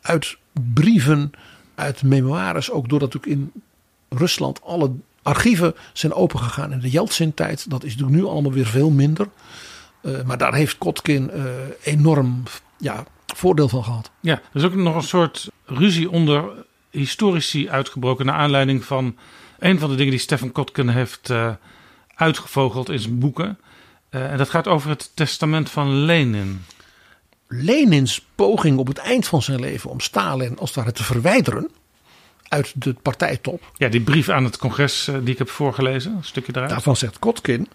[0.00, 0.36] Uit
[0.74, 1.30] brieven,
[1.74, 2.70] uit memoires.
[2.70, 3.62] Ook doordat natuurlijk in
[4.08, 4.90] Rusland alle
[5.22, 7.70] archieven zijn opengegaan in de Yeltsin-tijd.
[7.70, 9.28] Dat is nu allemaal weer veel minder.
[10.00, 11.44] Eh, maar daar heeft Kotkin eh,
[11.82, 12.42] enorm
[12.78, 13.04] ja,
[13.34, 14.10] voordeel van gehad.
[14.20, 16.44] Ja, er is ook nog een soort ruzie onder
[16.90, 18.26] historici uitgebroken.
[18.26, 19.16] naar aanleiding van
[19.58, 21.50] een van de dingen die Stefan Kotkin heeft eh,
[22.14, 23.58] uitgevogeld in zijn boeken.
[24.10, 26.64] En dat gaat over het testament van Lenin.
[27.48, 31.70] Lenins poging op het eind van zijn leven om Stalin als het ware te verwijderen
[32.52, 33.72] uit de partijtop.
[33.76, 36.70] Ja, die brief aan het congres eh, die ik heb voorgelezen, een stukje eruit.
[36.70, 37.68] Daarvan zegt Kotkin,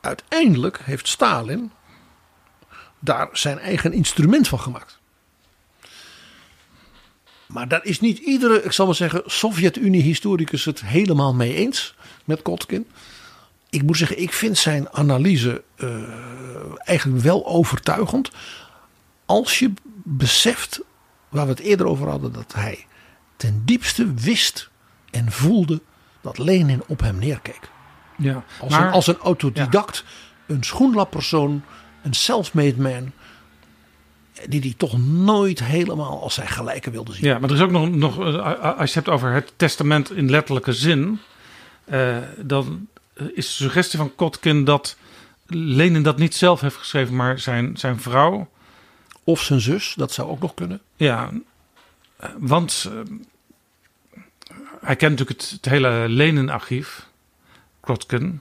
[0.00, 1.70] uiteindelijk heeft Stalin
[2.98, 4.98] daar zijn eigen instrument van gemaakt.
[7.46, 11.94] Maar daar is niet iedere, ik zal maar zeggen, Sovjet-Unie-historicus het helemaal mee eens
[12.24, 12.86] met Kotkin.
[13.70, 16.02] Ik moet zeggen, ik vind zijn analyse eh,
[16.78, 18.30] eigenlijk wel overtuigend.
[19.24, 19.72] Als je
[20.04, 20.80] beseft,
[21.28, 22.85] waar we het eerder over hadden, dat hij
[23.36, 24.70] ten diepste wist
[25.10, 25.80] en voelde
[26.20, 27.70] dat Lenin op hem neerkeek.
[28.18, 28.44] ja.
[28.60, 30.04] Als, maar, een, als een autodidact,
[30.46, 31.62] een schoenlappersoon,
[32.02, 33.12] een self-made man.
[34.48, 37.24] Die die toch nooit helemaal als zijn gelijke wilde zien.
[37.24, 40.10] ja, maar er is ook nog, nog eh, als je het hebt over het testament
[40.12, 41.18] in letterlijke zin.
[41.84, 44.96] eh, dan is de suggestie van Kotkin dat
[45.46, 48.48] Lenin dat niet zelf heeft geschreven, maar zijn, zijn vrouw.
[49.24, 50.80] Of zijn zus, dat zou ook nog kunnen.
[50.96, 51.30] Ja,
[52.38, 53.00] want eh,
[54.80, 57.06] hij kent natuurlijk het, hele Lenin-archief,
[57.80, 58.40] Krotkin.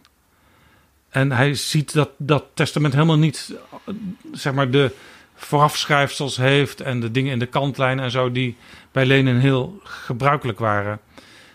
[1.09, 3.53] En hij ziet dat dat testament helemaal niet,
[3.85, 3.93] eh,
[4.31, 4.91] zeg maar, de
[5.35, 8.55] voorafschrijfsels heeft en de dingen in de kantlijn en zo, die
[8.91, 10.99] bij Lenin heel gebruikelijk waren.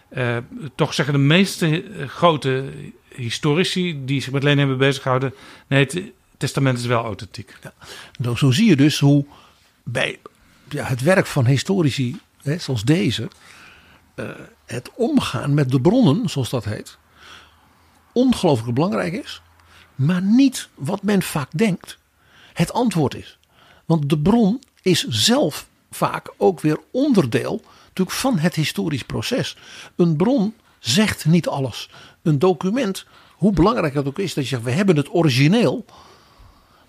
[0.09, 0.37] Eh,
[0.75, 2.65] toch zeggen de meeste grote
[3.15, 5.35] historici die zich met Lenin hebben bezighouden,
[5.67, 6.03] nee, het
[6.37, 7.57] testament is wel authentiek.
[8.19, 9.25] Nou, zo zie je dus hoe
[9.83, 10.19] bij
[10.73, 13.29] ja, het werk van historici hè, zoals deze,
[14.15, 14.29] eh,
[14.67, 16.99] het omgaan met de bronnen, zoals dat heet,
[18.13, 19.43] ongelooflijk belangrijk is,
[19.95, 21.99] maar niet wat men vaak denkt
[22.53, 23.39] het antwoord is.
[23.85, 29.57] Want de bron is zelf vaak ook weer onderdeel natuurlijk van het historisch proces.
[29.97, 31.91] Een bron zegt niet alles.
[32.23, 35.85] Een document, hoe belangrijk het ook is dat je zegt we hebben het origineel.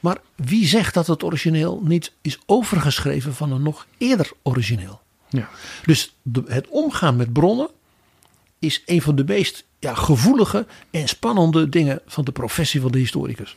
[0.01, 5.01] Maar wie zegt dat het origineel niet is overgeschreven van een nog eerder origineel?
[5.29, 5.49] Ja.
[5.85, 7.69] Dus de- het omgaan met bronnen
[8.59, 12.97] is een van de meest ja, gevoelige en spannende dingen van de professie van de
[12.97, 13.55] historicus.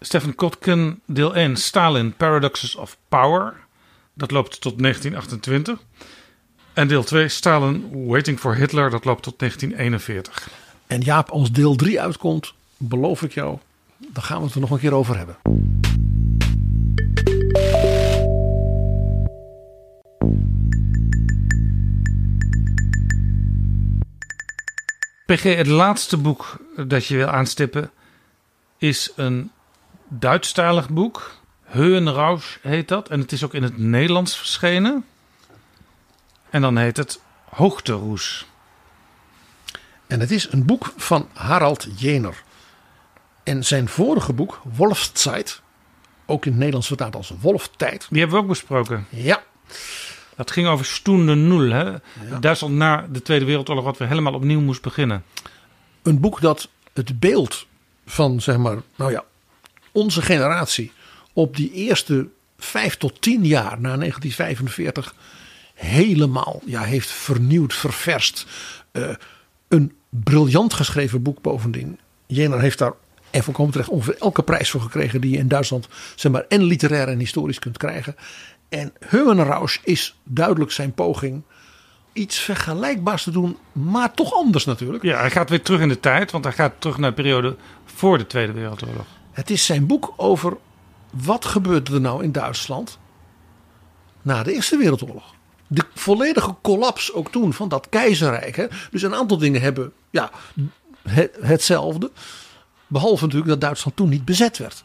[0.00, 3.54] Stephen Kotkin, deel 1, Stalin, Paradoxes of Power.
[4.14, 5.78] Dat loopt tot 1928.
[6.72, 8.90] En deel 2, Stalin, Waiting for Hitler.
[8.90, 10.48] Dat loopt tot 1941.
[10.86, 13.58] En Jaap, als deel 3 uitkomt, beloof ik jou,
[14.08, 15.36] dan gaan we het er nog een keer over hebben.
[25.26, 27.90] PG, het laatste boek dat je wil aanstippen
[28.78, 29.50] is een
[30.08, 31.38] Duitsstalig boek.
[31.64, 33.08] Höhenrausch heet dat.
[33.08, 35.04] En het is ook in het Nederlands verschenen.
[36.50, 38.46] En dan heet het Hoogteroes.
[40.06, 42.42] En het is een boek van Harald Jener.
[43.42, 45.60] En zijn vorige boek, Wolfszeit,
[46.26, 48.06] ook in het Nederlands vertaald als Wolftijd.
[48.10, 49.06] Die hebben we ook besproken.
[49.08, 49.42] Ja,
[50.36, 51.70] Dat ging over Stunde Nul.
[51.70, 51.92] Hè?
[52.40, 55.24] Duitsland na de Tweede Wereldoorlog wat weer helemaal opnieuw moest beginnen.
[56.02, 57.66] een boek dat het beeld
[58.06, 59.24] van, zeg maar, nou ja,
[59.92, 60.92] onze generatie
[61.32, 65.14] op die eerste vijf tot tien jaar na 1945
[65.74, 68.46] helemaal ja, heeft vernieuwd, ververst.
[68.92, 69.08] Eh,
[69.68, 71.98] een briljant geschreven boek bovendien.
[72.26, 72.92] Jener heeft daar,
[73.30, 76.62] en volkomen terecht, ongeveer elke prijs voor gekregen die je in Duitsland, zeg maar, en
[76.62, 78.16] literair en historisch kunt krijgen.
[78.68, 81.42] En Höhenrausch is duidelijk zijn poging
[82.12, 85.02] iets vergelijkbaars te doen, maar toch anders natuurlijk.
[85.04, 87.56] Ja, hij gaat weer terug in de tijd, want hij gaat terug naar de periode
[87.84, 89.06] voor de Tweede Wereldoorlog.
[89.32, 90.56] Het is zijn boek over
[91.10, 92.98] wat gebeurde er nou in Duitsland
[94.22, 95.34] na de Eerste Wereldoorlog.
[95.66, 98.56] De volledige collaps ook toen van dat keizerrijk.
[98.56, 98.66] Hè?
[98.90, 100.30] Dus een aantal dingen hebben ja,
[101.08, 102.10] het- hetzelfde.
[102.90, 104.84] Behalve natuurlijk dat Duitsland toen niet bezet werd.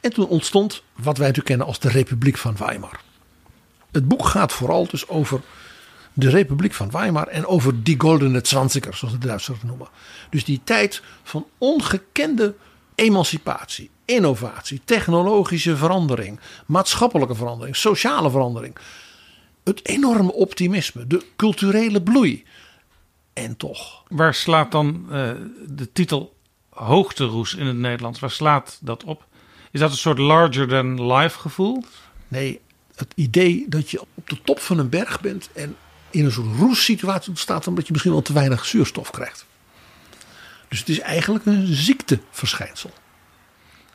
[0.00, 3.00] En toen ontstond wat wij natuurlijk kennen als de Republiek van Weimar.
[3.90, 5.40] Het boek gaat vooral dus over
[6.12, 9.88] de Republiek van Weimar en over die goldene Zwanziger, zoals de Duitsers het noemen.
[10.30, 12.54] Dus die tijd van ongekende
[12.94, 18.76] emancipatie, innovatie, technologische verandering, maatschappelijke verandering, sociale verandering.
[19.64, 22.44] Het enorme optimisme, de culturele bloei.
[23.32, 25.30] En toch, Waar slaat dan eh,
[25.66, 26.36] de titel
[26.84, 28.20] Hoogteroes in het Nederlands?
[28.20, 29.24] Waar slaat dat op?
[29.70, 31.84] Is dat een soort larger than life gevoel?
[32.28, 32.60] nee,
[32.94, 35.76] het idee dat je op de top van een berg bent en
[36.10, 39.46] in een soort roessituatie ontstaat omdat je misschien wel te weinig zuurstof krijgt.
[40.68, 42.90] Dus het is eigenlijk een ziekteverschijnsel.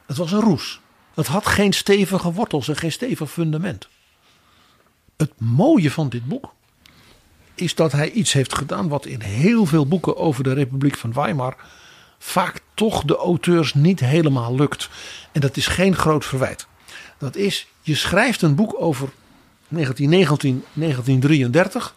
[0.05, 0.79] Het was een roes.
[1.13, 3.87] Het had geen stevige wortels en geen stevig fundament.
[5.17, 6.53] Het mooie van dit boek
[7.55, 11.13] is dat hij iets heeft gedaan wat in heel veel boeken over de Republiek van
[11.13, 11.55] Weimar
[12.23, 14.89] vaak toch de auteurs niet helemaal lukt.
[15.31, 16.67] En dat is geen groot verwijt.
[17.17, 19.09] Dat is, je schrijft een boek over
[19.67, 21.95] 1919, 1933,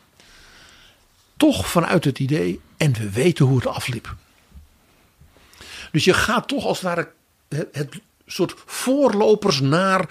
[1.37, 4.15] toch vanuit het idee, en we weten hoe het afliep.
[5.93, 7.11] Dus je gaat toch als het ware
[7.73, 10.09] het, soort voorlopers naar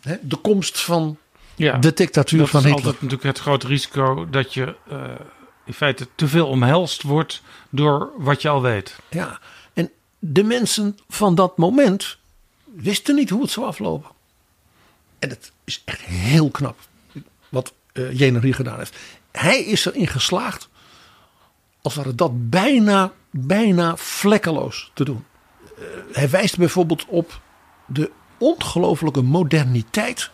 [0.00, 1.18] hè, de komst van
[1.54, 2.84] Ja, de dictatuur dat van is Hitler.
[2.84, 5.04] altijd natuurlijk het grote risico dat je eh,
[5.68, 8.98] in feite te veel omhelst wordt door wat je al weet.
[9.10, 9.40] Ja,
[9.72, 12.18] en de mensen van dat moment
[12.64, 14.10] wisten niet hoe het zou aflopen.
[15.18, 16.78] En het is echt heel knap
[17.48, 18.96] wat hier gedaan heeft.
[19.30, 20.68] Hij is erin geslaagd,
[21.82, 25.24] als ware dat bijna, bijna vlekkeloos te doen.
[25.64, 27.40] Eh, hij wijst bijvoorbeeld op
[27.86, 30.30] de ongelofelijke moderniteit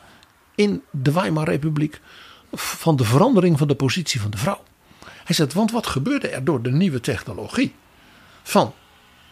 [0.54, 2.00] in de Weimar Republiek
[2.52, 4.62] van de verandering van de positie van de vrouw.
[5.24, 7.74] Hij zegt, want wat gebeurde er door de nieuwe technologie?
[8.42, 8.74] Van,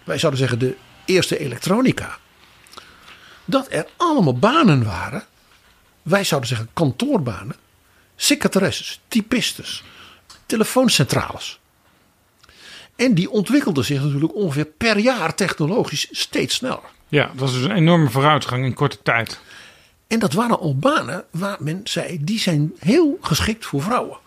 [0.05, 2.19] wij zouden zeggen, de eerste elektronica.
[3.44, 5.24] Dat er allemaal banen waren.
[6.02, 7.56] Wij zouden zeggen kantoorbanen.
[8.16, 9.85] Secretaresses, typistes,
[10.47, 11.60] telefooncentrales.
[12.97, 16.90] En die ontwikkelden zich natuurlijk ongeveer per jaar technologisch steeds sneller.
[17.09, 19.40] Ja, dat is dus een enorme vooruitgang in korte tijd.
[20.06, 24.19] En dat waren al banen waar men zei, die zijn heel geschikt voor vrouwen.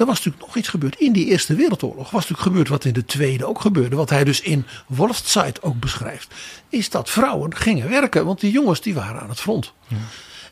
[0.00, 0.96] Er was natuurlijk nog iets gebeurd.
[0.98, 3.96] In die Eerste Wereldoorlog was natuurlijk gebeurd wat in de Tweede ook gebeurde.
[3.96, 6.34] Wat hij dus in Wolfszeit ook beschrijft.
[6.68, 9.72] Is dat vrouwen gingen werken, want die jongens die waren aan het front.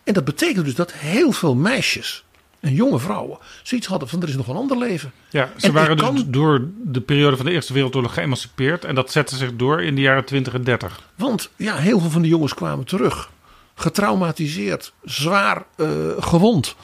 [0.04, 2.24] En dat betekent dus dat heel veel meisjes
[2.60, 5.12] en jonge vrouwen zoiets hadden van er is nog een ander leven.
[5.30, 8.84] Ja, ze En waren dus kan- door de periode van de Eerste Wereldoorlog geëmancipeerd.
[8.84, 11.00] En dat zette zich door in de jaren 20 en 30.
[11.14, 13.30] Want ja, heel veel van de jongens kwamen terug.
[13.74, 15.88] Getraumatiseerd, zwaar eh,
[16.18, 16.76] gewond.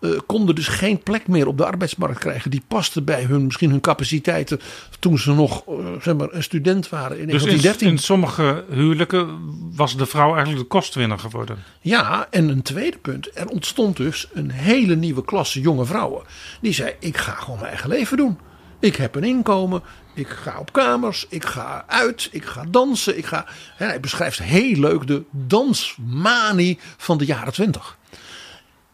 [0.00, 2.50] Eh, konden dus geen plek meer op de arbeidsmarkt krijgen.
[2.50, 4.60] Die paste bij hun, misschien hun capaciteiten
[4.98, 7.88] toen ze nog eh, zeg maar, een student waren in Dus in, 1913.
[7.88, 9.38] in sommige huwelijken
[9.74, 11.58] was de vrouw eigenlijk de kostwinner geworden.
[11.80, 13.30] Ja, en een tweede punt.
[13.34, 16.22] Er ontstond dus een hele nieuwe klasse jonge vrouwen.
[16.60, 18.38] Die zei, ik ga gewoon mijn eigen leven doen.
[18.80, 19.82] Ik heb een inkomen.
[20.14, 21.26] Ik ga op kamers.
[21.28, 22.28] Ik ga uit.
[22.32, 23.18] Ik ga dansen.
[23.18, 23.46] Ik ga...
[23.76, 27.97] Hij beschrijft heel leuk de dansmanie van de jaren twintig.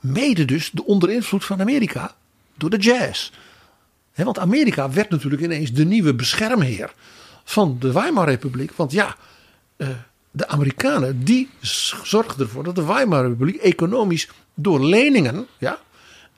[0.04, 2.14] Mede dus de onder invloed van Amerika
[2.54, 3.30] door de jazz.
[4.14, 6.92] Want Amerika werd natuurlijk ineens de nieuwe beschermheer
[7.44, 8.72] van de Weimarrepubliek.
[8.72, 9.16] Want ja,
[9.76, 9.88] eh,
[10.30, 11.50] de Amerikanen die
[12.02, 15.78] zorgden ervoor dat de Weimarrepubliek economisch door leningen ja,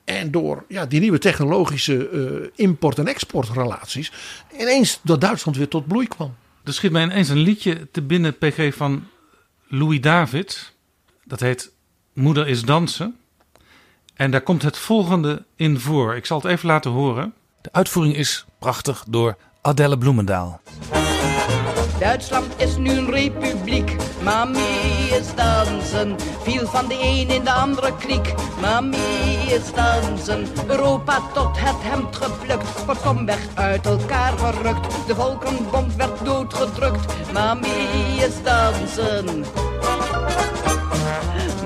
[0.03, 4.11] en door ja, die nieuwe technologische eh, import- en exportrelaties
[4.59, 6.35] ineens dat Duitsland weer tot bloei kwam.
[6.63, 9.07] Er schiet mij ineens een liedje te binnen, PG, van
[9.67, 10.73] Louis David.
[11.23, 11.71] Dat heet
[12.13, 13.15] Moeder is dansen.
[14.17, 16.15] En daar komt het volgende in voor.
[16.15, 17.33] Ik zal het even laten horen.
[17.61, 20.61] De uitvoering is prachtig door Adelle Bloemendaal.
[21.99, 26.15] Duitsland is nu een republiek, mami is dansen.
[26.41, 28.97] Viel van de een in de andere kliek, mami
[29.47, 30.47] is dansen.
[30.67, 35.07] Europa tot het hemd geplukt, wordt komweg uit elkaar gerukt.
[35.07, 37.67] De volkenbond werd doodgedrukt, mami
[38.17, 39.45] is dansen.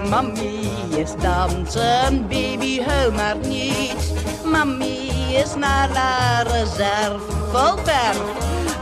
[0.10, 4.14] Mami is dansen, baby huil maar niet.
[4.46, 5.10] Mami
[5.44, 7.20] is naar la reserve,
[7.52, 7.76] vol.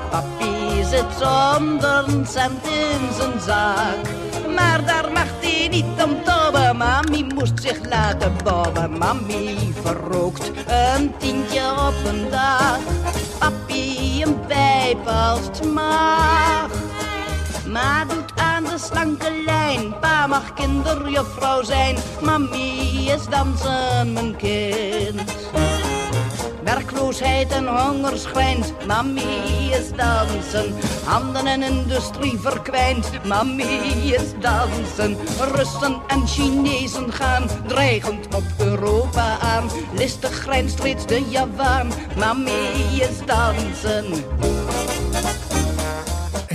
[0.09, 4.03] Papi zit zonder een cent in zijn zak.
[4.55, 6.77] Maar daar mag hij niet om tobben.
[6.77, 8.97] Mami moest zich laten bobben.
[8.97, 12.79] Mami verrookt een tientje op een dag.
[13.39, 16.88] Papi een pijp als het mag.
[17.71, 19.99] Ma doet aan de slanke lijn.
[19.99, 21.97] Pa mag kinderjuffrouw zijn.
[22.21, 25.35] Mami is dansen, mijn kind.
[26.63, 28.73] Werkloosheid en honger schrijnt.
[28.87, 30.73] Mami is dansen.
[31.05, 33.25] Handen en industrie verkwijnt.
[33.25, 33.79] Mami
[34.13, 35.17] is dansen.
[35.53, 39.69] Russen en Chinezen gaan dreigend op Europa aan.
[39.95, 41.91] Listig grijnst steeds de Javaan.
[42.17, 44.05] Mami is dansen.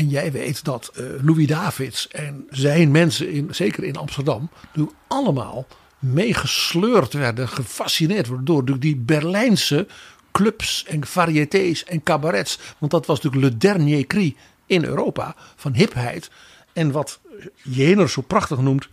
[0.04, 4.88] En jij weet dat eh, Louis Davids en zijn mensen, in, zeker in Amsterdam, nu
[5.08, 5.66] allemaal
[5.98, 9.86] meegesleurd werden, gefascineerd werden door die Berlijnse
[10.32, 12.58] clubs en variétés en cabarets.
[12.78, 14.36] Want dat was natuurlijk le dernier cri
[14.66, 16.30] in Europa van hipheid.
[16.72, 17.20] En wat
[17.62, 18.88] Jener zo prachtig noemt,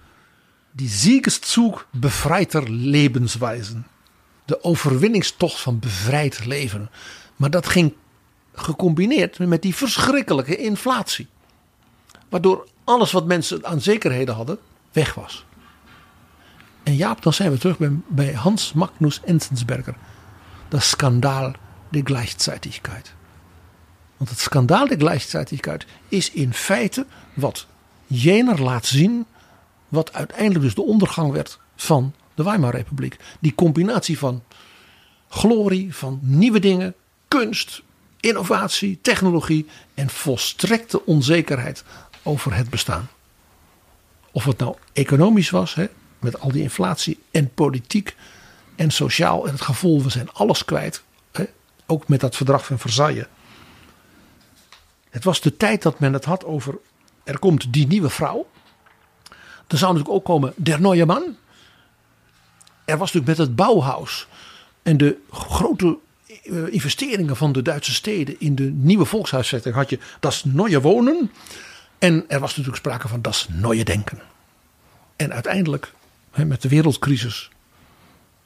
[0.72, 3.88] die Siegeszug bevrijter Lebensweisen.
[4.46, 6.90] De overwinningstocht van bevrijd leven.
[7.36, 7.94] Maar dat ging
[8.54, 11.28] gecombineerd met die verschrikkelijke inflatie.
[12.30, 14.60] Waardoor alles wat mensen aan zekerheden hadden,
[14.92, 15.46] weg was.
[16.84, 19.96] En Jaap, dan zijn we terug bij, Hans Magnus Enzensberger.
[20.68, 21.52] Dat schandaal
[21.90, 23.14] de Gleichzeitigkeit.
[24.18, 27.68] Want het schandaal de Gleichzeitigkeit is in feite wat
[28.08, 29.26] Jener laat zien.
[29.90, 33.18] Wat uiteindelijk dus de ondergang werd van de Weimarrepubliek.
[33.40, 34.44] Die combinatie van
[35.30, 36.96] glorie, van nieuwe dingen,
[37.28, 37.82] kunst,
[38.22, 41.84] innovatie, technologie en volstrekte onzekerheid
[42.24, 43.10] over het bestaan.
[44.32, 45.88] Of het nou economisch was, hè,
[46.20, 48.16] met al die inflatie, en politiek
[48.76, 49.46] en sociaal.
[49.46, 51.04] En het gevoel, we zijn alles kwijt.
[51.32, 51.46] Hè,
[51.86, 53.26] ook met dat verdrag van Versailles.
[55.10, 56.78] Het was de tijd dat men het had over,
[57.24, 58.48] er komt die nieuwe vrouw.
[59.68, 61.36] Er zou natuurlijk ook komen der neue man.
[62.86, 64.28] Er was natuurlijk met het Bauhaus
[64.84, 65.98] en de grote
[66.70, 71.32] investeringen van de Duitse steden in de nieuwe volkshuisvesting had je das neue wonen.
[72.00, 74.22] En er was natuurlijk sprake van das neue denken.
[75.16, 75.94] En uiteindelijk,
[76.34, 77.50] met de wereldcrisis,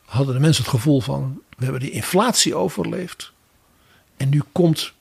[0.05, 3.31] hadden de mensen het gevoel van: we hebben die inflatie overleefd.
[4.17, 4.93] En nu komt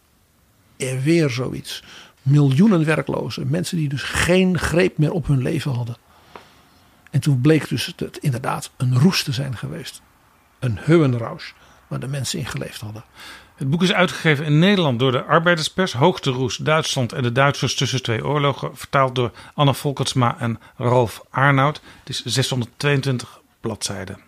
[0.77, 1.83] er weer zoiets.
[2.23, 5.97] Miljoenen werklozen, mensen die dus geen greep meer op hun leven hadden.
[7.11, 10.03] En toen bleek dus het inderdaad een roes te zijn geweest.
[10.59, 11.53] Een Höhenrausch
[11.95, 13.05] waar de mensen in geleefd hadden.
[13.55, 17.75] Het boek is uitgegeven in Nederland door de Arbeiderspers, Hoogte Roes, Duitsland en de Duitsers
[17.75, 21.81] tussen twee oorlogen, vertaald door Anne Volkertsma en Ralf Arnoud.
[21.99, 24.19] Het is 622 bladzijden.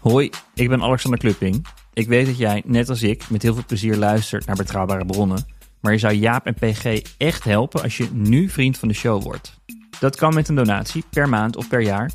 [0.00, 1.66] Hoi, ik ben Alexander Klupping.
[1.92, 5.46] Ik weet dat jij, net als ik, met heel veel plezier luistert naar betrouwbare bronnen.
[5.80, 9.22] Maar je zou Jaap en PG echt helpen als je nu vriend van de show
[9.22, 9.60] wordt.
[9.98, 12.10] Dat kan met een donatie per maand of per jaar.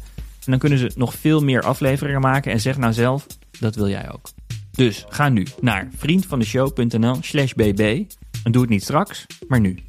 [0.45, 3.25] En dan kunnen ze nog veel meer afleveringen maken en zeg nou zelf,
[3.59, 4.29] dat wil jij ook.
[4.71, 8.05] Dus ga nu naar vriendvandeshow.nl slash bb
[8.43, 9.79] en doe het niet straks, maar nu.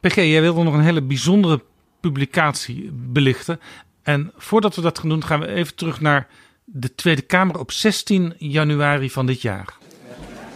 [0.00, 1.62] PG, jij wilde nog een hele bijzondere
[2.00, 3.60] publicatie belichten.
[4.02, 6.26] En voordat we dat gaan doen, gaan we even terug naar
[6.64, 9.76] de Tweede Kamer op 16 januari van dit jaar.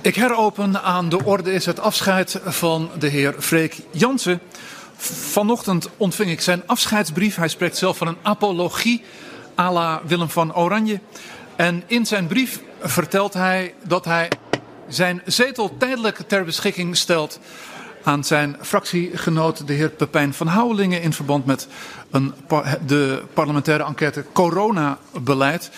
[0.01, 4.41] Ik heropen aan de orde is het afscheid van de heer Freek Jansen.
[4.97, 7.37] Vanochtend ontving ik zijn afscheidsbrief.
[7.37, 9.03] Hij spreekt zelf van een apologie
[10.05, 11.01] Willem van Oranje.
[11.57, 14.29] En in zijn brief vertelt hij dat hij
[14.89, 17.41] zijn zetel tijdelijk ter beschikking stelt
[18.03, 21.69] aan zijn fractiegenoot, de heer Pepijn van Houwelingen, in verband met
[22.11, 22.35] een,
[22.87, 25.71] de parlementaire enquête coronabeleid.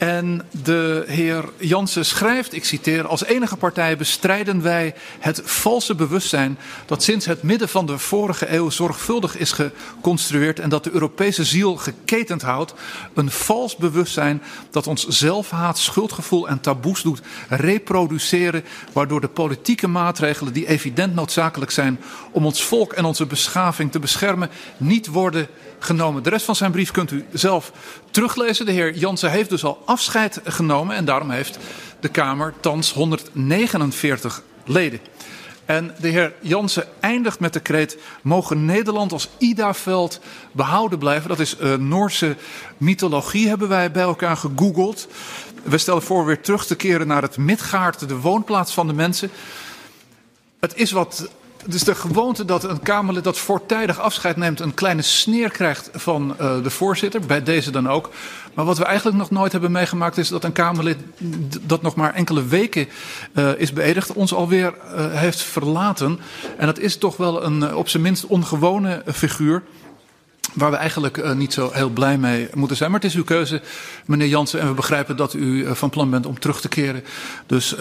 [0.00, 6.58] En de heer Jansen schrijft, ik citeer, als enige partij bestrijden wij het valse bewustzijn
[6.86, 11.44] dat sinds het midden van de vorige eeuw zorgvuldig is geconstrueerd en dat de Europese
[11.44, 12.74] ziel geketend houdt.
[13.14, 20.52] Een vals bewustzijn dat ons zelfhaat, schuldgevoel en taboes doet reproduceren, waardoor de politieke maatregelen
[20.52, 22.00] die evident noodzakelijk zijn
[22.30, 25.48] om ons volk en onze beschaving te beschermen, niet worden
[25.84, 26.22] genomen.
[26.22, 27.72] De rest van zijn brief kunt u zelf
[28.10, 28.66] teruglezen.
[28.66, 31.58] De heer Jansen heeft dus al afscheid genomen en daarom heeft
[32.00, 35.00] de Kamer thans 149 leden.
[35.64, 40.20] En de heer Jansen eindigt met de kreet: Mogen Nederland als Ida-veld
[40.52, 41.28] behouden blijven?
[41.28, 42.36] Dat is uh, Noorse
[42.76, 45.08] mythologie, hebben wij bij elkaar gegoogeld.
[45.62, 49.30] We stellen voor weer terug te keren naar het Midgaard, de woonplaats van de mensen.
[50.60, 51.28] Het is wat
[51.64, 54.60] het is de gewoonte dat een Kamerlid dat voortijdig afscheid neemt...
[54.60, 58.10] een kleine sneer krijgt van uh, de voorzitter, bij deze dan ook.
[58.54, 60.18] Maar wat we eigenlijk nog nooit hebben meegemaakt...
[60.18, 60.96] is dat een Kamerlid
[61.62, 62.88] dat nog maar enkele weken
[63.34, 64.12] uh, is beëdigd...
[64.12, 66.20] ons alweer uh, heeft verlaten.
[66.56, 69.62] En dat is toch wel een op zijn minst ongewone figuur...
[70.54, 72.90] Waar we eigenlijk uh, niet zo heel blij mee moeten zijn.
[72.90, 73.62] Maar het is uw keuze,
[74.06, 74.60] meneer Jansen.
[74.60, 77.04] En we begrijpen dat u uh, van plan bent om terug te keren.
[77.46, 77.80] Dus uh,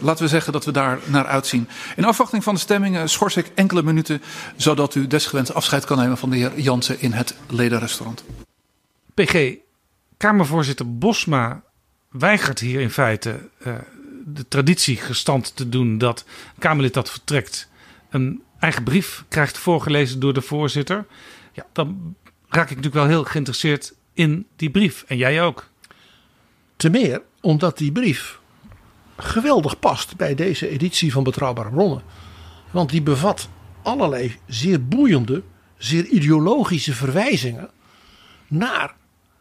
[0.00, 1.68] laten we zeggen dat we daar naar uitzien.
[1.96, 4.22] In afwachting van de stemming schors ik enkele minuten.
[4.56, 8.24] Zodat u desgewenst afscheid kan nemen van de heer Jansen in het ledenrestaurant.
[9.14, 9.54] PG,
[10.16, 11.62] Kamervoorzitter Bosma
[12.10, 13.38] weigert hier in feite
[14.24, 15.98] de traditie gestand te doen.
[15.98, 16.24] Dat
[16.58, 17.68] Kamerlid dat vertrekt
[18.10, 21.06] een eigen brief krijgt voorgelezen door de voorzitter.
[21.56, 22.14] Ja, dan
[22.48, 25.04] raak ik natuurlijk wel heel geïnteresseerd in die brief.
[25.06, 25.70] En jij ook.
[26.76, 28.40] Te meer omdat die brief
[29.16, 32.02] geweldig past bij deze editie van Betrouwbare Bronnen.
[32.70, 33.48] Want die bevat
[33.82, 35.42] allerlei zeer boeiende,
[35.76, 37.70] zeer ideologische verwijzingen
[38.46, 38.94] naar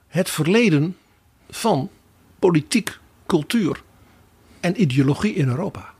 [0.08, 0.98] het verleden
[1.50, 1.90] van
[2.40, 3.82] politiek, cultuur
[4.60, 5.94] en ideologie in Europa.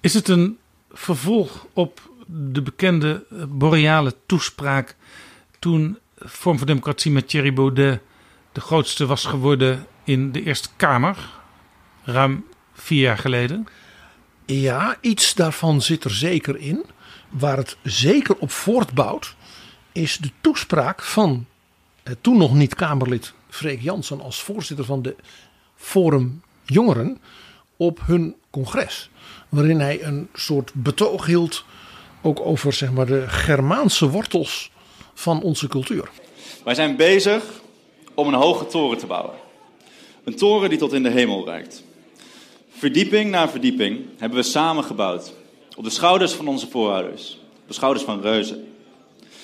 [0.00, 0.58] Is het een
[0.92, 4.96] vervolg op de bekende boreale toespraak
[5.58, 8.00] toen Vorm voor Democratie met Thierry Baudet
[8.52, 11.16] de grootste was geworden in de Eerste Kamer,
[12.02, 13.66] ruim vier jaar geleden?
[14.46, 16.84] Ja, iets daarvan zit er zeker in.
[17.28, 19.36] Waar het zeker op voortbouwt,
[19.92, 21.46] is de toespraak van
[22.02, 25.16] eh, toen nog niet Kamerlid Freek Jansen als voorzitter van de
[25.76, 27.20] Forum Jongeren
[27.76, 29.10] op hun congres.
[29.48, 31.64] Waarin hij een soort betoog hield
[32.22, 34.70] ook over zeg maar, de Germaanse wortels
[35.18, 36.10] van onze cultuur.
[36.64, 37.44] Wij zijn bezig
[38.14, 39.34] om een hoge toren te bouwen.
[40.24, 41.82] Een toren die tot in de hemel reikt.
[42.70, 45.32] Verdieping na verdieping hebben we samen gebouwd.
[45.76, 47.38] Op de schouders van onze voorouders.
[47.62, 48.72] Op de schouders van reuzen.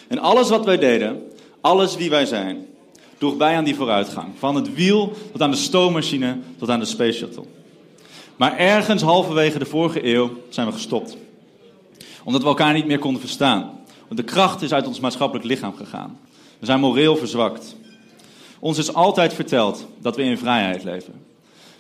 [0.09, 1.23] En alles wat wij deden,
[1.61, 2.67] alles wie wij zijn,
[3.19, 4.29] droeg bij aan die vooruitgang.
[4.39, 7.45] Van het wiel tot aan de stoommachine tot aan de Space Shuttle.
[8.37, 11.17] Maar ergens halverwege de vorige eeuw zijn we gestopt.
[12.25, 13.84] Omdat we elkaar niet meer konden verstaan.
[14.09, 16.19] De kracht is uit ons maatschappelijk lichaam gegaan.
[16.59, 17.77] We zijn moreel verzwakt.
[18.59, 21.25] Ons is altijd verteld dat we in vrijheid leven.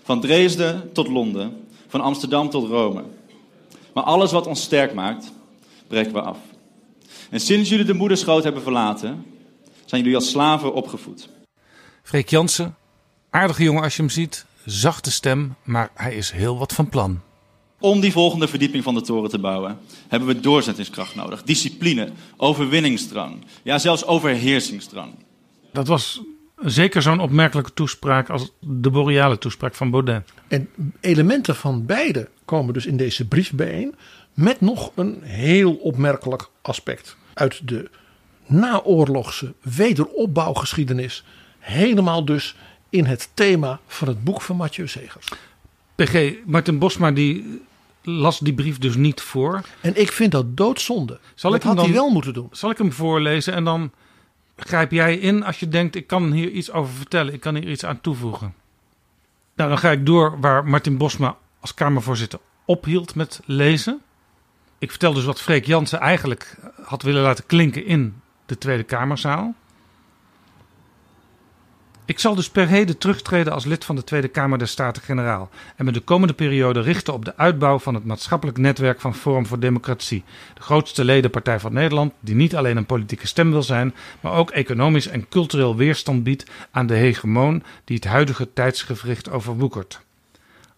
[0.02, 3.02] Van Dresden tot Londen, van Amsterdam tot Rome.
[3.94, 5.32] Maar alles wat ons sterk maakt,
[5.86, 6.38] breken we af.
[7.30, 9.26] En sinds jullie de moederschoot hebben verlaten,
[9.84, 11.28] zijn jullie als slaven opgevoed.
[12.02, 12.76] Freek Jansen,
[13.30, 17.20] aardige jongen als je hem ziet, zachte stem, maar hij is heel wat van plan.
[17.84, 19.78] Om die volgende verdieping van de toren te bouwen,
[20.08, 21.42] hebben we doorzettingskracht nodig.
[21.42, 25.12] Discipline, overwinningsdrang, ja zelfs overheersingsdrang.
[25.72, 26.22] Dat was
[26.56, 30.32] zeker zo'n opmerkelijke toespraak als de boreale toespraak van Baudet.
[30.48, 30.68] En
[31.00, 33.94] elementen van beide komen dus in deze brief bijeen.
[34.34, 37.90] Met nog een heel opmerkelijk aspect uit de
[38.46, 41.24] naoorlogse wederopbouwgeschiedenis.
[41.58, 42.56] Helemaal dus
[42.90, 45.28] in het thema van het boek van Mathieu Segers.
[45.94, 47.62] PG, Martin Bosma die
[48.04, 49.60] las die brief dus niet voor.
[49.80, 51.18] En ik vind dat doodzonde.
[51.34, 52.48] Zal dat ik hem had hij wel moeten doen.
[52.50, 53.92] Zal ik hem voorlezen en dan
[54.56, 57.70] grijp jij in als je denkt: ik kan hier iets over vertellen, ik kan hier
[57.70, 58.54] iets aan toevoegen.
[59.56, 64.00] Nou, dan ga ik door waar Martin Bosma als Kamervoorzitter ophield met lezen.
[64.78, 69.54] Ik vertel dus wat Freek Jansen eigenlijk had willen laten klinken in de Tweede Kamerzaal.
[72.06, 75.84] Ik zal dus per heden terugtreden als lid van de Tweede Kamer der Staten-Generaal en
[75.84, 79.58] me de komende periode richten op de uitbouw van het maatschappelijk netwerk van Forum voor
[79.60, 80.24] Democratie,
[80.54, 84.50] de grootste ledenpartij van Nederland, die niet alleen een politieke stem wil zijn, maar ook
[84.50, 90.00] economisch en cultureel weerstand biedt aan de hegemoon die het huidige tijdsgevricht overwoekert.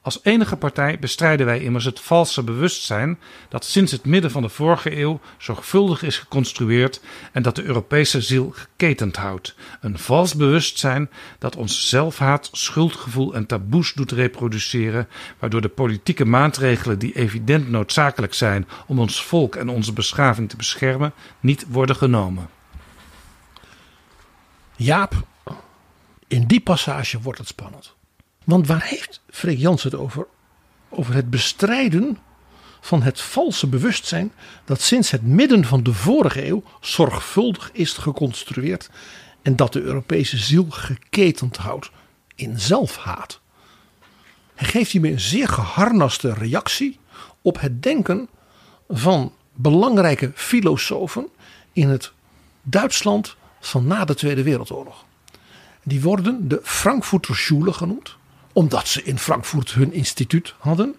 [0.06, 3.18] Als enige partij bestrijden wij immers het valse bewustzijn
[3.48, 7.00] dat sinds het midden van de vorige eeuw zorgvuldig is geconstrueerd
[7.32, 9.54] en dat de Europese ziel geketend houdt.
[9.80, 15.08] Een vals bewustzijn dat ons zelfhaat, schuldgevoel en taboes doet reproduceren,
[15.38, 20.56] waardoor de politieke maatregelen die evident noodzakelijk zijn om ons volk en onze beschaving te
[20.56, 22.48] beschermen, niet worden genomen.
[24.76, 25.26] Jaap,
[26.26, 27.95] in die passage wordt het spannend.
[28.46, 30.26] Want waar heeft Freek Jansen het over?
[30.88, 32.18] Over het bestrijden
[32.80, 34.32] van het valse bewustzijn
[34.64, 38.90] dat sinds het midden van de vorige eeuw zorgvuldig is geconstrueerd
[39.42, 41.90] en dat de Europese ziel geketend houdt
[42.34, 43.40] in zelfhaat.
[44.54, 46.98] Hij geeft hiermee een zeer geharnaste reactie
[47.42, 48.28] op het denken
[48.88, 51.28] van belangrijke filosofen
[51.72, 52.12] in het
[52.62, 55.04] Duitsland van na de Tweede Wereldoorlog.
[55.82, 58.15] Die worden de Frankfurter Schule genoemd,
[58.56, 60.96] omdat ze in Frankfurt hun instituut hadden.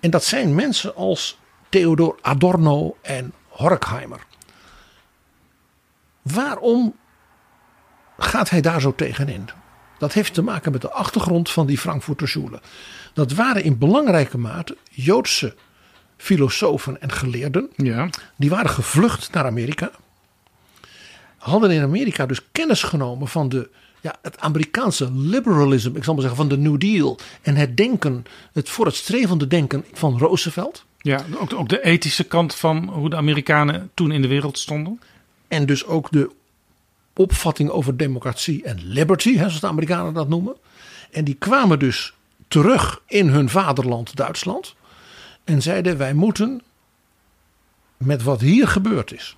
[0.00, 1.38] En dat zijn mensen als
[1.68, 4.20] Theodor Adorno en Horkheimer.
[6.22, 6.96] Waarom
[8.18, 9.48] gaat hij daar zo tegenin?
[9.98, 12.60] Dat heeft te maken met de achtergrond van die Frankfurter Schule.
[13.14, 15.56] Dat waren in belangrijke mate Joodse
[16.16, 17.70] filosofen en geleerden.
[17.76, 18.08] Ja.
[18.36, 19.90] Die waren gevlucht naar Amerika.
[21.36, 23.70] Hadden in Amerika dus kennis genomen van de,
[24.00, 27.18] ja, het Amerikaanse liberalisme, ik zal maar zeggen van de New Deal.
[27.42, 30.84] En het denken, het vooruitstrevende denken van Roosevelt.
[30.98, 35.00] Ja, ook, ook de ethische kant van hoe de Amerikanen toen in de wereld stonden.
[35.48, 36.30] En dus ook de
[37.14, 40.56] opvatting over democratie en liberty, hè, zoals de Amerikanen dat noemen.
[41.10, 42.14] En die kwamen dus
[42.48, 44.74] terug in hun vaderland Duitsland.
[45.44, 46.62] En zeiden wij moeten
[47.96, 49.36] met wat hier gebeurd is.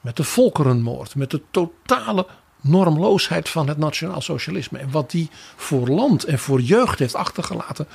[0.00, 2.26] Met de volkerenmoord, met de totale
[2.60, 4.78] normloosheid van het nationaal socialisme.
[4.78, 7.88] En wat die voor land en voor jeugd heeft achtergelaten.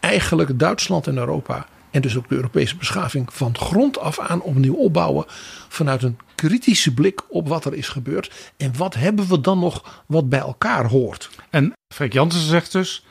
[0.00, 4.74] Eigenlijk Duitsland en Europa en dus ook de Europese beschaving van grond af aan opnieuw
[4.74, 5.24] opbouwen.
[5.68, 8.52] Vanuit een kritische blik op wat er is gebeurd.
[8.56, 11.30] En wat hebben we dan nog wat bij elkaar hoort.
[11.50, 13.04] En Freek Jansen zegt dus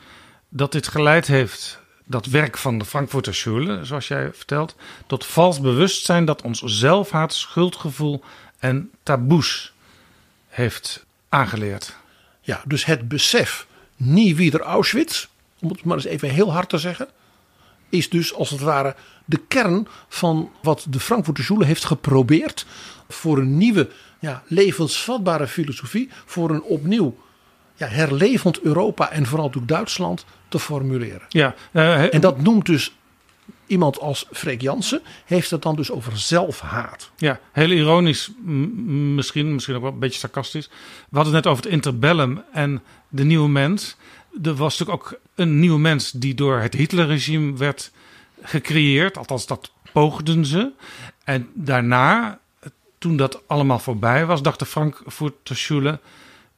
[0.49, 4.75] dat dit geleid heeft, dat werk van de Frankfurter Schule, zoals jij vertelt,
[5.07, 8.23] tot vals bewustzijn dat ons zelfhaat, schuldgevoel
[8.59, 9.73] en taboes
[10.55, 11.95] heeft aangeleerd.
[12.41, 15.27] Ja, dus het besef nie wieder Auschwitz,
[15.59, 17.07] om het maar eens even heel hard te zeggen,
[17.89, 18.95] is dus als het ware
[19.25, 22.65] de kern van wat de Frankfurter Schule heeft geprobeerd
[23.09, 27.17] voor een nieuwe, ja, levensvatbare filosofie, voor een opnieuw
[27.73, 31.25] ja, herlevend Europa en vooral ook Duitsland te formuleren.
[31.29, 32.95] Ja, eh, En dat noemt dus
[33.67, 37.11] iemand als Freek Jansen, heeft het dan dus over zelfhaat.
[37.17, 40.67] Ja, heel ironisch misschien, misschien ook wel een beetje sarcastisch.
[41.09, 43.95] We hadden het net over het interbellum en de nieuwe mens.
[44.43, 47.91] Er was natuurlijk ook een nieuwe mens die door het Hitlerregime werd
[48.41, 49.17] gecreëerd.
[49.17, 50.71] Althans, dat poogden ze.
[51.23, 52.39] En daarna,
[52.97, 55.99] toen dat allemaal voorbij was, dacht de Frankfurter Schule...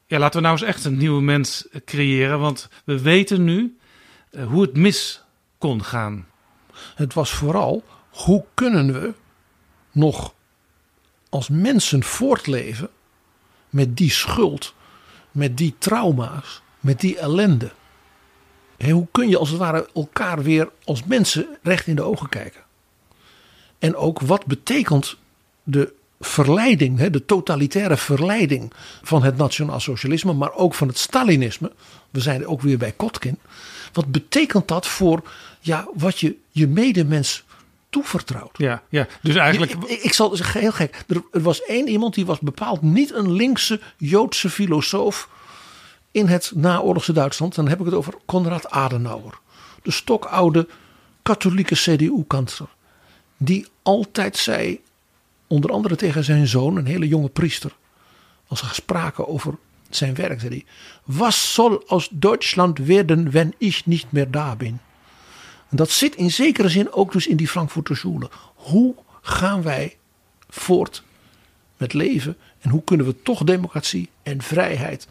[0.10, 2.40] Ja, laten we nou eens echt een nieuwe mens creëren.
[2.40, 3.78] Want we weten nu
[4.30, 5.22] eh, hoe het mis
[5.58, 6.26] kon gaan.
[6.96, 9.14] Het was vooral hoe kunnen we
[9.92, 10.34] nog
[11.30, 12.90] als mensen voortleven
[13.70, 14.74] met die schuld,
[15.32, 17.72] met die trauma's, met die ellende.
[18.84, 22.62] Hoe kun je als het ware elkaar weer als mensen recht in de ogen kijken?
[23.80, 25.18] En ook wat betekent
[25.64, 31.72] de verleiding, de totalitaire verleiding van het nationaal socialisme, maar ook van het Stalinisme.
[32.10, 33.40] We zijn ook weer bij Kotkin.
[33.94, 35.22] Wat betekent dat voor
[35.68, 37.44] ja, wat je je medemens
[37.90, 38.58] toevertrouwt?
[38.58, 39.72] Ja, ja dus eigenlijk...
[39.72, 41.04] Ik, ik zal zeggen, heel gek.
[41.08, 45.30] Er, er was één iemand die was bepaald niet een linkse Joodse filosoof
[46.12, 47.56] in het naoorlogse Duitsland.
[47.56, 49.40] Dan heb ik het over Konrad Adenauer.
[49.84, 50.68] De stokoude
[51.22, 52.70] katholieke CDU-kansler.
[53.38, 54.82] Die altijd zei,
[55.48, 57.76] onder andere tegen zijn zoon, een hele jonge priester.
[58.48, 59.54] Als er spraken over
[59.90, 60.66] zijn werk, zei hij.
[61.04, 64.82] Was zal aus Deutschland werden, wenn ich nicht meer daar ben?
[65.70, 68.30] En dat zit in zekere zin ook dus in die Frankfurter Schule.
[68.56, 69.96] Hoe gaan wij
[70.50, 71.04] voort
[71.78, 75.08] met leven en hoe kunnen we toch democratie en vrijheid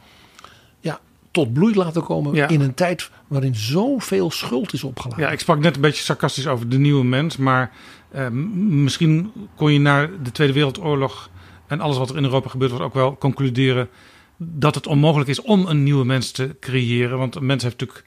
[0.80, 1.00] ja,
[1.30, 2.48] tot bloei laten komen Ja.
[2.48, 5.24] in een tijd waarin zoveel schuld is opgeladen.
[5.24, 7.36] Ja, ik sprak net een beetje sarcastisch over de nieuwe mens.
[7.36, 7.72] Maar
[8.10, 11.30] eh, misschien kon je na de Tweede Wereldoorlog
[11.66, 13.88] en alles wat er in Europa gebeurd was ook wel concluderen
[14.36, 17.18] dat het onmogelijk is om een nieuwe mens te creëren.
[17.18, 18.06] Want een mens heeft natuurlijk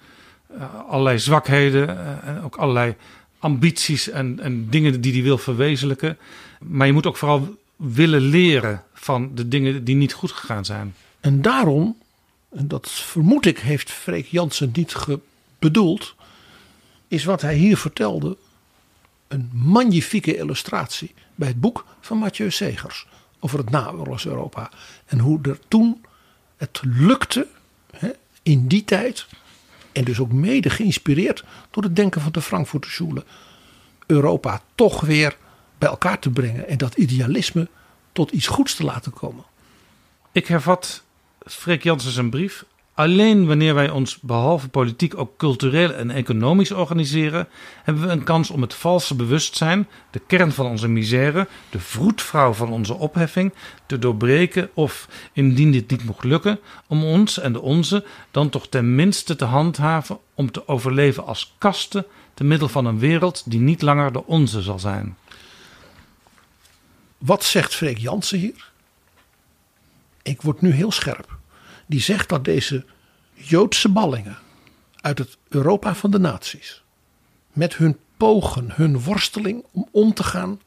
[0.87, 2.95] allerlei zwakheden eh, en ook allerlei
[3.39, 6.17] ambities en, en dingen die hij wil verwezenlijken.
[6.59, 10.95] Maar je moet ook vooral willen leren van de dingen die niet goed gegaan zijn.
[11.19, 11.97] En daarom,
[12.49, 14.95] en dat vermoed ik heeft Freek Jansen niet
[15.59, 16.15] bedoeld,
[17.07, 18.37] is wat hij hier vertelde
[19.27, 23.07] een magnifieke illustratie bij het boek van Mathieu Segers
[23.39, 24.71] over het naoorlogs Europa.
[25.05, 26.05] En hoe er toen
[26.57, 27.47] het lukte
[27.91, 28.09] hè,
[28.43, 29.27] in die tijd,
[29.99, 33.23] en dus ook mede geïnspireerd door het denken van de Frankfurter Schule,
[34.05, 35.37] Europa toch weer
[35.77, 37.67] bij elkaar te brengen en dat idealisme
[38.11, 39.43] tot iets goeds te laten komen.
[40.31, 41.03] Ik hervat
[41.45, 42.65] Freek Jansen zijn brief.
[42.99, 47.47] Alleen wanneer wij ons behalve politiek ook cultureel en economisch organiseren,
[47.83, 52.53] hebben we een kans om het valse bewustzijn, de kern van onze misère, de vroedvrouw
[52.53, 53.53] van onze opheffing,
[53.85, 58.67] te doorbreken of, indien dit niet mocht lukken, om ons en de onze dan toch
[58.67, 63.59] ten minste te handhaven om te overleven als kasten te middel van een wereld die
[63.59, 65.17] niet langer de onze zal zijn.
[67.17, 68.71] Wat zegt Freek Jansen hier?
[70.21, 71.38] Ik word nu heel scherp.
[71.89, 72.85] Die zegt dat deze
[73.33, 74.37] Joodse ballingen
[75.01, 76.83] uit het Europa van de naties,
[77.53, 80.61] met hun pogen, hun worsteling om om te gaan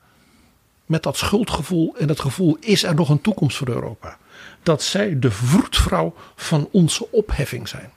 [0.87, 4.19] met dat schuldgevoel en het gevoel is er nog een toekomst voor Europa,
[4.63, 7.91] dat zij de vroedvrouw van onze opheffing zijn.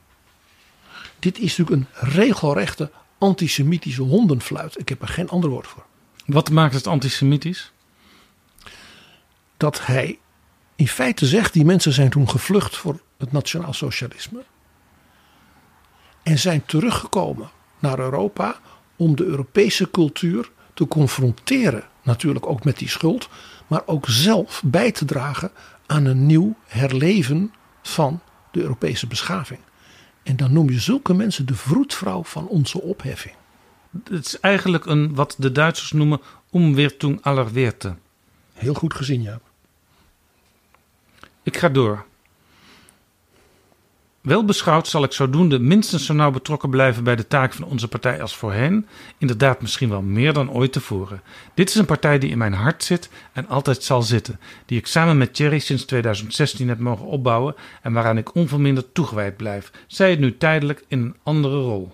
[1.20, 4.80] Dit is natuurlijk een regelrechte antisemitische hondenfluit.
[4.80, 5.86] Ik heb er geen ander woord voor.
[6.26, 7.72] Wat maakt het antisemitisch?
[9.58, 10.20] dat hij
[10.76, 14.44] in feite zegt: die mensen zijn toen gevlucht voor het nationaal socialisme.
[16.24, 17.50] En zijn teruggekomen
[17.80, 18.60] naar Europa
[18.96, 21.84] om de Europese cultuur te confronteren.
[22.04, 23.30] Natuurlijk ook met die schuld,
[23.68, 25.52] maar ook zelf bij te dragen
[25.86, 28.22] aan een nieuw herleven van
[28.52, 29.60] de Europese beschaving.
[30.24, 33.36] En dan noem je zulke mensen de vroedvrouw van onze opheffing.
[34.04, 36.22] Het is eigenlijk een wat de Duitsers noemen
[36.52, 37.96] Umwertung aller Werte.
[38.54, 39.40] Heel goed gezien, ja.
[41.46, 42.06] Ik ga door.
[44.22, 47.88] Wel beschouwd zal ik zodoende minstens zo nauw betrokken blijven bij de taak van onze
[47.88, 48.88] partij als voorheen.
[49.18, 51.22] Inderdaad, misschien wel meer dan ooit tevoren.
[51.54, 54.40] Dit is een partij die in mijn hart zit en altijd zal zitten.
[54.66, 59.38] Die ik samen met Thierry sinds 2016 heb mogen opbouwen en waaraan ik onverminderd toegewijd
[59.38, 59.72] blijf.
[59.88, 61.94] Zij het nu tijdelijk in een andere rol.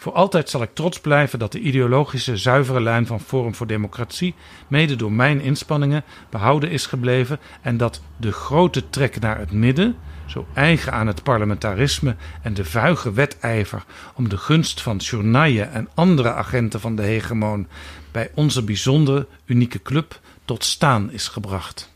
[0.00, 4.34] Voor altijd zal ik trots blijven dat de ideologische zuivere lijn van Forum voor Democratie,
[4.68, 9.96] mede door mijn inspanningen, behouden is gebleven en dat de grote trek naar het midden,
[10.26, 15.88] zo eigen aan het parlementarisme en de vuige wedijver om de gunst van journaille en
[15.94, 17.66] andere agenten van de hegemoon
[18.10, 21.92] bij onze bijzondere, unieke club tot staan is gebracht.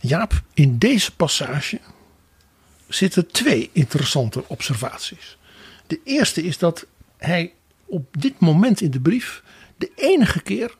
[0.00, 1.80] Jaap, in deze passage
[2.88, 5.36] zitten twee interessante observaties.
[5.86, 6.86] De eerste is dat
[7.16, 7.52] hij
[7.84, 9.42] op dit moment in de brief
[9.76, 10.76] de enige keer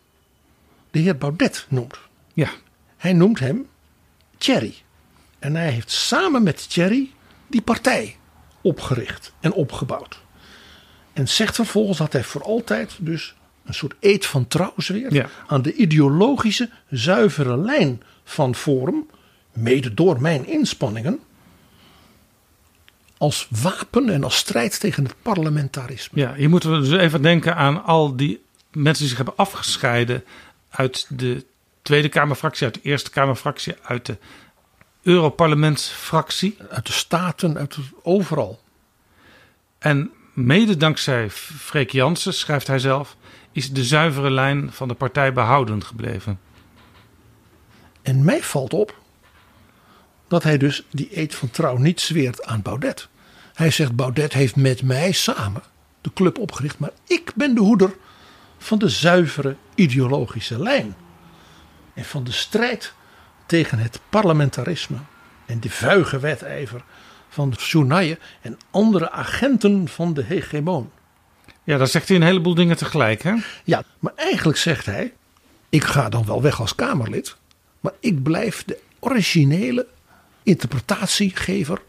[0.91, 1.99] de heer Baudet noemt.
[2.35, 2.49] Ja,
[2.97, 3.67] Hij noemt hem
[4.39, 4.75] Thierry.
[5.39, 7.11] En hij heeft samen met Thierry
[7.47, 8.17] die partij
[8.61, 10.21] opgericht en opgebouwd.
[11.13, 15.29] En zegt vervolgens dat hij voor altijd dus een soort eed van trouw zweert Ja.
[15.47, 19.07] aan de ideologische zuivere lijn van Forum,
[19.53, 21.19] mede door mijn inspanningen,
[23.25, 26.21] als wapen en als strijd tegen het parlementarisme.
[26.21, 30.25] Ja, hier moeten we dus even denken aan al die mensen die zich hebben afgescheiden
[30.71, 31.45] uit de
[31.83, 34.19] Tweede Kamerfractie, uit de Eerste Kamerfractie, uit de
[35.03, 36.57] Europarlementsfractie.
[36.71, 38.63] Uit de staten, uit overal.
[39.79, 43.17] En mede dankzij Freek Jansen, schrijft hij zelf,
[43.53, 46.41] is de zuivere lijn van de partij behouden gebleven.
[48.03, 48.95] En mij valt op
[50.29, 53.09] dat hij dus die eed van trouw niet zweert aan Baudet.
[53.55, 55.63] Hij zegt Baudet heeft met mij samen
[56.01, 57.97] de club opgericht, maar ik ben de hoeder
[58.59, 60.95] van de zuivere ideologische lijn.
[61.95, 62.93] En van de strijd
[63.47, 64.97] tegen het parlementarisme
[65.47, 66.85] en de vuige wedijver
[67.29, 70.91] van de en andere agenten van de hegemoon.
[71.65, 73.23] Ja, daar zegt hij een heleboel dingen tegelijk.
[73.23, 73.35] Hè?
[73.65, 75.13] Ja, maar eigenlijk zegt hij:
[75.69, 77.37] ik ga dan wel weg als Kamerlid,
[77.81, 79.87] maar ik blijf de originele
[80.43, 81.83] interpretatiegever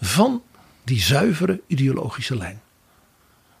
[0.00, 0.42] van
[0.90, 2.60] die zuivere ideologische lijn.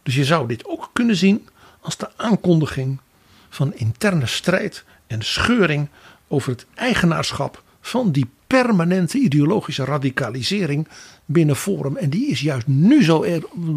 [0.02, 1.48] Dus je zou dit ook kunnen zien
[1.80, 3.00] als de aankondiging
[3.48, 5.88] van interne strijd en scheuring
[6.28, 10.88] over het eigenaarschap van die permanente ideologische radicalisering
[11.24, 11.96] binnen Forum.
[11.96, 13.20] En die is juist nu zo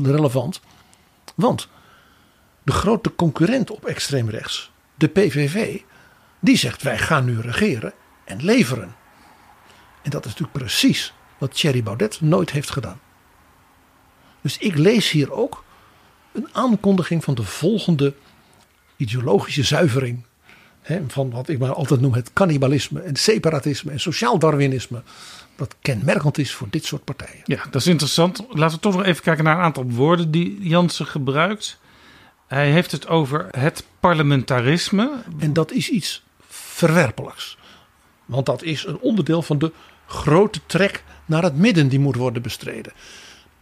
[0.03, 0.61] relevant.
[1.35, 1.67] Want
[2.63, 5.81] de grote concurrent op extreem rechts, de PVV,
[6.39, 7.93] die zegt wij gaan nu regeren
[8.25, 8.95] en leveren.
[10.01, 12.99] En dat is natuurlijk precies wat Thierry Baudet nooit heeft gedaan.
[14.43, 15.63] Dus ik lees hier ook
[16.31, 18.13] een aankondiging van de volgende
[18.95, 20.23] ideologische zuivering.
[20.81, 25.03] Hè, van wat ik maar altijd noem het cannibalisme en separatisme en sociaal darwinisme.
[25.55, 27.41] Dat kenmerkend is voor dit soort partijen.
[27.43, 28.43] Ja, dat is interessant.
[28.49, 31.79] Laten we toch nog even kijken naar een aantal woorden die Jansen gebruikt.
[32.47, 35.11] Hij heeft het over het parlementarisme.
[35.39, 37.57] En dat is iets verwerpelijks.
[38.25, 39.71] Want dat is een onderdeel van de
[40.05, 42.93] grote trek naar het midden die moet worden bestreden.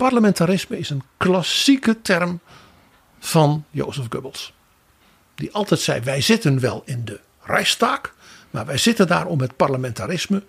[0.01, 2.39] Parlementarisme is een klassieke term
[3.19, 4.53] van Jozef Goebbels.
[5.35, 8.01] Die altijd zei: wij zitten wel in de Reichstag,
[8.51, 10.43] maar wij zitten daar om het parlementarisme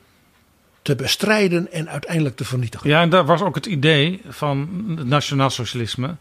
[0.83, 2.91] te bestrijden en uiteindelijk te vernietigen.
[2.91, 6.17] Ja, en daar was ook het idee van het nationaal socialisme.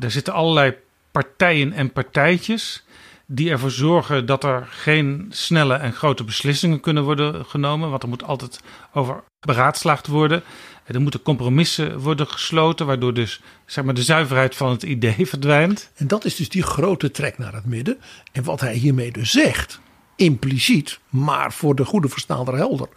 [0.00, 0.74] Er zitten allerlei
[1.10, 2.84] partijen en partijtjes
[3.26, 7.90] die ervoor zorgen dat er geen snelle en grote beslissingen kunnen worden genomen.
[7.90, 8.60] Want er moet altijd
[8.92, 10.42] over beraadslaagd worden.
[10.84, 15.90] Er moeten compromissen worden gesloten, waardoor dus zeg maar, de zuiverheid van het idee verdwijnt.
[15.94, 17.98] En dat is dus die grote trek naar het midden.
[18.32, 19.80] En wat hij hiermee dus zegt,
[20.16, 22.88] impliciet, maar voor de goede verstaander helder.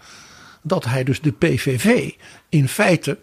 [0.62, 2.12] Dat hij dus de PVV
[2.50, 3.20] in feite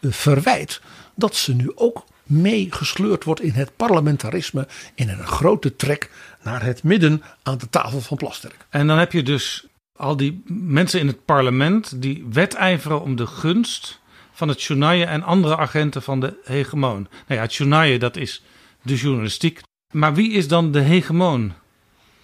[0.00, 0.80] eh, verwijt
[1.14, 4.68] dat ze nu ook meegesleurd wordt in het parlementarisme.
[4.94, 6.10] In een grote trek
[6.42, 8.66] naar het midden aan de tafel van Plasterk.
[8.68, 9.66] En dan heb je dus
[10.00, 14.00] al die mensen in het parlement die wedijveren om de gunst
[14.32, 17.08] van het journaille en andere agenten van de hegemoon.
[17.26, 18.42] Nou ja, het dat is
[18.82, 19.60] de journalistiek.
[19.92, 21.52] Maar wie is dan de hegemoon?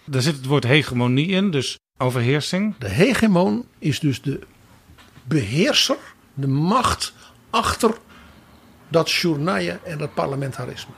[0.04, 2.74] Daar zit het woord hegemonie in, dus overheersing.
[2.78, 4.40] De hegemoon is dus de
[5.24, 5.98] beheerser,
[6.34, 7.14] de macht
[7.50, 7.96] achter
[8.88, 10.92] dat journaille en dat parlementarisme.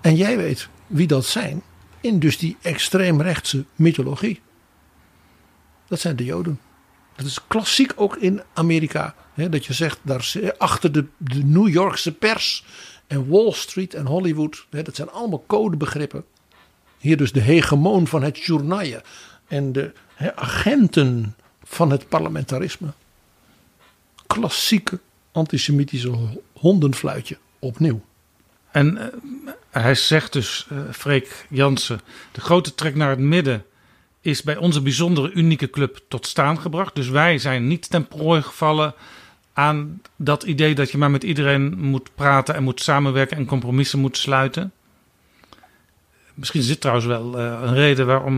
[0.00, 1.62] En jij weet wie dat zijn
[2.00, 4.40] in dus die extreemrechtse mythologie.
[5.88, 6.60] Dat zijn de Joden.
[7.16, 9.14] Dat is klassiek ook in Amerika.
[9.34, 12.64] Hè, dat je zegt, daar achter de, de New Yorkse pers
[13.06, 14.66] en Wall Street en Hollywood.
[14.70, 16.24] Hè, dat zijn allemaal codebegrippen.
[16.98, 19.02] Hier dus de hegemoon van het journaille.
[19.46, 22.92] En de hè, agenten van het parlementarisme.
[24.26, 24.98] Klassieke
[25.32, 26.12] antisemitische
[26.52, 28.00] hondenfluitje opnieuw.
[28.70, 29.06] En eh,
[29.70, 32.00] hij zegt dus, eh Freek Jansen,
[32.32, 33.64] de grote trek naar het midden
[34.28, 36.94] is bij onze bijzondere unieke club tot staan gebracht.
[36.94, 38.94] Dus wij zijn niet ten prooi gevallen
[39.52, 43.98] aan dat idee dat je maar met iedereen moet praten en moet samenwerken en compromissen
[43.98, 44.72] moet sluiten.
[46.34, 48.34] Misschien is dit trouwens wel eh, een reden waarom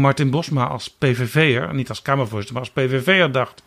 [0.00, 3.62] Martin Bosma als PVV'er, niet als Kamervoorzitter, maar als PVV'er dacht...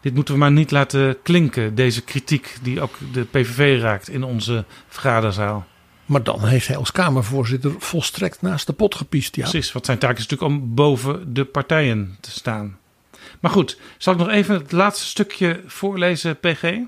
[0.00, 4.24] dit moeten we maar niet laten klinken, deze kritiek die ook de PVV raakt in
[4.24, 5.66] onze vergaderzaal.
[6.06, 9.36] Maar dan heeft hij als Kamervoorzitter volstrekt naast de pot gepiest.
[9.36, 9.42] Ja.
[9.42, 12.78] Precies, want zijn taak is natuurlijk om boven de partijen te staan.
[13.40, 16.78] Maar goed, zal ik nog even het laatste stukje voorlezen, PG?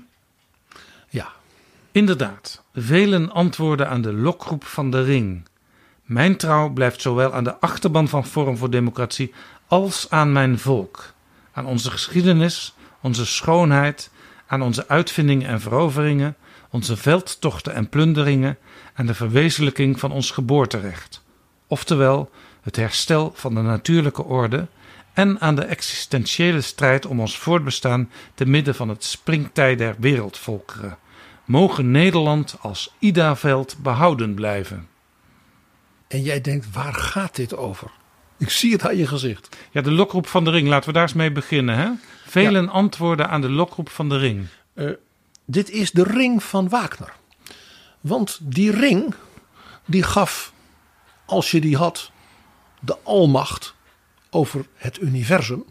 [1.09, 1.27] Ja.
[1.91, 5.47] Inderdaad, velen antwoorden aan de lokroep van de ring.
[6.03, 9.33] Mijn trouw blijft zowel aan de achterban van Forum voor Democratie
[9.67, 11.13] als aan mijn volk.
[11.51, 14.09] Aan onze geschiedenis, onze schoonheid,
[14.47, 16.35] aan onze uitvindingen en veroveringen,
[16.69, 18.57] onze veldtochten en plunderingen,
[18.99, 21.23] aan de verwezenlijking van ons geboorterecht.
[21.67, 22.29] Oftewel,
[22.61, 24.67] het herstel van de natuurlijke orde
[25.13, 30.97] en aan de existentiële strijd om ons voortbestaan te midden van het springtij der wereldvolkeren.
[31.45, 34.87] Mogen Nederland als Idaveld behouden blijven.
[36.07, 37.91] En jij denkt, waar gaat dit over?
[38.37, 39.57] Ik zie het aan je gezicht.
[39.71, 41.77] Ja, de lokroep van de ring, laten we daar eens mee beginnen.
[41.77, 41.89] Hè?
[42.25, 44.47] Velen antwoorden aan de lokroep van de ring.
[44.75, 44.91] Uh,
[45.45, 47.17] dit is de ring van Wagner.
[48.01, 49.13] Want die ring,
[49.85, 50.53] die gaf,
[51.25, 52.11] als je die had,
[52.79, 53.75] de almacht
[54.29, 55.65] over het universum.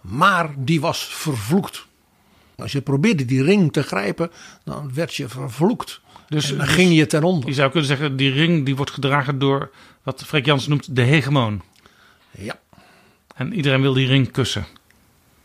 [0.00, 1.86] Maar die was vervloekt.
[2.56, 4.30] Als je probeerde die ring te grijpen,
[4.64, 6.00] dan werd je vervloekt.
[6.28, 7.48] Dus en dan dus ging je ten onder.
[7.48, 9.70] Je zou kunnen zeggen, die ring die wordt gedragen door
[10.02, 11.62] wat Freek Jans noemt de hegemoon.
[12.30, 12.60] Ja.
[13.34, 14.66] En iedereen wil die ring kussen.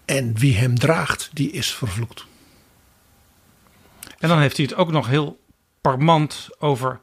[0.06, 2.26] En wie hem draagt, die is vervloekt.
[4.20, 5.40] En dan heeft hij het ook nog heel
[5.82, 7.00] parmant over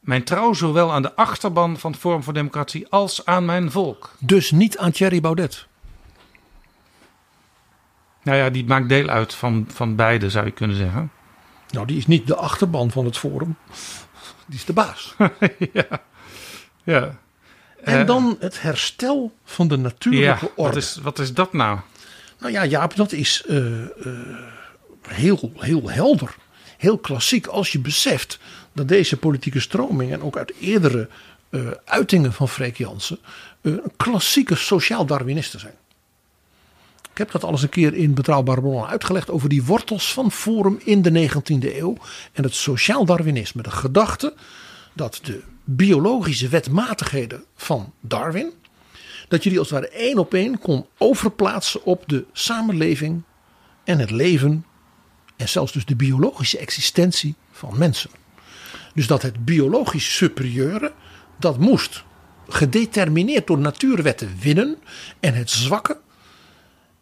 [0.00, 4.10] mijn trouw zowel aan de achterban van het Forum voor Democratie als aan mijn volk.
[4.18, 5.66] Dus niet aan Thierry Baudet.
[8.22, 11.10] Nou ja, die maakt deel uit van, van beide, zou je kunnen zeggen.
[11.70, 13.56] Nou, die is niet de achterban van het Forum.
[14.46, 15.14] die is de baas.
[15.72, 15.86] ja.
[16.84, 17.18] ja.
[17.84, 20.74] En Eh, dan het herstel van de natuurlijke ja, orde.
[20.74, 21.78] wat is, wat is dat nou?
[22.38, 23.88] Nou ja, Jaap, dat is eh, eh,
[25.08, 26.34] heel, heel helder.
[26.84, 28.38] Heel klassiek als je beseft
[28.72, 30.14] dat deze politieke stromingen...
[30.14, 31.08] en ook uit eerdere
[31.50, 33.18] eh, uitingen van Freek Jansen...
[33.60, 35.74] eh, klassieke sociaal-darwinisten zijn.
[37.10, 39.30] Ik heb dat al eens een keer in Betrouwbare Bronnen uitgelegd...
[39.30, 41.96] over die wortels van Forum in de 19e eeuw...
[42.32, 43.62] en het sociaal-darwinisme.
[43.62, 44.34] De gedachte
[44.92, 48.52] dat de biologische wetmatigheden van Darwin...
[49.28, 53.22] dat je die als het ware één op één kon overplaatsen op de samenleving
[53.84, 54.64] en het leven
[55.36, 58.10] en zelfs dus de biologische existentie van mensen.
[58.94, 60.92] Dus dat het biologisch superieure,
[61.38, 62.04] dat moest
[62.48, 64.78] gedetermineerd door natuurwetten winnen
[65.20, 65.98] en het zwakke,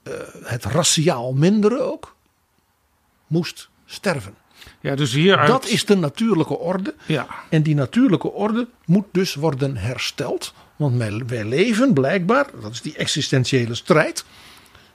[0.03, 2.17] eh, het raciaal mindere ook,
[3.27, 4.35] moest sterven.
[4.81, 5.49] Ja, dus hieruit...
[5.49, 6.95] Dat is de natuurlijke orde.
[7.07, 7.27] Ja.
[7.51, 10.55] En die natuurlijke orde moet dus worden hersteld.
[10.77, 10.97] Want
[11.27, 14.25] wij, leven blijkbaar, dat is die existentiële strijd,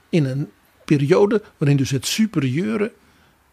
[0.10, 0.52] in een
[0.86, 2.92] periode waarin dus het superieure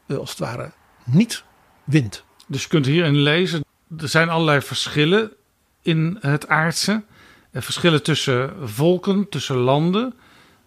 [0.09, 0.72] als het ware
[1.05, 1.44] niet
[1.85, 2.24] wint.
[2.47, 3.64] Dus je kunt hierin lezen,
[3.98, 5.32] er zijn allerlei verschillen
[5.82, 7.02] in het aardse.
[7.51, 10.14] Eh, verschillen tussen volken, tussen landen.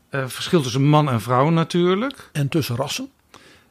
[0.10, 2.30] Eh, verschil tussen man en vrouw natuurlijk.
[2.32, 3.10] En tussen rassen.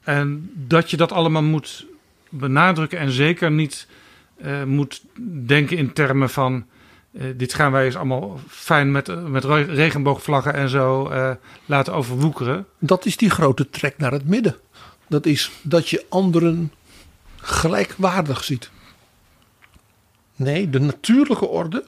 [0.02, 1.86] En dat je dat allemaal moet
[2.28, 3.86] benadrukken en zeker niet
[4.36, 5.02] eh, moet
[5.47, 6.66] denken in termen van...
[7.12, 11.30] eh, dit gaan wij eens allemaal fijn met, met re- regenboogvlaggen en zo eh,
[11.64, 12.66] laten overwoekeren.
[12.78, 14.56] Dat is die grote trek naar het midden.
[15.08, 16.72] Dat is dat je anderen
[17.36, 18.70] gelijkwaardig ziet.
[20.36, 21.84] Nee, de natuurlijke orde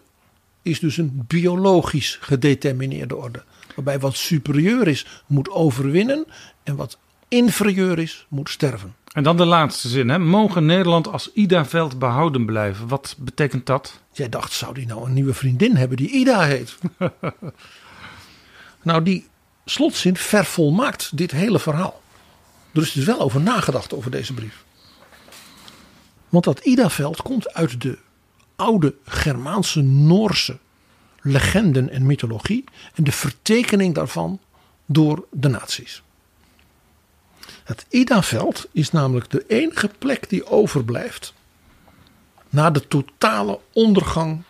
[0.63, 3.43] is dus een biologisch gedetermineerde orde.
[3.75, 6.27] Waarbij wat superieur is, moet overwinnen.
[6.63, 8.95] En wat inferieur is, moet sterven.
[9.13, 10.09] En dan de laatste zin.
[10.09, 10.19] Hè?
[10.19, 12.89] Mogen Nederland als Ida-veld behouden blijven?
[12.89, 14.01] Wat betekent dat?
[14.13, 16.79] Jij dacht, zou die nou een nieuwe vriendin hebben die Ida heet?
[18.83, 19.27] nou, die
[19.65, 22.01] slotzin vervolmaakt dit hele verhaal.
[22.79, 24.65] Er is dus wel over nagedacht over deze brief.
[26.29, 27.99] Want dat Ida-veld komt uit de
[28.57, 30.59] oude Germaanse Noorse
[31.21, 32.65] legenden en mythologie.
[32.95, 34.41] En de vertekening daarvan
[34.87, 36.03] door de nazi's.
[37.65, 41.35] Het Ida-veld is namelijk de enige plek die overblijft
[42.49, 44.43] na de totale ondergang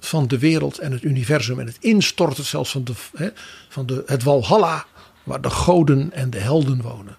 [0.00, 3.32] van de wereld en het universum en het instorten zelfs van, de,
[3.68, 4.86] van de, het Walhalla,
[5.22, 7.16] waar de goden en de helden wonen.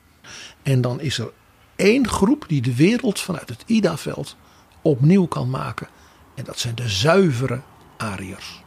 [0.69, 1.31] En dan is er
[1.75, 4.35] één groep die de wereld vanuit het Ida-veld
[4.81, 5.87] opnieuw kan maken.
[6.35, 7.61] En dat zijn de zuivere
[7.97, 8.61] Ariërs.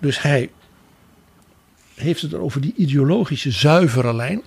[0.00, 0.50] Dus hij
[1.94, 4.42] heeft het over die ideologische zuivere lijn.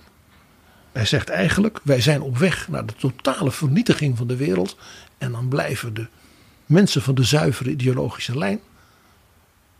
[0.92, 4.76] Hij zegt eigenlijk, wij zijn op weg naar de totale vernietiging van de wereld.
[5.18, 6.06] En dan blijven de
[6.66, 8.60] mensen van de zuivere ideologische lijn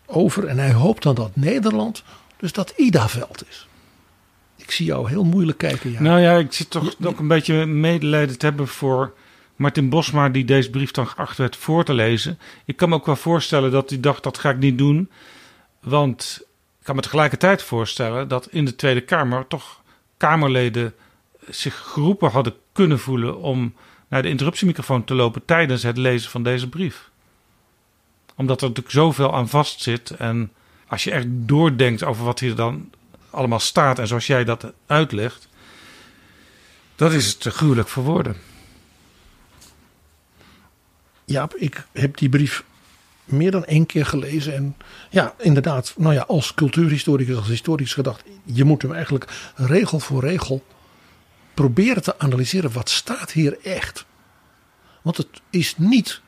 [0.07, 0.47] over.
[0.47, 2.03] En hij hoopt dan dat Nederland
[2.37, 3.69] dus dat Ida-veld is.
[4.59, 5.91] Ik zie jou heel moeilijk kijken.
[5.91, 6.01] Ja.
[6.01, 9.15] Nou ja, ik zit toch ook een beetje medelijden te hebben voor
[9.57, 12.39] Martin Bosma, die deze brief dan geacht werd voor te lezen.
[12.65, 15.11] Ik kan me ook wel voorstellen dat hij dacht, dat ga ik niet doen.
[15.81, 16.41] Want
[16.79, 19.81] ik kan me tegelijkertijd voorstellen dat in de Tweede Kamer toch
[20.17, 20.95] Kamerleden
[21.49, 23.75] zich geroepen hadden kunnen voelen om
[24.09, 27.11] naar de interruptiemicrofoon te lopen tijdens het lezen van deze brief.
[28.35, 30.11] Omdat er natuurlijk zoveel aan vast zit.
[30.11, 30.53] En
[30.87, 32.91] als je echt doordenkt over wat hier dan
[33.31, 35.49] allemaal staat en zoals jij dat uitlegt,
[36.97, 38.37] dat is te gruwelijk voor woorden.
[41.25, 42.65] Jaap, ik heb die brief
[43.25, 44.55] meer dan één keer gelezen.
[44.55, 44.77] En
[45.11, 50.21] ja, inderdaad, nou ja, als cultuurhistoricus, als historisch gedacht, je moet hem eigenlijk regel voor
[50.21, 50.65] regel
[51.55, 52.73] proberen te analyseren.
[52.73, 54.07] Wat staat hier echt?
[55.03, 56.21] Want het is niet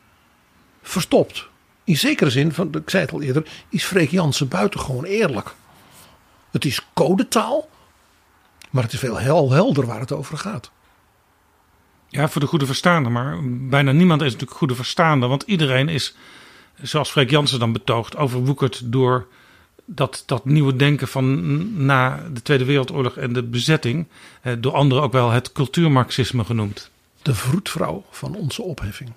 [0.83, 1.49] verstopt.
[1.85, 5.55] In zekere zin, van, ik zei het al eerder, is Freek Jansen buitengewoon eerlijk.
[6.51, 7.69] Het is codetaal,
[8.71, 10.71] maar het is veel heel helder waar het over gaat.
[12.09, 15.29] Ja, voor de goede verstaander, maar bijna niemand is natuurlijk goede verstaander.
[15.29, 16.17] Want iedereen is,
[16.83, 19.27] zoals Freek Jansen dan betoogt, overwoekerd door
[19.85, 24.07] dat, dat nieuwe denken van na de Tweede Wereldoorlog en de bezetting.
[24.41, 26.91] Eh, door anderen ook wel het cultuurmarxisme genoemd.
[27.23, 29.13] De vroedvrouw van onze opheffing.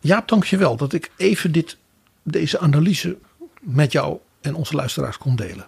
[0.00, 1.76] Jaap, dank je wel dat ik even dit,
[2.22, 3.18] deze analyse
[3.60, 5.66] met jou en onze luisteraars kon delen.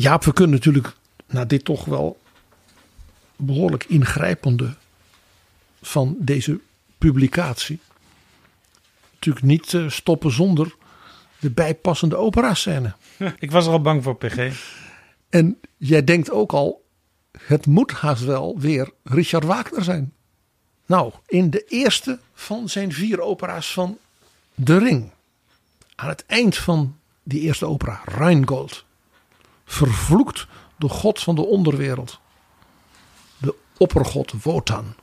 [0.00, 0.96] Jaap, we kunnen natuurlijk
[1.26, 2.20] na dit toch wel
[3.36, 4.74] behoorlijk ingrijpende
[5.82, 6.60] van deze
[6.98, 7.80] publicatie
[9.12, 10.74] natuurlijk niet eh, stoppen zonder
[11.38, 12.94] de bijpassende operascène.
[13.38, 14.62] Ik was er al bang voor, PG.
[15.28, 16.84] En jij denkt ook al,
[17.38, 20.12] het moet haast wel weer Richard Wagner zijn.
[20.86, 23.98] Nou, in de eerste van zijn vier opera's van
[24.54, 25.10] De Ring.
[25.94, 28.84] Aan het eind van die eerste opera, Rheingold.
[29.70, 32.20] Vervloekt de god van de onderwereld.
[33.38, 34.94] De oppergod Wotan.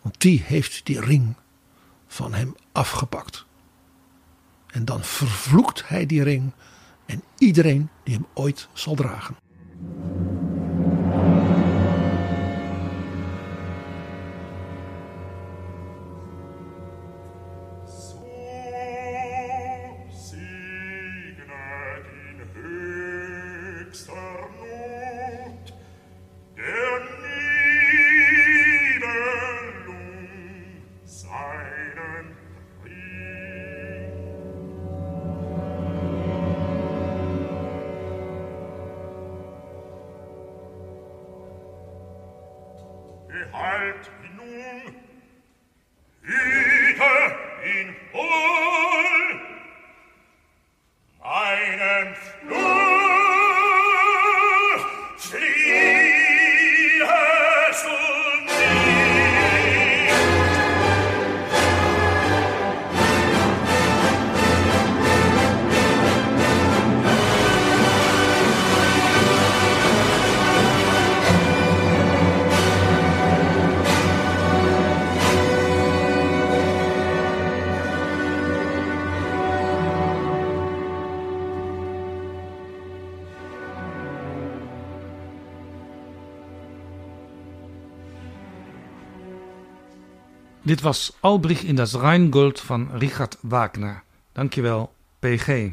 [0.00, 1.34] Want die heeft die ring
[2.06, 3.44] van hem afgepakt.
[4.66, 6.52] En dan vervloekt hij die ring
[7.06, 9.36] en iedereen die hem ooit zal dragen.
[90.72, 94.02] Dit was Albrich in das Rheingold van Richard Wagner.
[94.32, 95.70] Dankjewel, PG.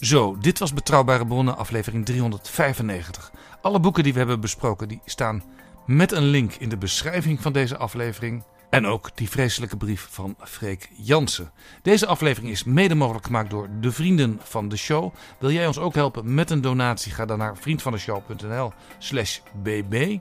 [0.00, 3.32] Zo, dit was Betrouwbare Bronnen, aflevering 395.
[3.62, 5.42] Alle boeken die we hebben besproken, die staan
[5.86, 8.44] met een link in de beschrijving van deze aflevering.
[8.76, 11.50] En ook die vreselijke brief van Freek Jansen.
[11.82, 15.14] Deze aflevering is mede mogelijk gemaakt door de vrienden van de show.
[15.38, 17.12] Wil jij ons ook helpen met een donatie?
[17.12, 20.18] Ga dan naar vriendvandeshow.nl slash bb.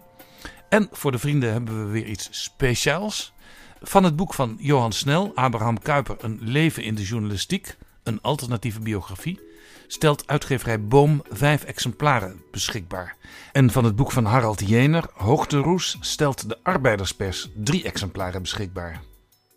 [0.70, 3.34] En voor de vrienden hebben we weer iets speciaals.
[3.82, 7.78] Van het boek van Johan Snel, Abraham Kuyper, Een leven in de journalistiek.
[8.04, 9.45] Een alternatieve biografie
[9.88, 13.16] stelt uitgeverij Boom vijf exemplaren beschikbaar.
[13.52, 19.02] En van het boek van Harald Jener, Hoogteroes, stelt de Arbeiderspers drie exemplaren beschikbaar.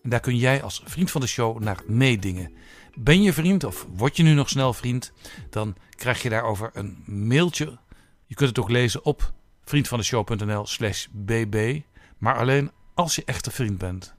[0.03, 2.53] En daar kun jij als vriend van de show naar meedingen.
[2.95, 5.13] Ben je vriend of word je nu nog snel vriend,
[5.51, 7.79] dan krijg je daarover een mailtje.
[8.27, 9.33] Je kunt het ook lezen op
[9.65, 11.81] vriendvandeshow.nl slash bb,
[12.19, 14.15] maar alleen als je echt een vriend bent.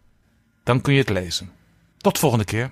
[0.64, 1.52] Dan kun je het lezen.
[1.98, 2.72] Tot volgende keer.